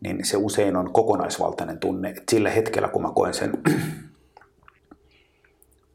niin 0.00 0.24
se 0.24 0.36
usein 0.36 0.76
on 0.76 0.92
kokonaisvaltainen 0.92 1.78
tunne. 1.78 2.08
Että 2.08 2.22
sillä 2.30 2.50
hetkellä, 2.50 2.88
kun 2.88 3.02
mä 3.02 3.12
koen 3.14 3.34
sen 3.34 3.52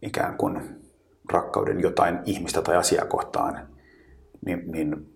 ikään 0.01 0.37
kuin 0.37 0.61
rakkauden 1.33 1.79
jotain 1.79 2.19
ihmistä 2.25 2.61
tai 2.61 2.75
asiaa 2.75 3.05
kohtaan, 3.05 3.67
niin, 4.45 4.71
niin 4.71 5.15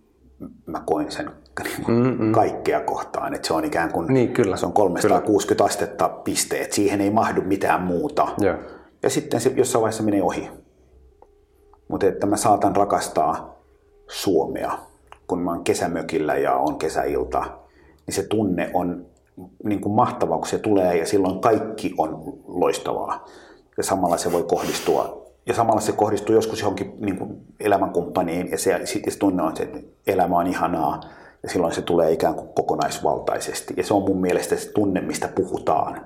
mä 0.66 0.82
koen 0.86 1.12
sen 1.12 1.32
niin 1.88 2.34
kaikkea 2.34 2.80
kohtaan. 2.80 3.34
Että 3.34 3.48
se 3.48 3.54
on 3.54 3.66
ikään 3.66 3.92
kuin 3.92 4.14
niin, 4.14 4.34
kyllä. 4.34 4.58
Se 4.58 4.66
on 4.66 4.74
360 4.74 5.56
kyllä. 5.56 5.68
astetta 5.68 6.10
pisteet. 6.10 6.72
Siihen 6.72 7.02
ei 7.02 7.12
mahdu 7.12 7.42
mitään 7.42 7.82
muuta. 7.82 8.28
Ja, 8.42 8.58
ja 9.04 9.10
sitten 9.10 9.42
se 9.42 9.54
jossain 9.56 9.82
vaiheessa 9.82 10.04
menee 10.04 10.24
ohi. 10.24 10.50
Mutta 11.88 12.08
että 12.08 12.28
mä 12.28 12.38
saatan 12.38 12.76
rakastaa 12.76 13.56
Suomea, 14.08 14.80
kun 15.28 15.42
mä 15.42 15.52
oon 15.52 15.64
kesämökillä 15.64 16.36
ja 16.36 16.56
on 16.56 16.78
kesäilta, 16.78 17.60
niin 18.10 18.16
se 18.16 18.24
tunne 18.24 18.72
on 18.74 19.06
niin 19.64 19.82
kuin 19.82 19.94
mahtavaa, 19.94 20.38
kun 20.38 20.48
se 20.48 20.60
tulee 20.60 20.98
ja 20.98 21.06
silloin 21.06 21.40
kaikki 21.40 21.94
on 21.98 22.40
loistavaa. 22.48 23.26
Ja 23.78 23.84
samalla 23.84 24.18
se 24.18 24.32
voi 24.32 24.44
kohdistua 24.44 25.26
ja 25.46 25.54
samalla 25.54 25.82
se 25.82 25.92
kohdistuu 25.92 26.36
joskus 26.36 26.60
johonkin 26.60 26.94
niin 27.00 27.18
kuin 27.18 27.42
elämänkumppaniin 27.60 28.52
ja 28.52 28.58
se, 28.58 28.82
se 28.86 29.20
tunne 29.20 29.44
on 29.44 29.56
se, 29.56 29.64
että 29.64 29.80
elämä 30.08 30.38
on 30.38 30.48
ihanaa 30.48 31.02
ja 31.44 31.50
silloin 31.50 31.74
se 31.74 31.82
tulee 31.82 32.12
ikään 32.12 32.36
kuin 32.36 32.50
kokonaisvaltaisesti. 32.54 33.74
Ja 33.78 33.84
se 33.84 33.94
on 33.94 34.04
mun 34.04 34.22
mielestä 34.22 34.56
se 34.56 34.72
tunne, 34.72 35.02
mistä 35.02 35.28
puhutaan. 35.28 36.06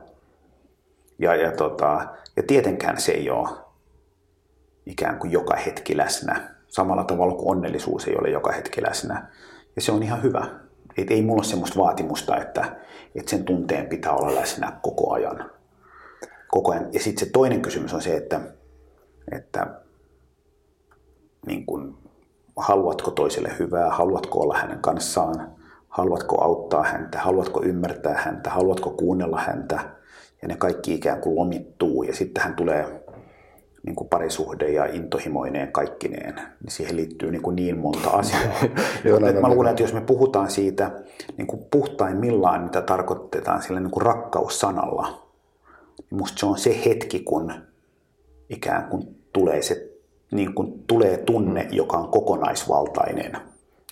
Ja, 1.19 1.35
ja, 1.35 1.51
tota, 1.51 2.07
ja 2.35 2.43
tietenkään 2.47 3.01
se 3.01 3.11
ei 3.11 3.29
ole 3.29 3.49
ikään 4.85 5.19
kuin 5.19 5.31
joka 5.31 5.55
hetki 5.55 5.97
läsnä. 5.97 6.55
Samalla 6.67 7.03
tavalla 7.03 7.35
kuin 7.35 7.57
onnellisuus 7.57 8.07
ei 8.07 8.15
ole 8.15 8.29
joka 8.29 8.51
hetki 8.51 8.83
läsnä. 8.83 9.27
Ja 9.75 9.81
se 9.81 9.91
on 9.91 10.03
ihan 10.03 10.23
hyvä. 10.23 10.63
Et 10.97 11.11
ei 11.11 11.21
mulla 11.21 11.39
ole 11.39 11.43
semmoista 11.43 11.79
vaatimusta, 11.79 12.37
että, 12.37 12.75
että 13.15 13.29
sen 13.29 13.43
tunteen 13.43 13.87
pitää 13.87 14.11
olla 14.11 14.35
läsnä 14.35 14.79
koko 14.81 15.13
ajan. 15.13 15.51
Koko 16.47 16.71
ajan. 16.71 16.93
Ja 16.93 16.99
sitten 16.99 17.25
se 17.27 17.31
toinen 17.31 17.61
kysymys 17.61 17.93
on 17.93 18.01
se, 18.01 18.17
että 18.17 18.39
että 19.31 19.67
niin 21.47 21.65
kuin, 21.65 21.95
haluatko 22.55 23.11
toiselle 23.11 23.51
hyvää, 23.59 23.89
haluatko 23.89 24.39
olla 24.39 24.57
hänen 24.57 24.79
kanssaan, 24.79 25.51
haluatko 25.89 26.41
auttaa 26.43 26.83
häntä, 26.83 27.19
haluatko 27.19 27.63
ymmärtää 27.63 28.13
häntä, 28.13 28.49
haluatko 28.49 28.89
kuunnella 28.89 29.39
häntä. 29.39 29.79
Ja 30.41 30.47
ne 30.47 30.55
kaikki 30.55 30.93
ikään 30.93 31.21
kuin 31.21 31.35
lomittuu 31.35 32.03
ja 32.03 32.15
sitten 32.15 32.43
hän 32.43 32.55
tulee 32.55 33.02
niin 33.83 33.95
kuin 33.95 34.09
parisuhde 34.09 34.69
ja 34.69 34.85
intohimoineen 34.85 35.71
kaikkineen, 35.71 36.35
niin 36.35 36.71
siihen 36.71 36.95
liittyy 36.95 37.31
niin, 37.31 37.41
kuin 37.41 37.55
niin 37.55 37.77
monta 37.77 38.09
asiaa. 38.19 38.41
Joo, 39.03 39.19
mä 39.19 39.49
luulen, 39.49 39.69
että 39.69 39.83
jos 39.83 39.93
me 39.93 40.01
puhutaan 40.01 40.51
siitä 40.51 40.91
niin 41.37 41.47
kuin 41.47 41.65
puhtaimmillaan, 41.71 42.63
mitä 42.63 42.81
tarkoitetaan 42.81 43.61
sillä 43.61 43.79
niin 43.79 43.91
kuin 43.91 44.05
rakkaussanalla, 44.05 45.29
niin 45.97 46.19
musta 46.19 46.39
se 46.39 46.45
on 46.45 46.57
se 46.57 46.81
hetki, 46.85 47.19
kun 47.19 47.53
ikään 48.49 48.89
kuin 48.89 49.15
tulee 49.33 49.61
se 49.61 49.93
niin 50.31 50.53
kuin 50.55 50.83
tulee 50.87 51.17
tunne, 51.17 51.67
joka 51.71 51.97
on 51.97 52.07
kokonaisvaltainen. 52.07 53.37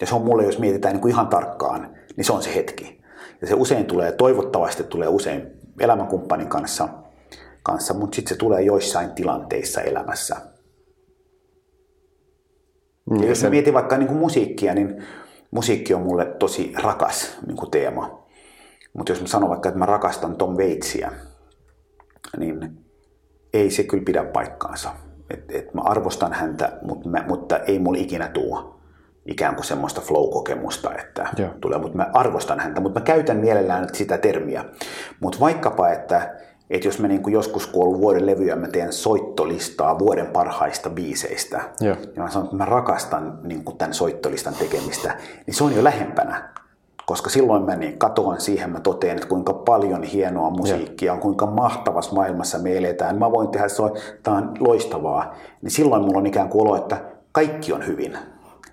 Ja 0.02 0.08
se 0.08 0.16
on 0.16 0.22
mulle, 0.22 0.44
jos 0.44 0.60
mietitään 0.60 0.94
niin 0.94 1.02
kuin 1.02 1.12
ihan 1.12 1.28
tarkkaan, 1.28 1.90
niin 2.16 2.26
se 2.26 2.34
on 2.34 2.44
se 2.44 2.56
hetki. 2.56 3.02
Ja 3.42 3.48
se 3.48 3.54
usein 3.54 3.86
tulee, 3.86 4.12
toivottavasti 4.12 4.84
tulee 4.84 5.08
usein 5.08 5.48
elämänkumppanin 5.80 6.48
kanssa, 6.48 6.90
kanssa 7.64 7.94
mutta 7.94 8.16
sitten 8.16 8.30
se 8.30 8.40
tulee 8.40 8.62
joissain 8.62 9.12
tilanteissa 9.12 9.82
elämässä. 9.82 10.36
Niin, 13.10 13.24
ja 13.24 13.30
jos 13.30 13.40
sen... 13.40 13.50
mietin 13.50 13.74
vaikka 13.74 13.98
niin 13.98 14.08
kuin 14.08 14.20
musiikkia, 14.20 14.74
niin 14.74 15.04
musiikki 15.52 15.94
on 15.94 16.02
mulle 16.02 16.26
tosi 16.26 16.74
rakas 16.84 17.38
niin 17.48 17.58
kuin 17.58 17.72
teema. 17.72 18.28
Mutta 18.94 19.12
jos 19.12 19.22
mä 19.22 19.28
sanon 19.28 19.50
vaikka, 19.50 19.70
että 19.70 19.80
mä 19.80 19.86
rakastan 19.86 20.36
Tom 20.36 20.58
Waitsia, 20.58 21.12
niin 22.38 22.86
ei 23.54 23.72
se 23.72 23.84
kyllä 23.84 24.04
pidä 24.04 24.24
paikkaansa. 24.24 24.92
Et, 25.30 25.52
et 25.52 25.74
mä 25.74 25.82
arvostan 25.82 26.34
häntä, 26.34 26.80
mutta, 26.82 27.10
mä, 27.10 27.24
mutta 27.28 27.58
ei 27.58 27.80
mulla 27.80 28.00
ikinä 28.00 28.28
tuo 28.28 28.82
ikään 29.26 29.56
kuin 29.56 29.66
semmoista 29.66 30.02
flow-kokemusta, 30.02 30.96
että 31.00 31.30
Joo. 31.38 31.50
tulee, 31.62 31.80
mutta 31.80 31.98
mä 31.98 32.10
arvostan 32.14 32.60
häntä, 32.60 32.82
mutta 32.82 33.00
mä 33.00 33.04
käytän 33.04 33.38
mielellään 33.38 33.88
sitä 33.94 34.18
termiä. 34.18 34.66
Mutta 35.20 35.40
vaikkapa, 35.40 35.90
että, 35.90 36.36
että 36.72 36.88
jos 36.88 37.00
mä 37.00 37.08
niin 37.08 37.24
kuin 37.24 37.34
joskus 37.34 37.68
kun 37.68 37.84
ollut 37.84 38.02
vuoden 38.02 38.26
levyä, 38.26 38.56
mä 38.56 38.68
teen 38.68 38.94
soittolistaa 38.94 40.00
vuoden 40.00 40.28
parhaista 40.28 40.90
biiseistä, 40.90 41.62
Joo. 41.80 41.96
ja 42.16 42.24
mä 42.24 42.30
sanon, 42.30 42.46
että 42.46 42.58
mä 42.58 42.66
rakastan 42.66 43.40
niin 43.44 43.64
kuin 43.64 43.78
tämän 43.78 43.94
soittolistan 43.94 44.54
tekemistä, 44.60 45.18
niin 45.46 45.56
se 45.56 45.64
on 45.64 45.76
jo 45.76 45.84
lähempänä 45.84 46.52
koska 47.06 47.30
silloin 47.30 47.64
mä 47.64 47.76
niin 47.76 47.98
katoan 47.98 48.42
siihen, 48.42 48.70
mä 48.70 48.80
totean, 48.80 49.16
että 49.16 49.28
kuinka 49.28 49.54
paljon 49.54 50.04
hienoa 50.04 50.50
musiikkia 50.50 51.14
on, 51.14 51.20
kuinka 51.20 51.46
mahtavassa 51.46 52.16
maailmassa 52.16 52.60
me 52.60 52.78
eletään. 52.78 53.20
Mä 53.20 53.32
voin 53.32 53.48
tehdä, 53.48 53.68
se 53.68 53.84
tämä 54.24 54.38
on 54.38 54.52
loistavaa. 54.60 55.36
Niin 55.62 55.72
silloin 55.72 56.02
mulla 56.02 56.18
on 56.18 56.26
ikään 56.26 56.50
kuin 56.50 56.62
olo, 56.62 56.78
että 56.78 57.02
kaikki 57.32 57.74
on 57.74 57.88
hyvin. 57.88 58.18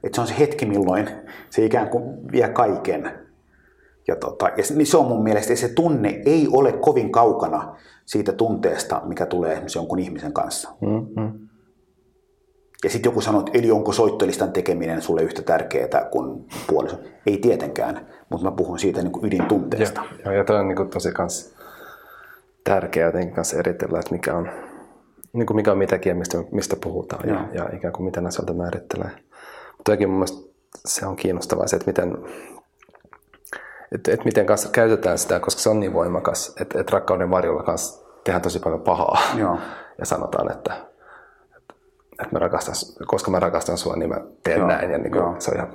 Että 0.04 0.16
se 0.16 0.20
on 0.20 0.26
se 0.26 0.38
hetki, 0.38 0.66
milloin 0.66 1.08
se 1.50 1.64
ikään 1.64 1.88
kuin 1.88 2.32
vie 2.32 2.48
kaiken. 2.48 3.27
Ja, 4.08 4.16
tota, 4.16 4.46
ja 4.46 4.64
niin 4.74 4.86
se 4.86 4.96
on 4.96 5.06
mun 5.06 5.22
mielestä, 5.22 5.56
se 5.56 5.68
tunne 5.68 6.22
ei 6.26 6.48
ole 6.52 6.72
kovin 6.72 7.12
kaukana 7.12 7.76
siitä 8.06 8.32
tunteesta, 8.32 9.02
mikä 9.04 9.26
tulee 9.26 9.52
esimerkiksi 9.52 9.78
jonkun 9.78 9.98
ihmisen 9.98 10.32
kanssa. 10.32 10.70
Mm-hmm. 10.80 11.48
Ja 12.84 12.90
sitten 12.90 13.10
joku 13.10 13.20
sanoo, 13.20 13.40
että 13.40 13.58
eli 13.58 13.70
onko 13.70 13.92
soittolistan 13.92 14.52
tekeminen 14.52 15.02
sulle 15.02 15.22
yhtä 15.22 15.42
tärkeää 15.42 16.08
kuin 16.10 16.46
puoliso? 16.66 16.96
Ei 17.26 17.38
tietenkään, 17.38 18.06
mutta 18.30 18.50
mä 18.50 18.56
puhun 18.56 18.78
siitä 18.78 19.02
niin 19.02 19.12
kuin 19.12 19.26
ydintunteesta. 19.26 20.02
Joo, 20.24 20.34
ja 20.34 20.44
tämä 20.44 20.58
on 20.58 20.68
niin 20.68 20.76
kuin 20.76 20.90
tosi 20.90 21.12
kans 21.12 21.54
tärkeää 22.64 23.08
jotenkin 23.08 23.34
kanssa 23.34 23.58
eritellä, 23.58 23.98
että 23.98 24.12
mikä 24.12 24.34
on, 24.34 24.48
niin 25.32 25.46
kuin 25.46 25.56
mikä 25.56 25.72
on 25.72 25.78
mitäkin 25.78 26.10
ja 26.10 26.14
mistä, 26.14 26.38
mistä 26.52 26.76
puhutaan 26.82 27.28
ja, 27.28 27.48
ja 27.52 27.70
ikään 27.76 27.92
kuin 27.92 28.04
miten 28.04 28.26
asioita 28.26 28.54
määrittelee. 28.54 29.10
Mutta 29.76 29.92
mun 30.06 30.10
mielestä 30.10 30.48
se 30.86 31.06
on 31.06 31.16
kiinnostavaa 31.16 31.66
se, 31.66 31.76
että 31.76 31.86
miten, 31.90 32.16
että, 33.92 34.12
että 34.12 34.24
miten 34.24 34.46
kanssa 34.46 34.68
käytetään 34.68 35.18
sitä, 35.18 35.40
koska 35.40 35.60
se 35.60 35.68
on 35.68 35.80
niin 35.80 35.92
voimakas, 35.92 36.54
että, 36.60 36.80
että 36.80 36.92
rakkauden 36.92 37.30
varjolla 37.30 37.62
kanssa 37.62 38.06
tehdään 38.24 38.42
tosi 38.42 38.58
paljon 38.58 38.80
pahaa. 38.80 39.18
Joo. 39.36 39.58
ja 39.98 40.06
sanotaan, 40.06 40.52
että, 40.52 40.74
että, 41.56 41.74
että 42.12 42.32
mä 42.32 42.38
rakastan, 42.38 42.74
koska 43.06 43.30
mä 43.30 43.40
rakastan 43.40 43.78
sua, 43.78 43.96
niin 43.96 44.08
mä 44.08 44.20
teen 44.42 44.58
joo, 44.58 44.68
näin. 44.68 44.90
Ja 44.90 44.98
niin 44.98 45.12
kuin, 45.12 45.40
se 45.40 45.50
on 45.50 45.56
ihan... 45.56 45.72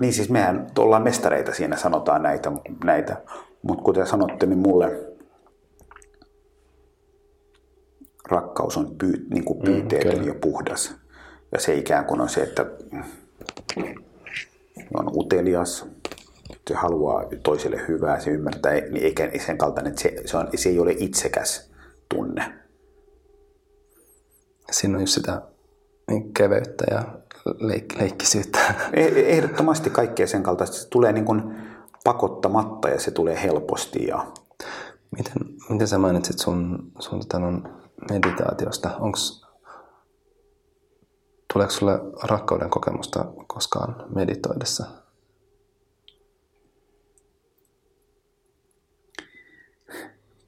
Niin 0.00 0.12
siis 0.12 0.30
mehän 0.30 0.66
ollaan 0.78 1.02
mestareita 1.02 1.52
siinä, 1.52 1.76
sanotaan 1.76 2.22
näitä, 2.22 2.52
näitä. 2.84 3.16
mutta 3.62 3.84
kuten 3.84 4.06
sanotte, 4.06 4.46
niin 4.46 4.58
mulle 4.58 5.06
rakkaus 8.30 8.76
on 8.76 8.96
pyy, 8.98 9.26
niin 9.30 9.44
kuin 9.44 9.58
pyyteetön 9.58 10.18
mm, 10.18 10.26
ja 10.26 10.34
puhdas. 10.34 10.96
Ja 11.52 11.60
se 11.60 11.74
ikään 11.74 12.04
kuin 12.04 12.20
on 12.20 12.28
se, 12.28 12.42
että 12.42 12.66
on 14.94 15.10
utelias, 15.16 15.86
haluaa 16.74 17.24
toiselle 17.42 17.80
hyvää, 17.88 18.20
se 18.20 18.30
ymmärtää, 18.30 18.72
niin 18.72 19.04
eikä 19.04 19.30
sen 19.46 19.58
kaltainen, 19.58 19.90
että 19.90 20.02
se, 20.02 20.22
se, 20.24 20.36
on, 20.36 20.48
se 20.54 20.68
ei 20.68 20.78
ole 20.78 20.94
itsekäs 20.98 21.70
tunne. 22.14 22.52
Siinä 24.70 24.94
on 24.96 25.02
just 25.02 25.14
sitä 25.14 25.42
niin 26.10 26.34
keveyttä 26.34 26.84
ja 26.90 27.02
leik- 27.46 28.00
leikkisyyttä. 28.00 28.74
E-, 28.92 29.36
ehdottomasti 29.36 29.90
kaikkea 29.90 30.26
sen 30.26 30.42
kaltaista. 30.42 30.76
Se 30.76 30.88
tulee 30.88 31.12
niin 31.12 31.24
kuin 31.24 31.42
pakottamatta 32.04 32.88
ja 32.88 33.00
se 33.00 33.10
tulee 33.10 33.42
helposti. 33.42 34.06
Ja... 34.06 34.26
Miten, 35.16 35.34
miten 35.68 35.88
sä 35.88 35.98
mainitsit 35.98 36.38
sun, 36.38 36.92
sun 36.98 37.20
tota, 37.20 37.40
meditaatiosta? 38.10 38.96
Onks, 38.96 39.46
tuleeko 41.52 41.72
sulle 41.72 42.00
rakkauden 42.22 42.70
kokemusta 42.70 43.24
koskaan 43.46 44.04
meditoidessa? 44.14 45.05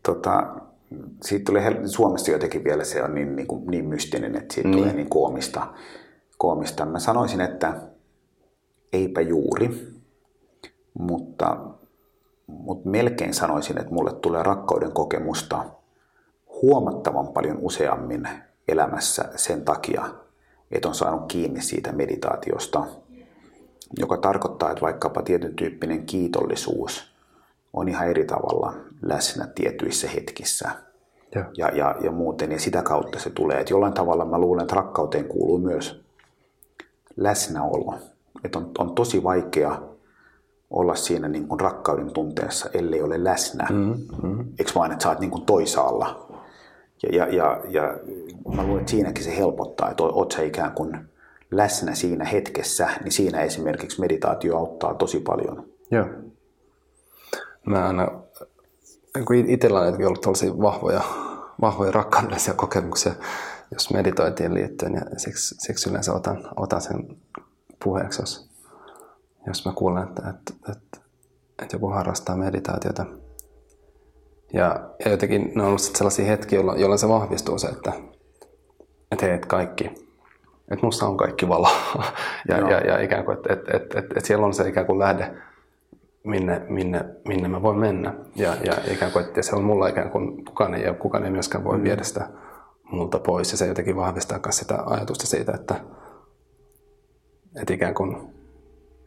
Tota, 0.08 0.46
siitä 1.22 1.44
tuli 1.44 1.88
Suomessa 1.88 2.30
jotenkin 2.30 2.64
vielä 2.64 2.84
se 2.84 3.02
on 3.02 3.14
niin, 3.14 3.36
niin, 3.36 3.46
kuin, 3.46 3.66
niin 3.66 3.84
mystinen, 3.84 4.36
että 4.36 4.54
siitä 4.54 4.68
niin. 4.68 4.78
tulee 4.78 4.92
niin 4.92 5.08
koomista, 5.08 5.66
koomista. 6.38 6.86
Mä 6.86 6.98
sanoisin, 6.98 7.40
että 7.40 7.74
eipä 8.92 9.20
juuri, 9.20 9.92
mutta, 10.98 11.56
mutta 12.46 12.88
melkein 12.88 13.34
sanoisin, 13.34 13.78
että 13.78 13.94
mulle 13.94 14.12
tulee 14.12 14.42
rakkauden 14.42 14.92
kokemusta 14.92 15.64
huomattavan 16.62 17.28
paljon 17.28 17.58
useammin 17.60 18.28
elämässä 18.68 19.24
sen 19.36 19.64
takia, 19.64 20.08
että 20.70 20.88
on 20.88 20.94
saanut 20.94 21.32
kiinni 21.32 21.60
siitä 21.60 21.92
meditaatiosta, 21.92 22.86
joka 23.98 24.16
tarkoittaa, 24.16 24.70
että 24.70 24.82
vaikkapa 24.82 25.22
tietyn 25.22 25.56
tyyppinen 25.56 26.06
kiitollisuus 26.06 27.14
on 27.72 27.88
ihan 27.88 28.08
eri 28.08 28.24
tavalla 28.24 28.87
läsnä 29.02 29.46
tietyissä 29.54 30.08
hetkissä 30.08 30.70
ja, 31.34 31.44
ja, 31.56 31.68
ja, 31.68 31.96
ja 32.00 32.10
muuten, 32.10 32.52
ja 32.52 32.60
sitä 32.60 32.82
kautta 32.82 33.18
se 33.18 33.30
tulee. 33.30 33.60
Että 33.60 33.72
jollain 33.72 33.92
tavalla 33.92 34.24
mä 34.24 34.38
luulen, 34.38 34.62
että 34.62 34.76
rakkauteen 34.76 35.24
kuuluu 35.24 35.58
myös 35.58 36.04
läsnäolo. 37.16 37.94
Että 38.44 38.58
on, 38.58 38.70
on 38.78 38.94
tosi 38.94 39.22
vaikea 39.22 39.82
olla 40.70 40.94
siinä 40.94 41.28
niin 41.28 41.48
kuin 41.48 41.60
rakkauden 41.60 42.12
tunteessa, 42.12 42.70
ellei 42.74 43.02
ole 43.02 43.24
läsnä. 43.24 43.66
Mm, 43.70 44.06
mm. 44.22 44.44
Eikö 44.58 44.70
vaan, 44.74 44.92
että 44.92 45.02
sä 45.02 45.08
oot 45.08 45.20
niin 45.20 45.30
kuin 45.30 45.46
toisaalla 45.46 46.28
ja, 47.02 47.08
ja, 47.16 47.26
ja, 47.26 47.60
ja 47.68 47.82
mä 48.54 48.62
luulen, 48.62 48.80
että 48.80 48.90
siinäkin 48.90 49.24
se 49.24 49.36
helpottaa, 49.36 49.90
että 49.90 50.02
oot 50.02 50.32
sä 50.32 50.42
ikään 50.42 50.72
kuin 50.72 50.98
läsnä 51.50 51.94
siinä 51.94 52.24
hetkessä, 52.24 52.88
niin 53.02 53.12
siinä 53.12 53.40
esimerkiksi 53.40 54.00
meditaatio 54.00 54.56
auttaa 54.56 54.94
tosi 54.94 55.20
paljon. 55.20 55.64
Joo. 55.90 56.06
Mä 57.66 57.86
aina, 57.86 58.08
kun 59.24 59.36
itsellä 59.36 59.80
on 59.80 60.06
ollut 60.06 60.20
tällaisia 60.20 60.58
vahvoja, 60.58 61.00
vahvoja 61.60 61.90
rakkaudellisia 61.92 62.54
kokemuksia, 62.54 63.12
jos 63.72 63.92
meditointiin 63.92 64.54
liittyen, 64.54 64.94
ja 64.94 65.18
siksi, 65.18 65.54
siksi 65.58 65.90
yleensä 65.90 66.12
otan, 66.12 66.48
otan 66.56 66.80
sen 66.80 67.16
puheeksi, 67.84 68.22
jos, 68.22 68.50
jos 69.46 69.66
mä 69.66 69.72
kuulen, 69.72 70.02
että, 70.02 70.22
että, 70.30 70.72
että, 70.72 70.98
että 71.62 71.76
joku 71.76 71.88
harrastaa 71.88 72.36
meditaatiota– 72.36 73.06
ja, 74.52 74.90
ja 75.04 75.10
jotenkin 75.10 75.52
ne 75.54 75.62
on 75.62 75.68
ollut 75.68 75.80
sellaisia 75.80 76.24
hetkiä, 76.24 76.58
jolloin, 76.58 76.80
jolloin 76.80 76.98
se 76.98 77.08
vahvistuu 77.08 77.58
se, 77.58 77.68
että, 77.68 77.92
että 79.12 79.26
hei, 79.26 79.34
että 79.34 79.46
kaikki, 79.46 79.84
että 80.70 80.86
musta 80.86 81.06
on 81.06 81.16
kaikki 81.16 81.48
valo. 81.48 81.68
ja, 82.48 82.58
ja, 82.58 82.78
ja 82.78 83.00
ikään 83.00 83.24
kuin, 83.24 83.36
että, 83.36 83.52
että, 83.52 83.76
että, 83.76 83.98
että, 83.98 84.14
että 84.16 84.26
siellä 84.26 84.46
on 84.46 84.54
se 84.54 84.68
ikään 84.68 84.86
kuin 84.86 84.98
lähde, 84.98 85.34
minne, 86.24 86.62
minne, 86.68 87.04
minne 87.28 87.48
mä 87.48 87.62
voin 87.62 87.78
mennä. 87.78 88.14
Ja, 88.36 88.56
ja 88.64 88.74
ikään 88.92 89.12
kuin, 89.12 89.24
että 89.24 89.42
se 89.42 89.56
on 89.56 89.64
mulla 89.64 89.88
ikään 89.88 90.10
kuin 90.10 90.44
kukaan 90.44 90.74
ei, 90.74 90.94
kukaan 90.94 91.24
ei 91.24 91.30
myöskään 91.30 91.64
voi 91.64 91.78
mm. 91.78 91.84
viedä 91.84 92.02
sitä 92.02 92.28
multa 92.90 93.18
pois. 93.18 93.52
Ja 93.52 93.58
se 93.58 93.66
jotenkin 93.66 93.96
vahvistaa 93.96 94.40
myös 94.44 94.56
sitä 94.56 94.82
ajatusta 94.86 95.26
siitä, 95.26 95.52
että, 95.52 95.74
että 97.60 97.74
ikään 97.74 97.94
kuin 97.94 98.38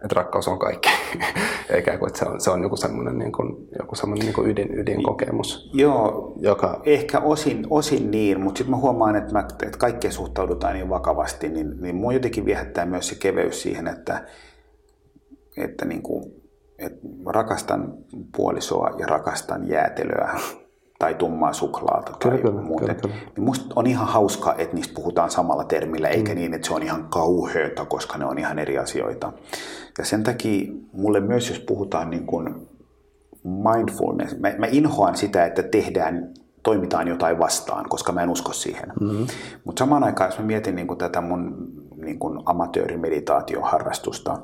että 0.04 0.16
rakkaus 0.16 0.48
on 0.48 0.60
kaikki. 0.60 0.90
Eikä 1.74 1.98
kuin, 1.98 2.08
että 2.08 2.20
se 2.20 2.26
on, 2.26 2.42
se 2.42 2.50
on 2.50 2.64
joku 2.64 2.78
semmoinen, 2.78 3.18
niin 3.18 3.32
kuin, 3.32 3.68
joku 3.80 3.96
semmoinen 3.96 4.26
niin 4.26 4.34
kuin 4.34 4.50
ydin, 4.50 4.80
ydinkokemus. 4.80 5.70
Joo, 5.74 6.34
joka... 6.40 6.82
ehkä 6.84 7.20
osin, 7.20 7.68
osin 7.70 8.12
niin, 8.12 8.40
mutta 8.40 8.58
sitten 8.58 8.72
mä 8.72 8.78
huomaan, 8.78 9.16
että, 9.16 9.34
mä, 9.34 9.40
että 9.40 9.78
kaikkeen 9.78 10.14
suhtaudutaan 10.14 10.74
niin 10.74 10.90
vakavasti, 10.90 11.50
niin, 11.50 11.82
niin 11.82 11.96
mua 11.96 12.14
jotenkin 12.14 12.46
viehättää 12.46 12.86
myös 12.86 13.08
se 13.08 13.16
keveys 13.16 13.62
siihen, 13.62 13.88
että, 13.88 14.26
että, 15.58 15.86
niin 15.86 16.02
kuin, 16.02 16.41
että 16.82 17.08
rakastan 17.26 17.94
puolisoa 18.38 18.90
ja 18.98 19.08
rakastan 19.08 19.68
jäätelöä 19.68 20.40
tai 21.00 21.16
tummaa 21.16 21.54
suklaata 21.54 22.12
tai 22.12 22.38
kyllä, 22.38 22.62
muuten. 22.62 22.88
Kyllä, 22.88 23.02
kyllä. 23.02 23.16
Niin 23.36 23.44
musta 23.44 23.74
on 23.76 23.88
ihan 23.88 24.08
hauska, 24.08 24.56
että 24.58 24.76
niistä 24.76 24.94
puhutaan 24.94 25.30
samalla 25.30 25.64
termillä, 25.64 26.08
eikä 26.08 26.32
mm. 26.32 26.38
niin, 26.40 26.54
että 26.54 26.68
se 26.68 26.74
on 26.74 26.84
ihan 26.84 27.08
kauheata, 27.10 27.86
koska 27.86 28.18
ne 28.18 28.26
on 28.26 28.38
ihan 28.38 28.60
eri 28.60 28.78
asioita. 28.78 29.34
Ja 29.98 30.06
sen 30.06 30.24
takia 30.24 30.74
mulle 30.94 31.20
myös, 31.20 31.50
jos 31.50 31.60
puhutaan 31.60 32.10
niin 32.10 32.26
kuin 32.26 32.68
mindfulness, 33.44 34.40
mä, 34.40 34.52
mä 34.58 34.66
inhoan 34.72 35.18
sitä, 35.18 35.46
että 35.46 35.64
tehdään 35.64 36.34
toimitaan 36.64 37.08
jotain 37.08 37.40
vastaan, 37.40 37.90
koska 37.90 38.12
mä 38.12 38.22
en 38.22 38.30
usko 38.30 38.54
siihen. 38.54 38.94
Mm-hmm. 39.02 39.28
Mutta 39.64 39.80
samaan 39.80 40.04
aikaan, 40.04 40.28
jos 40.28 40.40
mä 40.40 40.46
mietin 40.46 40.76
niin 40.76 40.88
kuin 40.88 40.98
tätä 40.98 41.22
mun 41.22 41.72
niin 41.96 42.20
kuin 42.20 42.40
amatöörimeditaatioharrastusta, 42.46 44.40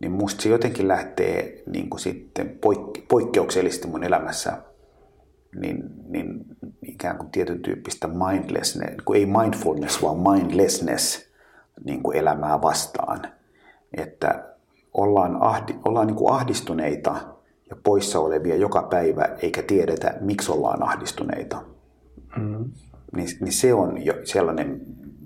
niin 0.00 0.12
musta 0.12 0.42
se 0.42 0.48
jotenkin 0.48 0.88
lähtee 0.88 1.62
niin 1.66 1.90
kuin 1.90 2.00
sitten 2.00 2.58
poik- 2.66 3.02
poikkeuksellisesti 3.08 3.88
mun 3.88 4.04
elämässä 4.04 4.62
niin, 5.60 5.82
niin 6.08 6.44
ikään 6.82 7.18
kuin 7.18 7.30
tietyn 7.30 7.60
tyyppistä 7.60 8.08
mindlessness, 8.08 8.96
kun 9.04 9.16
ei 9.16 9.26
mindfulness, 9.26 10.02
vaan 10.02 10.18
mindlessness 10.18 11.28
niin 11.84 12.02
kuin 12.02 12.16
elämää 12.16 12.62
vastaan. 12.62 13.22
Että 13.96 14.44
ollaan, 14.94 15.42
ahdi, 15.42 15.74
ollaan 15.84 16.06
niin 16.06 16.16
kuin 16.16 16.32
ahdistuneita 16.32 17.14
ja 17.70 17.76
poissa 17.82 18.18
olevia 18.18 18.56
joka 18.56 18.82
päivä, 18.82 19.36
eikä 19.42 19.62
tiedetä, 19.62 20.14
miksi 20.20 20.52
ollaan 20.52 20.82
ahdistuneita. 20.82 21.62
Mm. 22.36 22.70
Niin, 23.16 23.28
niin 23.40 23.52
se 23.52 23.74
on 23.74 24.04
jo 24.04 24.14
sellainen, 24.24 24.80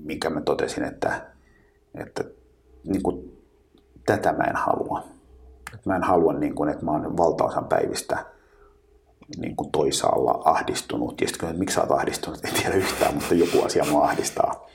mikä 0.05 0.31
mä 0.31 0.41
totesin, 0.41 0.85
että, 0.85 1.27
että 1.95 2.25
niin 2.85 3.03
kuin, 3.03 3.32
tätä 4.07 4.33
mä 4.33 4.45
en 4.45 4.57
halua. 4.57 5.05
Mä 5.85 5.97
en 5.97 6.03
halua, 6.03 6.33
niin 6.33 6.55
kuin, 6.55 6.69
että 6.69 6.85
mä 6.85 6.91
oon 6.91 7.17
valtaosan 7.17 7.65
päivistä 7.65 8.19
niin 9.37 9.57
kuin 9.57 9.71
toisaalla 9.71 10.43
ahdistunut. 10.45 11.21
Ja 11.21 11.29
sitten 11.29 11.59
miksi 11.59 11.75
sä 11.75 11.81
oot 11.81 11.91
ahdistunut, 11.91 12.45
en 12.45 12.55
tiedä 12.55 12.75
yhtään, 12.75 13.15
mutta 13.15 13.35
joku 13.35 13.63
asia 13.63 13.85
mua 13.91 14.05
ahdistaa. 14.05 14.67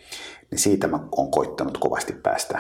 Niin 0.52 0.60
siitä 0.60 0.88
mä 0.88 1.00
oon 1.12 1.32
koittanut 1.32 1.78
kovasti 1.78 2.14
päästä, 2.14 2.60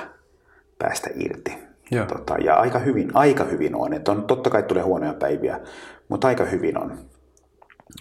päästä 0.79 1.09
irti. 1.15 1.57
Ja. 1.91 2.05
Tota, 2.05 2.35
ja 2.37 2.55
aika 2.55 2.79
hyvin, 2.79 3.11
aika 3.13 3.43
hyvin 3.43 3.75
on. 3.75 3.93
Että 3.93 4.11
on. 4.11 4.23
Totta 4.23 4.49
kai 4.49 4.63
tulee 4.63 4.83
huonoja 4.83 5.13
päiviä, 5.13 5.59
mutta 6.09 6.27
aika 6.27 6.45
hyvin 6.45 6.77
on 6.77 6.97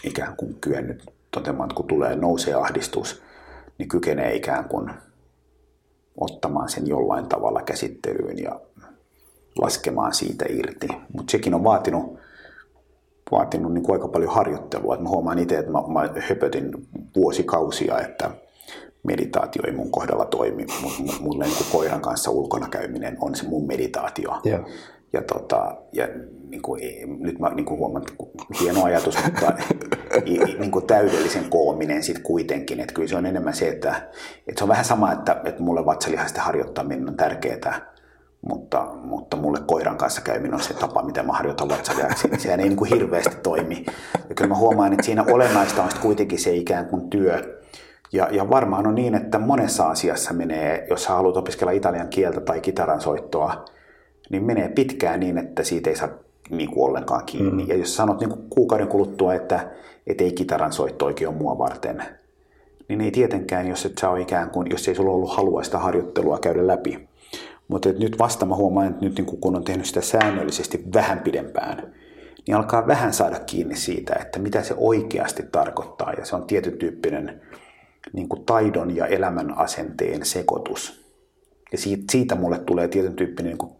ikään 0.04 0.36
kuin 0.36 0.56
kyennyt 0.60 1.10
toteamaan, 1.30 1.66
että 1.66 1.76
kun 1.76 1.86
tulee 1.86 2.16
nousee 2.16 2.54
ahdistus, 2.54 3.22
niin 3.78 3.88
kykenee 3.88 4.34
ikään 4.34 4.64
kuin 4.64 4.90
ottamaan 6.16 6.68
sen 6.68 6.86
jollain 6.86 7.28
tavalla 7.28 7.62
käsittelyyn 7.62 8.38
ja 8.38 8.60
laskemaan 9.58 10.14
siitä 10.14 10.44
irti. 10.48 10.88
Mutta 11.12 11.30
sekin 11.30 11.54
on 11.54 11.64
vaatinut 11.64 12.18
vaatinut 13.30 13.74
niin 13.74 13.82
kuin 13.82 13.94
aika 13.94 14.08
paljon 14.08 14.34
harjoittelua. 14.34 14.94
Että 14.94 15.02
mä 15.04 15.10
huomaan 15.10 15.38
itse, 15.38 15.58
että 15.58 15.72
mä, 15.72 15.82
mä 15.88 16.08
höpötin 16.28 16.72
vuosikausia, 17.16 18.00
että 18.00 18.30
meditaatio 19.02 19.62
ei 19.66 19.72
mun 19.72 19.90
kohdalla 19.90 20.24
toimi. 20.24 20.66
Mulle 21.20 21.44
niin 21.44 21.66
koiran 21.72 22.00
kanssa 22.00 22.30
ulkona 22.30 22.68
käyminen 22.68 23.16
on 23.20 23.34
se 23.34 23.48
mun 23.48 23.66
meditaatio. 23.66 24.40
Yeah. 24.46 24.64
Ja, 25.12 25.22
tota, 25.22 25.76
ja 25.92 26.08
niin 26.50 26.62
kuin, 26.62 26.82
nyt 27.20 27.38
mä 27.38 27.54
niin 27.54 27.66
kuin 27.66 27.78
huomaan, 27.78 28.02
että 28.02 28.24
hieno 28.60 28.84
ajatus, 28.84 29.18
mutta 29.24 29.52
niin 30.58 30.70
kuin 30.70 30.86
täydellisen 30.86 31.50
koominen 31.50 32.02
sitten 32.02 32.22
kuitenkin. 32.22 32.80
Että 32.80 32.94
kyllä 32.94 33.08
se 33.08 33.16
on 33.16 33.26
enemmän 33.26 33.54
se, 33.54 33.68
että, 33.68 34.08
että 34.48 34.58
se 34.58 34.64
on 34.64 34.68
vähän 34.68 34.84
sama, 34.84 35.12
että, 35.12 35.40
että 35.44 35.62
mulle 35.62 35.86
vatsalihaisten 35.86 36.42
harjoittaminen 36.42 37.08
on 37.08 37.16
tärkeää 37.16 37.96
mutta, 38.48 38.86
mutta 39.02 39.36
mulle 39.36 39.58
koiran 39.66 39.98
kanssa 39.98 40.20
käyminen 40.20 40.54
on 40.54 40.60
se 40.60 40.74
tapa, 40.74 41.02
miten 41.02 41.26
mä 41.26 41.32
harjoitan 41.32 41.68
vatsaviaksi. 41.68 42.28
Sehän 42.38 42.60
ei 42.60 42.68
niin 42.68 42.76
kuin 42.76 42.90
hirveästi 42.90 43.36
toimi. 43.42 43.86
Ja 44.28 44.34
kyllä 44.34 44.48
mä 44.48 44.54
huomaan, 44.54 44.92
että 44.92 45.06
siinä 45.06 45.24
olennaista 45.30 45.82
on 45.82 45.90
kuitenkin 46.02 46.38
se 46.38 46.54
ikään 46.54 46.86
kuin 46.86 47.10
työ, 47.10 47.60
Ja, 48.12 48.28
ja 48.30 48.50
varmaan 48.50 48.86
on 48.86 48.94
niin, 48.94 49.14
että 49.14 49.38
monessa 49.38 49.90
asiassa 49.90 50.34
menee, 50.34 50.86
jos 50.90 51.04
sä 51.04 51.12
haluat 51.12 51.36
opiskella 51.36 51.72
italian 51.72 52.08
kieltä 52.08 52.40
tai 52.40 52.60
kitaran 52.60 53.00
soittoa, 53.00 53.64
niin 54.30 54.44
menee 54.44 54.68
pitkään 54.68 55.20
niin, 55.20 55.38
että 55.38 55.62
siitä 55.62 55.90
ei 55.90 55.96
saa 55.96 56.08
niin 56.50 56.70
kuin 56.70 56.88
ollenkaan 56.88 57.24
kiinni. 57.26 57.62
Mm. 57.62 57.68
Ja 57.68 57.76
jos 57.76 57.96
sanot 57.96 58.20
niin 58.20 58.30
kuin 58.30 58.50
kuukauden 58.50 58.88
kuluttua, 58.88 59.34
että, 59.34 59.70
että 60.06 60.24
ei 60.24 60.32
kitaran 60.32 60.72
soitto 60.72 61.06
oikein 61.06 61.28
ole 61.28 61.36
mua 61.36 61.58
varten, 61.58 62.02
niin 62.88 63.00
ei 63.00 63.10
tietenkään, 63.10 63.68
jos 63.68 63.86
et 63.86 63.98
sä 63.98 64.10
ole 64.10 64.20
ikään 64.20 64.50
kuin, 64.50 64.66
jos 64.70 64.88
ei 64.88 64.94
sulla 64.94 65.12
ollut 65.12 65.36
halua 65.36 65.62
sitä 65.62 65.78
harjoittelua 65.78 66.38
käydä 66.38 66.66
läpi. 66.66 67.08
Mutta 67.68 67.88
nyt 67.92 68.18
vasta 68.18 68.46
mä 68.46 68.54
huomaan, 68.54 68.86
että 68.86 69.04
nyt 69.04 69.16
niin 69.16 69.40
kun 69.40 69.56
on 69.56 69.64
tehnyt 69.64 69.86
sitä 69.86 70.00
säännöllisesti 70.00 70.84
vähän 70.94 71.20
pidempään, 71.20 71.94
niin 72.46 72.56
alkaa 72.56 72.86
vähän 72.86 73.12
saada 73.12 73.38
kiinni 73.40 73.76
siitä, 73.76 74.14
että 74.20 74.38
mitä 74.38 74.62
se 74.62 74.74
oikeasti 74.76 75.42
tarkoittaa. 75.52 76.12
Ja 76.12 76.24
se 76.24 76.36
on 76.36 76.46
tietyn 76.46 76.78
tyyppinen 76.78 77.40
niin 78.12 78.28
kuin 78.28 78.44
taidon 78.44 78.96
ja 78.96 79.06
elämän 79.06 79.58
asenteen 79.58 80.24
sekoitus. 80.24 81.06
Ja 81.72 81.78
siitä, 81.78 82.04
siitä 82.10 82.34
mulle 82.34 82.58
tulee 82.58 82.88
tietyn 82.88 83.16
tyyppinen 83.16 83.50
niin 83.50 83.58
kuin 83.58 83.72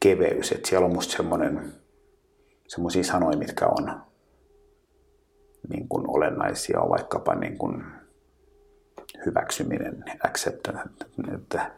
keveys, 0.00 0.52
että 0.52 0.68
siellä 0.68 0.86
on 0.86 0.94
musta 0.94 1.16
semmoinen, 1.16 1.72
semmoisia 2.68 3.04
sanoja, 3.04 3.38
mitkä 3.38 3.66
on 3.66 4.00
niin 5.68 5.88
kuin 5.88 6.10
olennaisia, 6.10 6.80
on 6.80 6.90
vaikkapa 6.90 7.34
niin 7.34 7.58
kuin 7.58 7.84
hyväksyminen, 9.26 10.04
acceptance, 10.24 10.88
että 11.34 11.70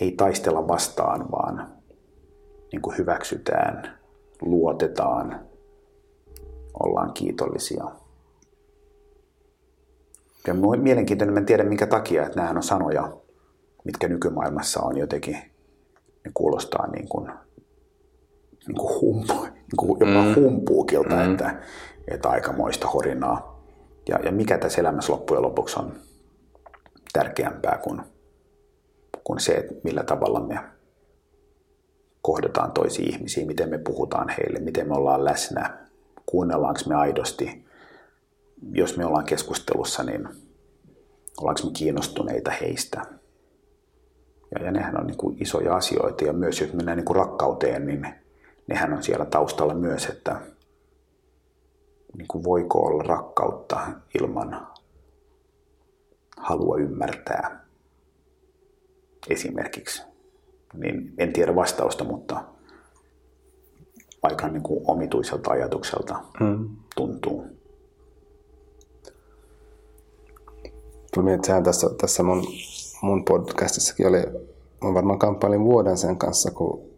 ei 0.00 0.12
taistella 0.12 0.68
vastaan, 0.68 1.30
vaan 1.30 1.72
niin 2.72 2.82
kuin 2.82 2.98
hyväksytään, 2.98 3.98
luotetaan, 4.42 5.40
ollaan 6.82 7.12
kiitollisia. 7.12 7.84
Ja 10.46 10.54
mielenkiintoinen, 10.54 11.38
en 11.38 11.46
tiedä 11.46 11.64
minkä 11.64 11.86
takia, 11.86 12.26
että 12.26 12.40
nämä 12.40 12.50
on 12.56 12.62
sanoja, 12.62 13.16
mitkä 13.84 14.08
nykymaailmassa 14.08 14.80
on 14.80 14.96
jotenkin, 14.98 15.36
ne 16.24 16.30
kuulostaa 16.34 16.86
niin 16.86 17.08
kuin, 17.08 17.32
niin 18.66 18.76
kuin, 18.76 19.00
humpu, 19.00 19.46
niin 19.76 19.88
kuin 19.88 20.00
jopa 20.00 20.24
mm. 20.24 20.34
humpuukilta, 20.34 21.14
mm. 21.14 21.30
että, 21.30 21.54
että 22.08 22.28
aikamoista 22.28 22.88
horinaa. 22.88 23.64
Ja, 24.08 24.18
ja 24.24 24.32
mikä 24.32 24.58
tässä 24.58 24.80
elämässä 24.80 25.12
loppujen 25.12 25.42
lopuksi 25.42 25.80
on 25.80 25.92
tärkeämpää 27.12 27.78
kuin, 27.78 28.00
kuin 29.24 29.40
se, 29.40 29.52
että 29.52 29.74
millä 29.84 30.02
tavalla 30.02 30.40
me 30.40 30.58
kohdataan 32.22 32.72
toisia 32.72 33.06
ihmisiä, 33.08 33.46
miten 33.46 33.68
me 33.68 33.78
puhutaan 33.78 34.28
heille, 34.28 34.58
miten 34.58 34.88
me 34.88 34.94
ollaan 34.94 35.24
läsnä, 35.24 35.78
kuunnellaanko 36.26 36.80
me 36.86 36.94
aidosti. 36.94 37.64
Jos 38.72 38.96
me 38.96 39.06
ollaan 39.06 39.24
keskustelussa, 39.24 40.02
niin 40.02 40.28
ollaanko 41.40 41.60
me 41.64 41.70
kiinnostuneita 41.72 42.50
heistä. 42.50 43.02
Ja, 44.54 44.64
ja 44.64 44.70
nehän 44.70 45.00
on 45.00 45.06
niin 45.06 45.16
kuin 45.16 45.42
isoja 45.42 45.76
asioita 45.76 46.24
ja 46.24 46.32
myös 46.32 46.60
jos 46.60 46.72
mennään 46.72 46.96
niin 46.96 47.04
kuin 47.04 47.16
rakkauteen, 47.16 47.86
niin 47.86 48.23
nehän 48.66 48.92
on 48.92 49.02
siellä 49.02 49.24
taustalla 49.24 49.74
myös, 49.74 50.06
että 50.06 50.40
niin 52.18 52.28
kuin 52.28 52.44
voiko 52.44 52.78
olla 52.78 53.02
rakkautta 53.02 53.80
ilman 54.20 54.66
halua 56.36 56.76
ymmärtää 56.76 57.64
esimerkiksi. 59.30 60.02
Niin 60.74 61.14
en 61.18 61.32
tiedä 61.32 61.54
vastausta, 61.54 62.04
mutta 62.04 62.44
aika 64.22 64.48
niin 64.48 64.62
kuin 64.62 64.80
omituiselta 64.86 65.50
ajatukselta 65.50 66.24
hmm. 66.38 66.68
tuntuu. 66.96 67.46
Tuli 71.14 71.30
sehän 71.42 71.64
tässä, 71.64 71.90
tässä 72.00 72.22
mun, 72.22 72.44
mun 73.02 73.24
podcastissakin 73.24 74.06
oli, 74.06 74.18
mä 74.82 74.94
varmaan 74.94 75.18
kamppailin 75.18 75.64
vuoden 75.64 75.96
sen 75.96 76.18
kanssa, 76.18 76.50
kun, 76.50 76.93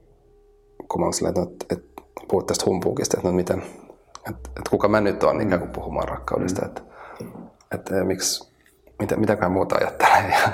kun 0.89 1.01
mä 1.01 1.07
olin 1.07 1.14
silleen, 1.14 1.43
että, 1.43 1.74
että 1.74 2.03
puhut 2.28 2.47
tästä 2.47 2.64
humpuukista, 2.66 3.16
että 3.16 3.28
no 3.28 3.34
miten, 3.34 3.62
että, 4.16 4.51
että 4.57 4.70
kuka 4.70 4.89
mä 4.89 5.01
nyt 5.01 5.22
on 5.22 5.41
ikään 5.41 5.61
kuin 5.61 5.72
puhumaan 5.72 6.09
rakkaudesta, 6.09 6.62
mm. 6.62 6.68
että, 6.68 6.82
että 7.72 8.05
miksi, 8.05 8.53
mitä, 8.99 9.16
mitäkään 9.16 9.53
muuta 9.53 9.76
ajattelee. 9.76 10.30
Ja, 10.30 10.53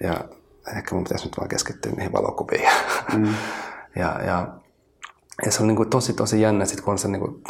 ja 0.00 0.24
ehkä 0.76 0.94
mun 0.94 1.04
pitäisi 1.04 1.24
nyt 1.24 1.36
vaan 1.36 1.48
keskittyä 1.48 1.92
niihin 1.92 2.12
valokuviin. 2.12 2.68
Mm. 3.16 3.34
ja, 4.00 4.20
ja, 4.26 4.48
ja 5.44 5.52
se 5.52 5.62
on 5.62 5.68
niin 5.68 5.76
kuin 5.76 5.90
tosi 5.90 6.12
tosi 6.12 6.40
jännä, 6.40 6.64
sit 6.64 6.80
kun 6.80 6.92
on 6.92 6.98
se 6.98 7.08
niin 7.08 7.20
kuin, 7.20 7.42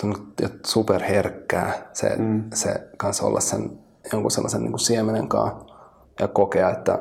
superherkkää 0.67 1.89
se, 1.93 2.17
mm. 2.17 2.45
se 2.55 2.89
kanssa 2.97 3.27
olla 3.27 3.41
sen 3.41 3.79
jonkun 4.13 4.31
sellaisen 4.31 4.61
niin 4.61 4.73
kuin 4.73 4.81
siemenen 4.81 5.29
kanssa 5.29 5.75
ja 6.21 6.29
kokea, 6.29 6.71
että, 6.71 6.99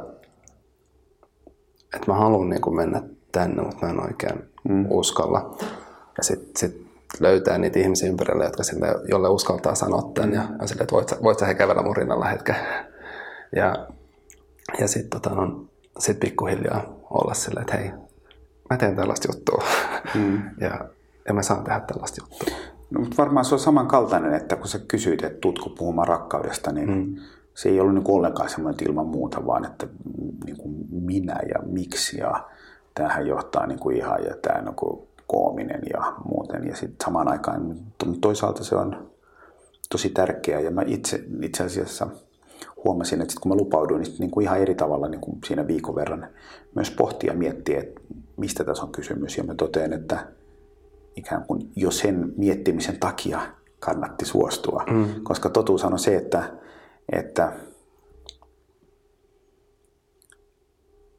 että 1.95 2.11
mä 2.11 2.13
haluan 2.13 2.49
niin 2.49 2.61
kuin 2.61 2.75
mennä 2.75 3.03
tänne, 3.31 3.61
mutta 3.61 3.85
mä 3.85 3.91
en 3.91 4.03
oikein 4.03 4.43
mm. 4.69 4.85
uskalla. 4.89 5.57
Ja 6.17 6.23
sitten 6.23 6.51
sit 6.55 6.89
löytää 7.19 7.57
niitä 7.57 7.79
ihmisiä 7.79 8.09
ympärillä, 8.09 8.43
jotka 8.43 8.63
sille, 8.63 8.87
jolle 9.07 9.29
uskaltaa 9.29 9.75
sanoa 9.75 10.11
tämän 10.13 10.33
ja, 10.33 10.43
ja 10.61 10.67
sille, 10.67 10.81
että 10.81 10.95
voit, 10.95 11.23
voit 11.23 11.39
sä 11.39 11.45
he 11.45 11.53
kävellä 11.53 11.83
mun 11.83 11.97
rinnalla 11.97 12.25
hetken. 12.25 12.55
Ja, 13.55 13.87
ja 14.79 14.87
sitten 14.87 15.21
tota, 15.21 15.35
no, 15.35 15.65
sit 15.99 16.19
pikkuhiljaa 16.19 16.83
olla 17.09 17.33
silleen, 17.33 17.61
että 17.61 17.77
hei, 17.77 17.91
mä 18.69 18.77
teen 18.77 18.95
tällaista 18.95 19.27
juttua 19.31 19.63
mm. 20.15 20.41
ja, 20.65 20.85
ja 21.27 21.33
mä 21.33 21.41
saan 21.41 21.63
tehdä 21.63 21.79
tällaista 21.79 22.21
juttua. 22.23 22.57
No, 22.91 22.99
mutta 22.99 23.17
varmaan 23.17 23.45
se 23.45 23.55
on 23.55 23.59
samankaltainen, 23.59 24.33
että 24.33 24.55
kun 24.55 24.67
sä 24.67 24.79
kysyit, 24.87 25.23
että 25.23 25.39
tutko 25.39 25.69
puhumaan 25.69 26.07
rakkaudesta, 26.07 26.71
niin 26.71 26.89
mm. 26.89 27.15
se 27.53 27.69
ei 27.69 27.79
ollut 27.79 27.93
niin 27.93 28.03
ollenkaan 28.07 28.49
semmoinen 28.49 28.87
ilman 28.87 29.07
muuta, 29.07 29.45
vaan 29.45 29.65
että 29.65 29.87
niin 30.45 30.57
kuin 30.57 30.75
minä 30.89 31.35
ja 31.49 31.59
miksi 31.65 32.17
ja 32.17 32.47
tämähän 32.99 33.27
johtaa 33.27 33.67
niin 33.67 33.79
kuin 33.79 33.97
ihan 33.97 34.23
ja 34.23 34.35
tämä 34.41 34.61
niin 34.61 34.75
kuin 34.75 35.07
koominen 35.27 35.81
ja 35.93 36.13
muuten. 36.25 36.67
Ja 36.67 36.75
sitten 36.75 37.05
samaan 37.05 37.27
aikaan 37.27 37.75
toisaalta 38.21 38.63
se 38.63 38.75
on 38.75 39.11
tosi 39.89 40.09
tärkeää 40.09 40.59
ja 40.59 40.71
mä 40.71 40.81
itse, 40.85 41.23
itse 41.41 41.63
asiassa 41.63 42.07
huomasin, 42.85 43.21
että 43.21 43.31
sit 43.31 43.39
kun 43.39 43.51
mä 43.51 43.55
lupauduin, 43.55 44.01
niin, 44.01 44.15
niin 44.19 44.31
kuin 44.31 44.43
ihan 44.43 44.59
eri 44.59 44.75
tavalla 44.75 45.07
niin 45.07 45.21
kuin 45.21 45.37
siinä 45.45 45.67
viikon 45.67 45.95
verran 45.95 46.27
myös 46.75 46.91
pohtia 46.91 47.31
ja 47.31 47.37
miettiä, 47.37 47.79
että 47.79 48.01
mistä 48.37 48.63
tässä 48.63 48.83
on 48.83 48.91
kysymys. 48.91 49.37
Ja 49.37 49.43
mä 49.43 49.55
totean, 49.55 49.93
että 49.93 50.27
ikään 51.15 51.43
kuin 51.43 51.71
jo 51.75 51.91
sen 51.91 52.33
miettimisen 52.37 52.99
takia 52.99 53.41
kannatti 53.79 54.25
suostua. 54.25 54.83
Mm. 54.89 55.05
Koska 55.23 55.49
totuus 55.49 55.83
on 55.83 55.99
se, 55.99 56.15
että, 56.15 56.43
että 57.11 57.53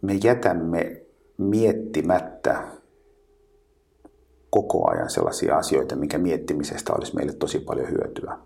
me 0.02 0.14
jätämme 0.24 0.99
miettimättä 1.40 2.62
koko 4.50 4.90
ajan 4.90 5.10
sellaisia 5.10 5.56
asioita, 5.56 5.96
mikä 5.96 6.18
miettimisestä 6.18 6.92
olisi 6.92 7.16
meille 7.16 7.32
tosi 7.32 7.58
paljon 7.58 7.88
hyötyä. 7.88 8.38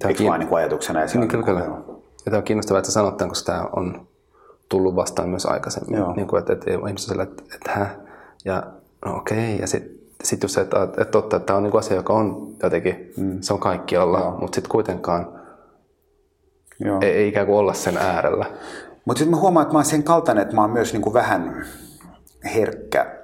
Ja 0.00 0.08
Eikö 0.08 0.18
kiin... 0.18 0.32
niin 0.38 0.54
ajatuksena? 0.54 1.00
Ja 1.00 1.06
niin, 1.14 1.28
kyllä, 1.28 1.44
kyllä. 1.44 1.60
Ja 1.60 2.24
tämä 2.24 2.38
on 2.38 2.44
kiinnostavaa, 2.44 2.78
että 2.78 2.92
sanot 2.92 3.16
tämän, 3.16 3.28
koska 3.28 3.52
tämä 3.52 3.68
on 3.76 4.06
tullut 4.68 4.96
vastaan 4.96 5.28
myös 5.28 5.46
aikaisemmin. 5.46 5.98
Joo. 5.98 6.14
Niin 6.14 6.26
kuin, 6.26 6.38
että, 6.38 6.52
että 6.52 6.70
ihmiset 6.88 7.10
on 7.10 7.20
että, 7.20 7.42
että 7.54 7.70
hä? 7.70 7.90
Ja 8.44 8.62
no 9.04 9.16
okei, 9.16 9.54
okay. 9.54 9.60
ja 9.60 9.66
sitten 9.66 9.96
sit 10.24 10.42
just 10.42 10.54
se, 10.54 10.60
että, 10.60 10.82
että 10.82 11.04
totta, 11.04 11.36
että 11.36 11.46
tämä 11.46 11.56
on 11.56 11.62
niin 11.62 11.78
asia, 11.78 11.96
joka 11.96 12.12
on 12.12 12.54
jotenkin, 12.62 13.12
mm. 13.16 13.38
se 13.40 13.52
on 13.52 13.60
kaikkialla, 13.60 14.36
mutta 14.40 14.54
sitten 14.54 14.70
kuitenkaan 14.70 15.36
Joo. 16.80 16.98
Ei, 17.02 17.10
ei 17.10 17.28
ikään 17.28 17.46
kuin 17.46 17.58
olla 17.58 17.74
sen 17.74 17.96
äärellä. 17.96 18.46
Mutta 19.06 19.18
sitten 19.18 19.30
mä 19.30 19.40
huomaan, 19.40 19.62
että 19.62 19.72
mä 19.72 19.78
oon 19.78 19.84
sen 19.84 20.02
kaltainen, 20.02 20.42
että 20.42 20.54
mä 20.54 20.60
oon 20.60 20.70
myös 20.70 20.92
niin 20.92 21.02
kuin 21.02 21.14
vähän 21.14 21.66
herkkä 22.44 23.18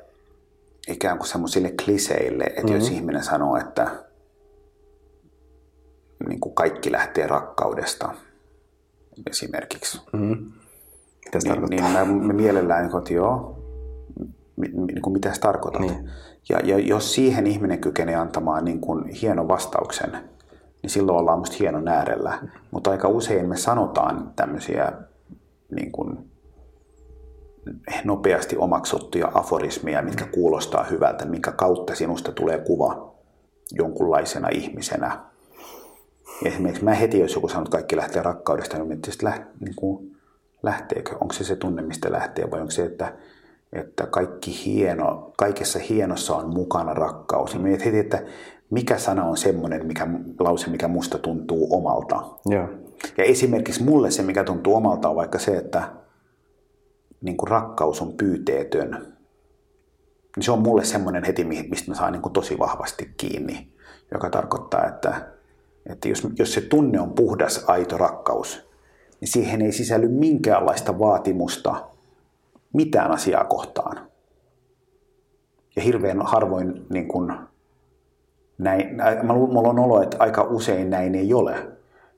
ikään 0.88 1.18
kuin 1.18 1.28
semmoisille 1.28 1.74
kliseille, 1.84 2.44
että 2.44 2.62
mm-hmm. 2.62 2.74
jos 2.74 2.88
ihminen 2.88 3.22
sanoo, 3.22 3.56
että 3.56 3.90
niin 6.28 6.40
kuin 6.40 6.54
kaikki 6.54 6.92
lähtee 6.92 7.26
rakkaudesta 7.26 8.14
esimerkiksi, 9.30 10.00
mm-hmm. 10.12 10.52
Mitä 11.24 11.40
se 11.40 11.52
niin, 11.52 11.64
niin 11.70 11.84
mä, 11.84 12.04
mä 12.04 12.32
mielellään, 12.32 12.90
että 12.98 13.12
joo, 13.12 13.58
niin 14.56 15.02
kuin 15.02 15.12
mitä 15.12 15.34
se 15.34 15.40
tarkoittaa. 15.40 15.82
Niin. 15.82 16.10
Ja, 16.48 16.60
ja 16.64 16.78
jos 16.78 17.14
siihen 17.14 17.46
ihminen 17.46 17.80
kykenee 17.80 18.14
antamaan 18.14 18.64
niin 18.64 18.80
kuin 18.80 19.08
hienon 19.08 19.48
vastauksen, 19.48 20.12
niin 20.82 20.90
silloin 20.90 21.18
ollaan 21.18 21.38
musta 21.38 21.56
hienon 21.60 21.88
äärellä. 21.88 22.38
Mutta 22.70 22.90
aika 22.90 23.08
usein 23.08 23.48
me 23.48 23.56
sanotaan 23.56 24.32
tämmöisiä 24.36 24.92
niin 25.74 25.92
kuin 25.92 26.18
nopeasti 28.04 28.56
omaksuttuja 28.56 29.30
aforismeja, 29.34 30.02
mitkä 30.02 30.26
kuulostaa 30.26 30.84
hyvältä, 30.84 31.24
minkä 31.24 31.52
kautta 31.52 31.94
sinusta 31.94 32.32
tulee 32.32 32.58
kuva 32.58 33.14
jonkunlaisena 33.72 34.48
ihmisenä. 34.48 35.20
Esimerkiksi 36.44 36.84
mä 36.84 36.94
heti, 36.94 37.18
jos 37.18 37.34
joku 37.34 37.48
sanoo, 37.48 37.62
että 37.62 37.76
kaikki 37.76 37.96
lähtee 37.96 38.22
rakkaudesta, 38.22 38.78
niin 38.78 38.88
mietin, 38.88 39.12
että 39.12 39.46
niin 39.60 39.74
kuin, 39.76 40.16
lähteekö, 40.62 41.16
onko 41.20 41.32
se 41.34 41.44
se 41.44 41.56
tunne, 41.56 41.82
mistä 41.82 42.12
lähtee, 42.12 42.50
vai 42.50 42.60
onko 42.60 42.70
se, 42.70 42.84
että, 42.84 43.12
että 43.72 44.06
kaikki 44.06 44.64
hieno, 44.64 45.32
kaikessa 45.38 45.78
hienossa 45.78 46.36
on 46.36 46.54
mukana 46.54 46.94
rakkaus. 46.94 47.54
Ja 47.54 47.60
mietin 47.60 47.84
heti, 47.84 47.98
että 47.98 48.22
mikä 48.70 48.98
sana 48.98 49.24
on 49.24 49.36
semmoinen 49.36 49.86
mikä, 49.86 50.06
lause, 50.40 50.70
mikä 50.70 50.88
musta 50.88 51.18
tuntuu 51.18 51.76
omalta. 51.76 52.22
Yeah. 52.50 52.68
Ja 53.18 53.24
esimerkiksi 53.24 53.82
mulle 53.82 54.10
se, 54.10 54.22
mikä 54.22 54.44
tuntuu 54.44 54.74
omalta, 54.74 55.08
on 55.08 55.16
vaikka 55.16 55.38
se, 55.38 55.56
että 55.56 55.92
niin 57.20 57.36
kuin 57.36 57.48
rakkaus 57.48 58.02
on 58.02 58.12
pyyteetön. 58.12 58.90
Niin 60.36 60.44
se 60.44 60.52
on 60.52 60.62
mulle 60.62 60.84
semmoinen 60.84 61.24
heti, 61.24 61.44
mistä 61.44 61.90
mä 61.90 61.94
saan 61.94 62.12
niin 62.12 62.22
kuin 62.22 62.32
tosi 62.32 62.58
vahvasti 62.58 63.14
kiinni, 63.16 63.72
joka 64.12 64.30
tarkoittaa, 64.30 64.86
että, 64.86 65.28
että 65.86 66.08
jos, 66.08 66.28
jos 66.38 66.54
se 66.54 66.60
tunne 66.60 67.00
on 67.00 67.12
puhdas, 67.12 67.64
aito 67.66 67.98
rakkaus, 67.98 68.68
niin 69.20 69.28
siihen 69.28 69.62
ei 69.62 69.72
sisälly 69.72 70.08
minkäänlaista 70.08 70.98
vaatimusta 70.98 71.88
mitään 72.72 73.10
asiaa 73.10 73.44
kohtaan. 73.44 74.06
Ja 75.76 75.82
hirveän 75.82 76.22
harvoin 76.22 76.86
niin 76.90 77.08
kuin, 77.08 77.32
näin, 78.58 78.98
mulla 79.26 79.68
on 79.68 79.78
olo, 79.78 80.02
että 80.02 80.16
aika 80.20 80.42
usein 80.42 80.90
näin 80.90 81.14
ei 81.14 81.34
ole. 81.34 81.72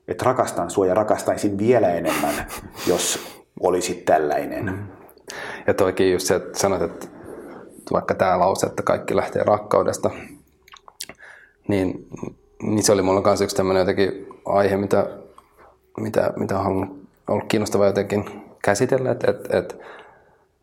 Että 0.07 0.25
rakastan 0.25 0.69
sua 0.69 0.85
ja 0.85 0.93
rakastaisin 0.93 1.57
vielä 1.57 1.93
enemmän, 1.93 2.33
jos 2.87 3.19
olisit 3.59 4.05
tällainen. 4.05 4.65
Mm. 4.65 4.87
Ja 5.67 5.73
toikin 5.73 6.11
just 6.11 6.27
se, 6.27 6.35
että 6.35 6.59
sanot, 6.59 6.81
että 6.81 7.07
vaikka 7.91 8.13
tämä 8.15 8.39
lause, 8.39 8.65
että 8.65 8.83
kaikki 8.83 9.15
lähtee 9.15 9.43
rakkaudesta, 9.43 10.09
niin, 11.67 12.07
niin 12.61 12.83
se 12.83 12.91
oli 12.91 13.01
mulla 13.01 13.21
kanssa 13.21 13.43
yksi 13.43 13.55
tämmöinen 13.55 13.81
jotenkin 13.81 14.27
aihe, 14.45 14.77
mitä, 14.77 15.07
mitä, 15.97 16.33
mitä 16.35 16.59
on 16.59 16.99
ollut 17.27 17.45
kiinnostavaa 17.47 17.87
jotenkin 17.87 18.41
käsitellä, 18.63 19.11
että, 19.11 19.31
että, 19.31 19.57
että, 19.57 19.75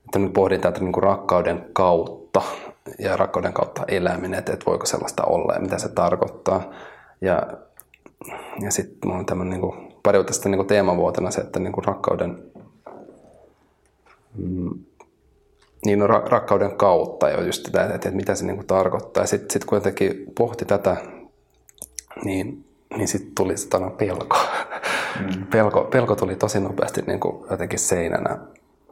että 0.04 0.18
nyt 0.18 0.32
pohdin 0.32 0.60
tätä 0.60 0.80
niin 0.80 0.92
kuin 0.92 1.04
rakkauden 1.04 1.66
kautta 1.72 2.42
ja 2.98 3.16
rakkauden 3.16 3.52
kautta 3.52 3.82
eläminen, 3.88 4.38
että, 4.38 4.52
että 4.52 4.66
voiko 4.66 4.86
sellaista 4.86 5.24
olla 5.24 5.54
ja 5.54 5.60
mitä 5.60 5.78
se 5.78 5.88
tarkoittaa. 5.88 6.70
Ja, 7.20 7.42
ja 8.60 8.70
sitten 8.70 8.98
mulla 9.04 9.18
on 9.18 9.26
tämmöinen 9.26 9.50
niin 9.50 9.60
kuin, 9.60 9.94
pari 10.02 10.18
vuotta 10.18 10.32
sitten 10.32 10.52
niin 10.52 10.66
teemavuotena 10.66 11.30
se, 11.30 11.40
että 11.40 11.60
niin 11.60 11.72
kuin 11.72 11.84
rakkauden 11.84 12.42
mm, 14.38 14.70
niin 15.86 15.98
no, 15.98 16.06
rakkauden 16.06 16.76
kautta 16.76 17.30
jo 17.30 17.42
just 17.42 17.66
sitä, 17.66 17.82
että, 17.82 17.94
että 17.94 18.10
mitä 18.10 18.34
se 18.34 18.44
niin 18.44 18.56
kuin 18.56 18.66
tarkoittaa. 18.66 19.22
Ja 19.22 19.26
sitten 19.26 19.50
sit 19.50 19.64
kun 19.64 19.76
jotenkin 19.76 20.24
pohti 20.38 20.64
tätä, 20.64 20.96
niin, 22.24 22.64
niin 22.96 23.08
sitten 23.08 23.34
tuli 23.34 23.56
sitä 23.56 23.78
pelko. 23.98 24.36
Mm. 25.20 25.46
pelko. 25.52 25.84
Pelko 25.84 26.16
tuli 26.16 26.36
tosi 26.36 26.60
nopeasti 26.60 27.02
niin 27.06 27.20
kuin 27.20 27.46
jotenkin 27.50 27.78
seinänä 27.78 28.38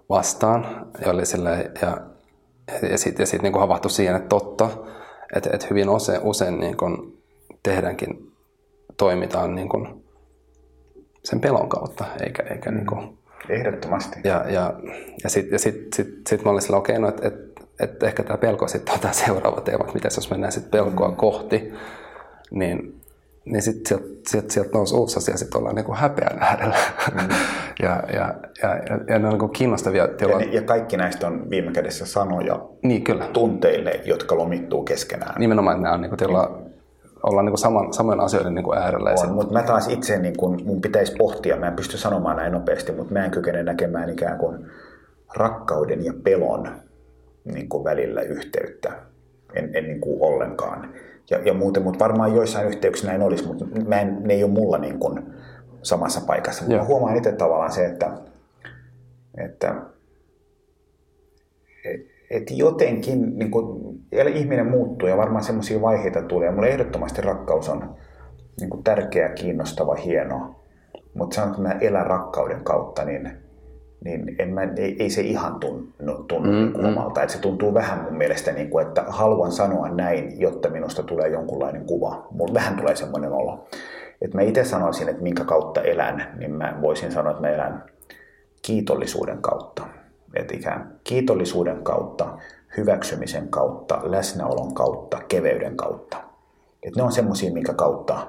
vastaan. 0.09 0.87
Ja, 1.05 1.13
oli 1.13 1.27
silleen, 1.27 1.73
ja, 1.83 2.01
ja 2.91 2.99
sitten 2.99 3.23
ja 3.23 3.27
sit 3.27 3.43
niin 3.43 3.53
kuin 3.53 3.61
havahtui 3.61 3.91
siihen, 3.91 4.17
että 4.17 4.29
totta, 4.29 4.71
että, 5.37 5.51
että 5.53 5.67
hyvin 5.71 5.89
usein, 5.89 6.21
usein 6.23 6.61
niin 6.61 6.77
kuin 6.77 7.23
tehdäänkin, 7.63 8.30
toimitaan 9.01 9.55
niin 9.55 9.69
kuin 9.69 10.05
sen 11.25 11.41
pelon 11.41 11.69
kautta, 11.69 12.05
eikä, 12.25 12.43
eikä 12.43 12.71
niin 12.71 12.87
kuin 12.87 13.19
Ehdottomasti. 13.49 14.21
Ja, 14.25 14.45
ja, 14.49 14.75
ja 15.25 15.31
sitten 15.31 15.53
ja 15.53 15.59
sit, 15.59 15.93
sit, 15.95 16.09
sit 16.29 16.45
mä 16.45 16.51
olin 16.51 16.63
sillä, 16.63 16.77
okei, 16.77 16.97
okay, 16.97 17.03
no, 17.03 17.09
että 17.09 17.29
et, 17.29 17.35
et 17.81 18.03
ehkä 18.03 18.23
tämä 18.23 18.37
pelko 18.37 18.69
sitten 18.69 18.95
on 18.95 19.01
tämä 19.01 19.13
seuraava 19.13 19.61
teema, 19.61 19.85
että 19.85 19.95
miten 19.95 20.11
jos 20.17 20.31
mennään 20.31 20.53
sitten 20.53 20.71
pelkoa 20.71 21.09
mm. 21.09 21.17
kohti, 21.17 21.73
niin, 22.51 23.01
niin 23.45 23.63
sitten 23.63 23.87
sieltä 23.87 24.21
sielt, 24.29 24.51
sielt 24.51 24.73
nousi 24.73 24.95
uusi 24.95 25.19
asia, 25.19 25.37
sitten 25.37 25.59
ollaan 25.59 25.75
niin 25.75 25.85
kuin 25.85 25.99
häpeän 25.99 26.39
äärellä. 26.41 26.77
Mm. 27.13 27.29
ja, 27.83 28.03
ja, 28.13 28.35
ja, 28.63 28.69
ja, 28.69 29.01
ja 29.09 29.19
ne 29.19 29.29
on 29.29 29.39
niin 29.39 29.51
kiinnostavia. 29.51 30.09
Ja, 30.21 30.39
ne, 30.39 30.45
ja 30.45 30.63
kaikki 30.63 30.97
näistä 30.97 31.27
on 31.27 31.51
viime 31.51 31.73
kädessä 31.73 32.07
sanoja 32.07 32.61
niin, 32.83 33.05
kyllä. 33.05 33.27
tunteille, 33.33 34.01
jotka 34.05 34.37
lomittuu 34.37 34.83
keskenään. 34.83 35.35
Nimenomaan, 35.39 35.77
että 35.77 35.83
nämä 35.83 35.95
on 35.95 36.01
niin 36.01 36.11
kuin, 36.11 36.70
ollaan 37.23 37.45
niin 37.45 37.53
kuin 37.53 37.59
saman, 37.59 37.93
samojen 37.93 38.21
asioiden 38.21 38.55
niin 38.55 38.65
kuin 38.65 38.79
äärellä. 38.79 39.11
On, 39.11 39.33
mutta 39.35 39.53
mä 39.53 39.63
taas 39.63 39.89
itse, 39.89 40.19
niin 40.19 40.37
kuin, 40.37 40.67
mun 40.67 40.81
pitäisi 40.81 41.15
pohtia, 41.19 41.57
mä 41.57 41.67
en 41.67 41.77
pysty 41.77 41.97
sanomaan 41.97 42.37
näin 42.37 42.53
nopeasti, 42.53 42.93
mutta 42.93 43.13
mä 43.13 43.25
en 43.25 43.31
kykene 43.31 43.63
näkemään 43.63 44.09
ikään 44.09 44.39
kuin 44.39 44.67
rakkauden 45.35 46.05
ja 46.05 46.13
pelon 46.25 46.69
niin 47.45 47.69
kuin 47.69 47.85
välillä 47.85 48.23
yhteyttä. 48.23 48.93
En, 49.55 49.71
en 49.75 49.85
niin 49.85 50.01
kuin 50.01 50.23
ollenkaan. 50.23 50.95
Ja, 51.31 51.39
ja 51.45 51.55
muuten, 51.55 51.83
mutta 51.83 52.05
varmaan 52.05 52.35
joissain 52.35 52.67
yhteyksissä 52.67 53.09
näin 53.09 53.23
olisi, 53.23 53.47
mutta 53.47 53.65
mä 53.87 54.01
en, 54.01 54.19
ne 54.21 54.35
ei 54.35 54.45
ole 54.45 54.53
mulla 54.53 54.79
niin 54.79 54.99
kuin 54.99 55.23
samassa 55.83 56.21
paikassa. 56.27 56.65
Mä 56.69 56.85
huomaan 56.85 57.17
itse 57.17 57.33
tavallaan 57.33 57.73
se, 57.73 57.87
että, 57.87 58.11
että 59.39 59.75
että 62.31 62.55
jotenkin 62.55 63.39
niin 63.39 63.51
kuin, 63.51 63.99
ihminen 64.35 64.67
muuttuu 64.67 65.09
ja 65.09 65.17
varmaan 65.17 65.45
semmoisia 65.45 65.81
vaiheita 65.81 66.23
tulee. 66.23 66.47
Ja 66.47 66.53
mulle 66.53 66.69
ehdottomasti 66.69 67.23
rakkaus 67.23 67.69
on 67.69 67.97
niin 68.61 68.71
kuin 68.71 68.85
tärkeä, 68.85 69.29
kiinnostava, 69.29 69.95
hieno. 69.95 70.57
Mutta 71.15 71.35
sanon, 71.35 71.51
että 71.51 71.63
mä 71.63 71.79
elän 71.81 72.07
rakkauden 72.07 72.65
kautta, 72.65 73.05
niin, 73.05 73.31
niin 74.05 74.37
en 74.39 74.55
mä, 74.55 74.63
ei, 74.77 74.97
ei 74.99 75.11
se 75.11 75.21
ihan 75.21 75.61
tunnu, 75.61 76.23
tunnu 76.29 76.51
mm, 76.51 76.57
niin 76.57 76.73
kuin 76.73 76.85
mm. 76.85 76.91
omalta. 76.93 77.23
Et 77.23 77.31
se 77.31 77.41
tuntuu 77.41 77.75
vähän 77.75 78.05
mun 78.05 78.17
mielestä, 78.17 78.53
niin 78.53 78.71
kuin, 78.71 78.87
että 78.87 79.05
haluan 79.09 79.53
sanoa 79.53 79.89
näin, 79.89 80.41
jotta 80.41 80.69
minusta 80.69 81.03
tulee 81.03 81.29
jonkunlainen 81.29 81.85
kuva. 81.85 82.27
Mulla 82.31 82.55
vähän 82.55 82.77
tulee 82.77 82.97
semmoinen 82.97 83.33
olo. 83.33 83.67
Että 84.23 84.37
mä 84.37 84.43
itse 84.43 84.65
sanoisin, 84.65 85.09
että 85.09 85.23
minkä 85.23 85.45
kautta 85.45 85.83
elän, 85.83 86.35
niin 86.39 86.53
mä 86.53 86.79
voisin 86.83 87.13
sanoa, 87.13 87.31
että 87.31 87.43
mä 87.43 87.49
elän 87.49 87.85
kiitollisuuden 88.63 89.39
kautta 89.39 89.87
että 90.41 90.57
ikään 90.57 91.01
kiitollisuuden 91.05 91.83
kautta, 91.83 92.39
hyväksymisen 92.77 93.49
kautta, 93.49 94.01
läsnäolon 94.03 94.75
kautta, 94.75 95.23
keveyden 95.29 95.77
kautta. 95.77 96.17
Et 96.83 96.97
ne 96.97 97.03
on 97.03 97.13
semmoisia, 97.13 97.53
minkä 97.53 97.75
kautta 97.75 98.27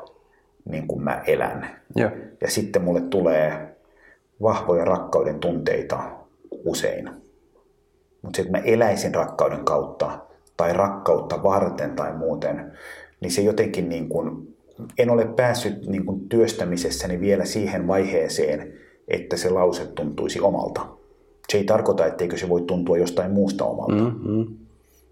niin 0.65 0.87
kuin 0.87 1.03
mä 1.03 1.23
elän. 1.27 1.81
Ja. 1.95 2.11
ja 2.41 2.51
sitten 2.51 2.81
mulle 2.81 3.01
tulee 3.01 3.75
vahvoja 4.41 4.85
rakkauden 4.85 5.39
tunteita 5.39 5.99
usein. 6.65 7.09
Mutta 8.21 8.37
se, 8.37 8.41
että 8.41 8.57
mä 8.57 8.63
eläisin 8.63 9.15
rakkauden 9.15 9.65
kautta 9.65 10.19
tai 10.57 10.73
rakkautta 10.73 11.43
varten 11.43 11.95
tai 11.95 12.13
muuten, 12.13 12.71
niin 13.21 13.31
se 13.31 13.41
jotenkin 13.41 13.89
niin 13.89 14.09
kuin, 14.09 14.57
en 14.97 15.09
ole 15.09 15.25
päässyt 15.25 15.87
niin 15.87 16.05
kuin 16.05 16.29
työstämisessäni 16.29 17.19
vielä 17.19 17.45
siihen 17.45 17.87
vaiheeseen, 17.87 18.73
että 19.07 19.37
se 19.37 19.49
lause 19.49 19.85
tuntuisi 19.85 20.39
omalta 20.39 21.00
se 21.51 21.57
ei 21.57 21.63
tarkoita, 21.63 22.05
etteikö 22.05 22.37
se 22.37 22.49
voi 22.49 22.61
tuntua 22.61 22.97
jostain 22.97 23.31
muusta 23.31 23.65
omalta. 23.65 24.03
Mm-hmm. 24.03 24.57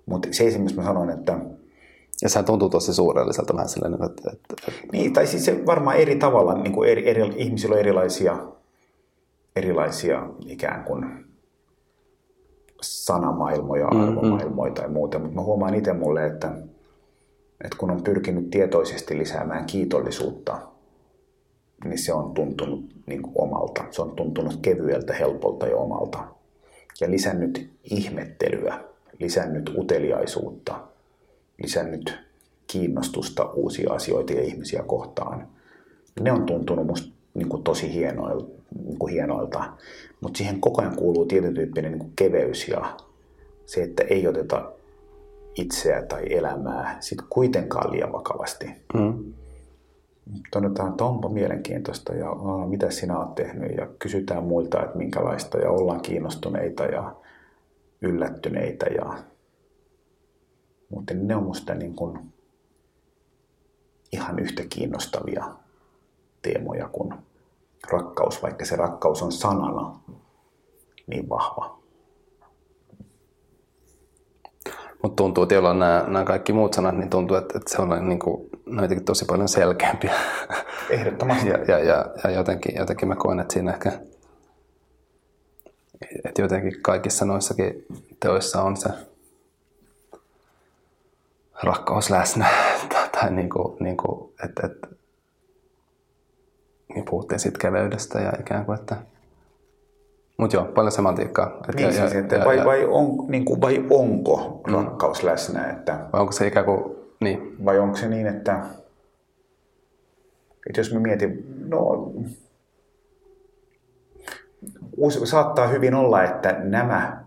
Mutta 0.05 0.27
se 0.31 0.47
esimerkiksi 0.47 0.77
mä 0.77 0.83
sanoin, 0.83 1.09
että... 1.09 1.39
Ja 2.21 2.29
sehän 2.29 2.45
tuntuu 2.45 2.69
tosi 2.69 2.93
suurelliselta 2.93 3.53
vähän 3.53 3.69
silleen, 3.69 3.93
että... 3.93 4.05
että, 4.05 4.55
että... 4.67 4.71
Niin, 4.91 5.13
tai 5.13 5.27
siis 5.27 5.45
se 5.45 5.65
varmaan 5.65 5.97
eri 5.97 6.15
tavalla, 6.15 6.53
niin 6.53 6.73
kuin 6.73 6.89
eri, 6.89 7.09
eri, 7.09 7.33
ihmisillä 7.35 7.73
on 7.73 7.79
erilaisia, 7.79 8.37
erilaisia 9.55 10.29
ikään 10.45 10.83
kuin 10.83 11.05
sanamaailmoja, 12.81 13.87
mm-hmm. 13.87 14.03
arvomaailmoja 14.03 14.73
tai 14.73 14.89
muuta, 14.89 15.19
mutta 15.19 15.35
mä 15.35 15.41
huomaan 15.41 15.75
itse 15.75 15.93
mulle, 15.93 16.25
että, 16.25 16.47
että 17.63 17.77
kun 17.77 17.91
on 17.91 18.03
pyrkinyt 18.03 18.49
tietoisesti 18.49 19.17
lisäämään 19.17 19.65
kiitollisuutta, 19.65 20.59
niin 21.83 21.99
se 21.99 22.13
on 22.13 22.33
tuntunut 22.33 22.85
niin 23.05 23.21
kuin 23.21 23.33
omalta. 23.37 23.85
Se 23.91 24.01
on 24.01 24.11
tuntunut 24.11 24.59
kevyeltä, 24.61 25.13
helpolta 25.13 25.67
ja 25.67 25.75
omalta. 25.75 26.27
Ja 27.01 27.11
lisännyt 27.11 27.69
ihmettelyä, 27.83 28.79
lisännyt 29.19 29.71
uteliaisuutta, 29.77 30.79
lisännyt 31.63 32.19
kiinnostusta 32.67 33.45
uusia 33.45 33.93
asioita 33.93 34.33
ja 34.33 34.41
ihmisiä 34.41 34.83
kohtaan. 34.83 35.47
Ne 36.19 36.31
on 36.31 36.45
tuntunut 36.45 36.87
musta 36.87 37.13
niin 37.33 37.49
kuin 37.49 37.63
tosi 37.63 37.93
hienoilta, 37.93 38.47
niin 38.85 38.99
kuin 38.99 39.13
hienoilta. 39.13 39.73
Mutta 40.21 40.37
siihen 40.37 40.61
koko 40.61 40.81
ajan 40.81 40.95
kuuluu 40.95 41.25
tietyn 41.25 41.53
tyyppinen 41.53 41.91
niin 41.91 42.11
keveys 42.15 42.67
ja 42.67 42.97
se, 43.65 43.83
että 43.83 44.03
ei 44.03 44.27
oteta 44.27 44.71
itseä 45.55 46.05
tai 46.05 46.33
elämää 46.33 46.97
sit 46.99 47.19
kuitenkaan 47.29 47.91
liian 47.91 48.11
vakavasti. 48.11 48.65
Mm 48.93 49.33
todetaan, 50.51 50.89
että 50.89 51.05
onpa 51.05 51.29
mielenkiintoista 51.29 52.13
ja 52.13 52.35
mitä 52.67 52.91
sinä 52.91 53.19
olet 53.19 53.35
tehnyt 53.35 53.77
ja 53.77 53.87
kysytään 53.99 54.43
muilta, 54.43 54.83
että 54.83 54.97
minkälaista 54.97 55.57
ja 55.57 55.71
ollaan 55.71 56.01
kiinnostuneita 56.01 56.83
ja 56.83 57.15
yllättyneitä. 58.01 58.85
Ja... 58.85 59.17
Mutta 60.89 61.13
ne 61.13 61.35
on 61.35 61.43
musta 61.43 61.75
niin 61.75 61.95
kuin 61.95 62.19
ihan 64.11 64.39
yhtä 64.39 64.63
kiinnostavia 64.69 65.45
teemoja 66.41 66.89
kuin 66.91 67.13
rakkaus, 67.91 68.43
vaikka 68.43 68.65
se 68.65 68.75
rakkaus 68.75 69.23
on 69.23 69.31
sanana 69.31 69.99
niin 71.07 71.29
vahva. 71.29 71.79
Mutta 75.03 75.15
tuntuu, 75.15 75.43
että 75.43 75.55
jollain 75.55 75.79
nämä, 75.79 76.03
nämä 76.07 76.25
kaikki 76.25 76.53
muut 76.53 76.73
sanat, 76.73 76.97
niin 76.97 77.09
tuntuu, 77.09 77.37
että, 77.37 77.57
että 77.57 77.71
se 77.71 77.81
on 77.81 78.09
niin 78.09 78.19
kuin, 78.19 78.48
ne 78.69 78.81
jotenkin 78.81 79.05
tosi 79.05 79.25
paljon 79.25 79.49
selkeämpiä. 79.49 80.13
Ehdottomasti. 80.89 81.49
ja, 81.49 81.57
ja, 81.67 81.79
ja, 81.79 82.05
ja 82.23 82.31
jotenkin, 82.31 82.75
jotenkin 82.75 83.07
mä 83.07 83.15
koen, 83.15 83.39
että 83.39 83.53
siinä 83.53 83.73
ehkä, 83.73 83.91
että 86.25 86.41
jotenkin 86.41 86.81
kaikissa 86.81 87.25
noissakin 87.25 87.85
teoissa 88.19 88.61
on 88.61 88.77
se 88.77 88.89
rakkaus 91.63 92.09
läsnä. 92.09 92.45
tai 93.21 93.31
niin 93.31 93.49
kuin, 93.49 93.77
niin 93.79 93.97
kuin, 93.97 94.33
että, 94.45 94.67
että, 94.67 94.87
niin 96.95 97.05
puhuttiin 97.05 97.39
siitä 97.39 97.59
keveydestä 97.59 98.19
ja 98.19 98.33
ikään 98.39 98.65
kuin, 98.65 98.79
että 98.79 98.97
mutta 100.39 100.55
joo, 100.55 100.65
paljon 100.65 100.91
semantiikkaa. 100.91 101.57
Niin, 101.75 101.85
ja, 101.85 101.91
siis, 101.91 102.15
että 102.15 102.35
ja, 102.35 102.45
vai, 102.45 102.57
ja, 102.57 102.65
vai, 102.65 102.85
on, 102.85 103.25
niin 103.27 103.45
kuin, 103.45 103.61
vai 103.61 103.85
onko 103.89 104.61
rakkaus 104.71 105.23
läsnä? 105.23 105.69
Että, 105.69 105.99
vai 106.13 106.21
onko 106.21 106.31
se 106.31 106.47
ikään 106.47 106.65
kuin, 106.65 106.98
niin. 107.19 107.65
Vai 107.65 107.79
onko 107.79 107.97
se 107.97 108.07
niin, 108.07 108.27
että, 108.27 108.59
että 110.69 110.79
jos 110.79 110.93
mä 110.93 110.99
mietin, 110.99 111.45
no 111.69 112.11
saattaa 115.23 115.67
hyvin 115.67 115.95
olla, 115.95 116.23
että 116.23 116.51
nämä 116.63 117.23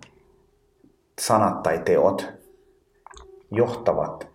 sanat 1.20 1.62
tai 1.62 1.78
teot 1.84 2.32
johtavat, 3.50 4.28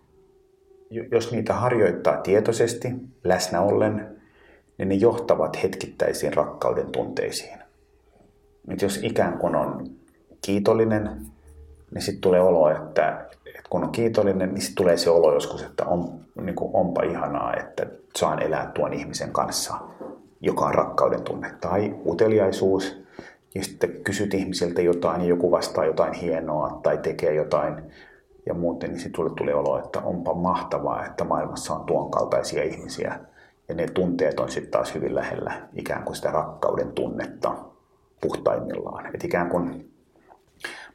jos 1.11 1.31
niitä 1.31 1.53
harjoittaa 1.53 2.17
tietoisesti, 2.17 2.87
läsnä 3.23 3.61
ollen, 3.61 4.17
niin 4.77 4.89
ne 4.89 4.95
johtavat 4.95 5.63
hetkittäisiin 5.63 6.33
rakkauden 6.33 6.91
tunteisiin. 6.91 7.57
Et 8.69 8.81
jos 8.81 8.99
ikään 9.03 9.37
kuin 9.37 9.55
on 9.55 9.87
kiitollinen, 10.45 11.25
niin 11.93 12.01
sitten 12.01 12.21
tulee 12.21 12.41
olo, 12.41 12.69
että 12.69 13.26
kun 13.69 13.83
on 13.83 13.91
kiitollinen, 13.91 14.53
niin 14.53 14.75
tulee 14.75 14.97
se 14.97 15.09
olo 15.09 15.33
joskus, 15.33 15.63
että 15.63 15.85
on, 15.85 16.19
niin 16.41 16.55
kuin 16.55 16.71
onpa 16.73 17.03
ihanaa, 17.03 17.53
että 17.53 17.85
saan 18.15 18.41
elää 18.41 18.71
tuon 18.75 18.93
ihmisen 18.93 19.31
kanssa, 19.31 19.73
joka 20.41 20.65
on 20.65 20.73
rakkauden 20.73 21.21
tunne. 21.21 21.51
Tai 21.61 21.95
uteliaisuus, 22.05 23.03
ja 23.55 23.63
sitten 23.63 23.89
kysyt 24.03 24.33
ihmisiltä 24.33 24.81
jotain 24.81 25.21
ja 25.21 25.27
joku 25.27 25.51
vastaa 25.51 25.85
jotain 25.85 26.13
hienoa 26.13 26.79
tai 26.83 26.97
tekee 26.97 27.33
jotain 27.33 27.75
ja 28.45 28.53
muuten, 28.53 28.89
niin 28.89 28.99
sitten 28.99 29.35
tulee 29.37 29.55
olo, 29.55 29.79
että 29.79 29.99
onpa 29.99 30.33
mahtavaa, 30.33 31.05
että 31.05 31.23
maailmassa 31.23 31.73
on 31.73 31.85
tuon 31.85 32.11
kaltaisia 32.11 32.63
ihmisiä. 32.63 33.19
Ja 33.69 33.75
ne 33.75 33.87
tunteet 33.87 34.39
on 34.39 34.51
sitten 34.51 34.71
taas 34.71 34.95
hyvin 34.95 35.15
lähellä 35.15 35.61
ikään 35.75 36.03
kuin 36.03 36.15
sitä 36.15 36.31
rakkauden 36.31 36.91
tunnetta 36.91 37.55
puhtaimmillaan. 38.21 39.05
Että 39.05 39.27
ikään 39.27 39.49
kuin 39.49 39.91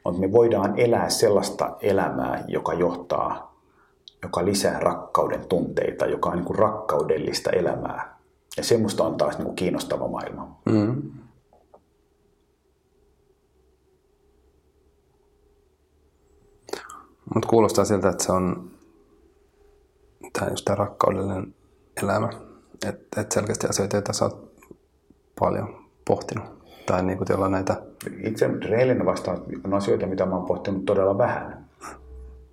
mutta 0.05 0.21
me 0.21 0.31
voidaan 0.31 0.79
elää 0.79 1.09
sellaista 1.09 1.77
elämää, 1.81 2.43
joka 2.47 2.73
johtaa, 2.73 3.55
joka 4.23 4.45
lisää 4.45 4.79
rakkauden 4.79 5.47
tunteita, 5.47 6.05
joka 6.05 6.29
on 6.29 6.35
niin 6.35 6.45
kuin 6.45 6.59
rakkaudellista 6.59 7.49
elämää. 7.49 8.17
Ja 8.57 8.63
semmoista 8.63 9.03
on 9.03 9.17
taas 9.17 9.37
niin 9.37 9.45
kuin 9.45 9.55
kiinnostava 9.55 10.07
maailma. 10.07 10.57
Mm. 10.65 11.11
Mutta 17.33 17.49
kuulostaa 17.49 17.85
siltä, 17.85 18.09
että 18.09 18.23
se 18.23 18.31
on 18.31 18.71
tämä 20.33 20.51
tämä 20.65 20.75
rakkaudellinen 20.75 21.55
elämä. 22.03 22.29
Että 22.87 23.21
et 23.21 23.31
selkeästi 23.31 23.67
asioita, 23.67 23.95
joita 23.95 24.13
sä 24.13 24.25
oot 24.25 24.51
paljon 25.39 25.85
pohtinut. 26.07 26.62
Tai 26.85 27.03
niin 27.03 27.17
kuin 27.17 27.51
näitä... 27.51 27.75
Itse 28.23 28.49
reilinen 28.69 29.05
vastaan 29.05 29.37
on 29.63 29.73
asioita, 29.73 30.07
mitä 30.07 30.25
mä 30.25 30.35
oon 30.35 30.45
pohtinut 30.45 30.85
todella 30.85 31.17
vähän. 31.17 31.65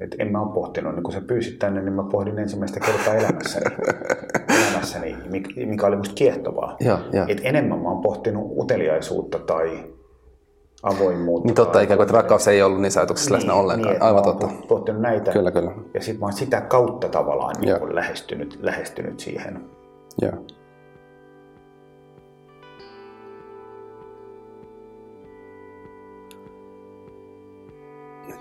Et 0.01 0.17
en 0.19 0.33
mä 0.33 0.41
ole 0.41 0.55
pohtinut, 0.55 0.95
niin 0.95 1.03
kun 1.03 1.13
sä 1.13 1.21
pyysit 1.21 1.59
tänne, 1.59 1.83
niin 1.83 1.93
mä 1.93 2.03
pohdin 2.03 2.39
ensimmäistä 2.39 2.81
kertaa 2.81 3.15
elämässäni, 3.15 3.77
elämässäni 4.69 5.17
mikä 5.67 5.87
oli 5.87 5.97
musta 5.97 6.15
kiehtovaa. 6.15 6.77
Ja, 6.81 6.99
ja. 7.13 7.27
Et 7.29 7.41
enemmän 7.43 7.79
mä 7.79 7.89
oon 7.89 8.03
pohtinut 8.03 8.53
uteliaisuutta 8.57 9.39
tai 9.39 9.85
avoimuutta. 10.83 11.47
Niin 11.47 11.55
totta, 11.55 11.81
ikään 11.81 11.99
kuin, 11.99 12.05
että 12.05 12.17
rakkaus 12.17 12.49
ei 12.49 12.63
ollut 12.63 12.81
niissä 12.81 13.01
ajatuksissa 13.01 13.31
niin, 13.31 13.37
läsnä 13.37 13.55
ollenkaan. 13.55 13.95
Niin, 13.95 14.03
Aivan 14.03 14.23
totta. 14.23 14.49
Pohtinut 14.69 15.03
näitä. 15.03 15.33
Kyllä, 15.33 15.51
kyllä. 15.51 15.73
Ja 15.95 16.01
sitten 16.01 16.21
mä 16.21 16.27
oon 16.27 16.33
sitä 16.33 16.61
kautta 16.61 17.09
tavallaan 17.09 17.55
niin 17.61 17.95
lähestynyt, 17.95 18.59
lähestynyt 18.63 19.21
siihen. 19.21 19.65
Joo. 20.23 20.33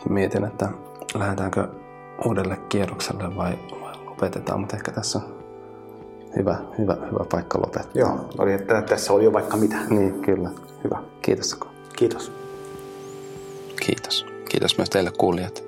Mietin, 0.09 0.43
että 0.43 0.69
lähdetäänkö 1.15 1.67
uudelle 2.25 2.57
kierrokselle 2.69 3.35
vai, 3.35 3.59
vai 3.81 3.93
lopetetaan, 4.05 4.59
mutta 4.59 4.75
ehkä 4.75 4.91
tässä 4.91 5.19
on 5.19 5.39
hyvä, 6.37 6.57
hyvä, 6.77 6.97
hyvä 7.11 7.25
paikka 7.31 7.59
lopettaa. 7.59 7.91
Joo, 7.93 8.29
oli, 8.37 8.53
että 8.53 8.81
tässä 8.81 9.13
oli 9.13 9.23
jo 9.23 9.33
vaikka 9.33 9.57
mitä. 9.57 9.75
Niin, 9.89 10.21
kyllä. 10.21 10.49
Hyvä. 10.83 11.03
Kiitos. 11.21 11.59
Kiitos. 11.95 12.31
Kiitos. 13.85 14.25
Kiitos 14.49 14.77
myös 14.77 14.89
teille 14.89 15.11
kuulijat. 15.17 15.63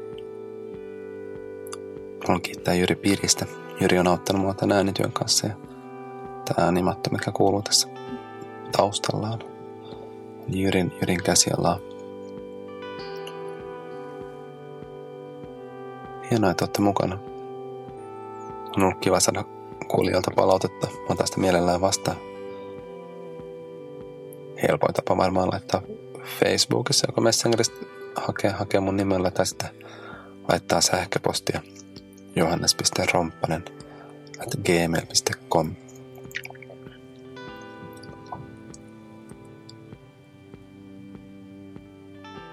Haluan 2.28 2.42
kiittää 2.42 2.74
Jyri 2.74 2.96
Piiristä. 2.96 3.46
Jyri 3.82 4.00
on 4.00 4.08
auttanut 4.08 4.42
mua 4.42 4.54
tämän 4.54 4.78
äänityön 4.78 5.12
kanssa 5.12 5.48
ja 5.48 5.54
tämä 6.46 6.66
äänimatto, 6.66 7.10
mikä 7.10 7.32
kuuluu 7.32 7.62
tässä 7.62 7.88
taustalla 8.78 9.30
on 9.30 9.40
Jyrin, 10.48 10.92
Jyrin 11.02 11.24
käsialaa. 11.24 11.80
Hienoa, 16.32 16.52
että 16.52 16.66
olette 16.66 16.82
mukana. 16.82 17.18
On 18.78 18.84
ollut 18.84 19.00
kiva 19.00 19.20
saada 19.20 19.44
kuulijoilta 19.88 20.32
palautetta. 20.36 20.88
Mä 21.10 21.16
tästä 21.16 21.40
mielellään 21.40 21.82
vastaan. 21.82 22.18
Helpoin 24.64 24.94
tapa 24.94 25.18
varmaan 25.18 25.50
laittaa 25.52 25.82
Facebookissa, 26.40 27.08
joka 27.10 27.22
Messengeristä 27.22 27.76
hakee, 28.16 28.52
hakee 28.52 28.80
mun 28.80 28.98
nimellä 28.98 29.32
tästä, 29.32 29.70
laittaa 30.50 30.82
sähköpostia 30.82 31.62
johannes.romppanen 32.36 33.66
at 34.40 34.56
gmail.com. 34.66 35.76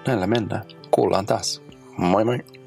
Näillä 0.07 0.27
mennään. 0.27 0.65
Kuullaan 0.91 1.25
taas. 1.25 1.61
Moi 1.97 2.25
moi! 2.25 2.58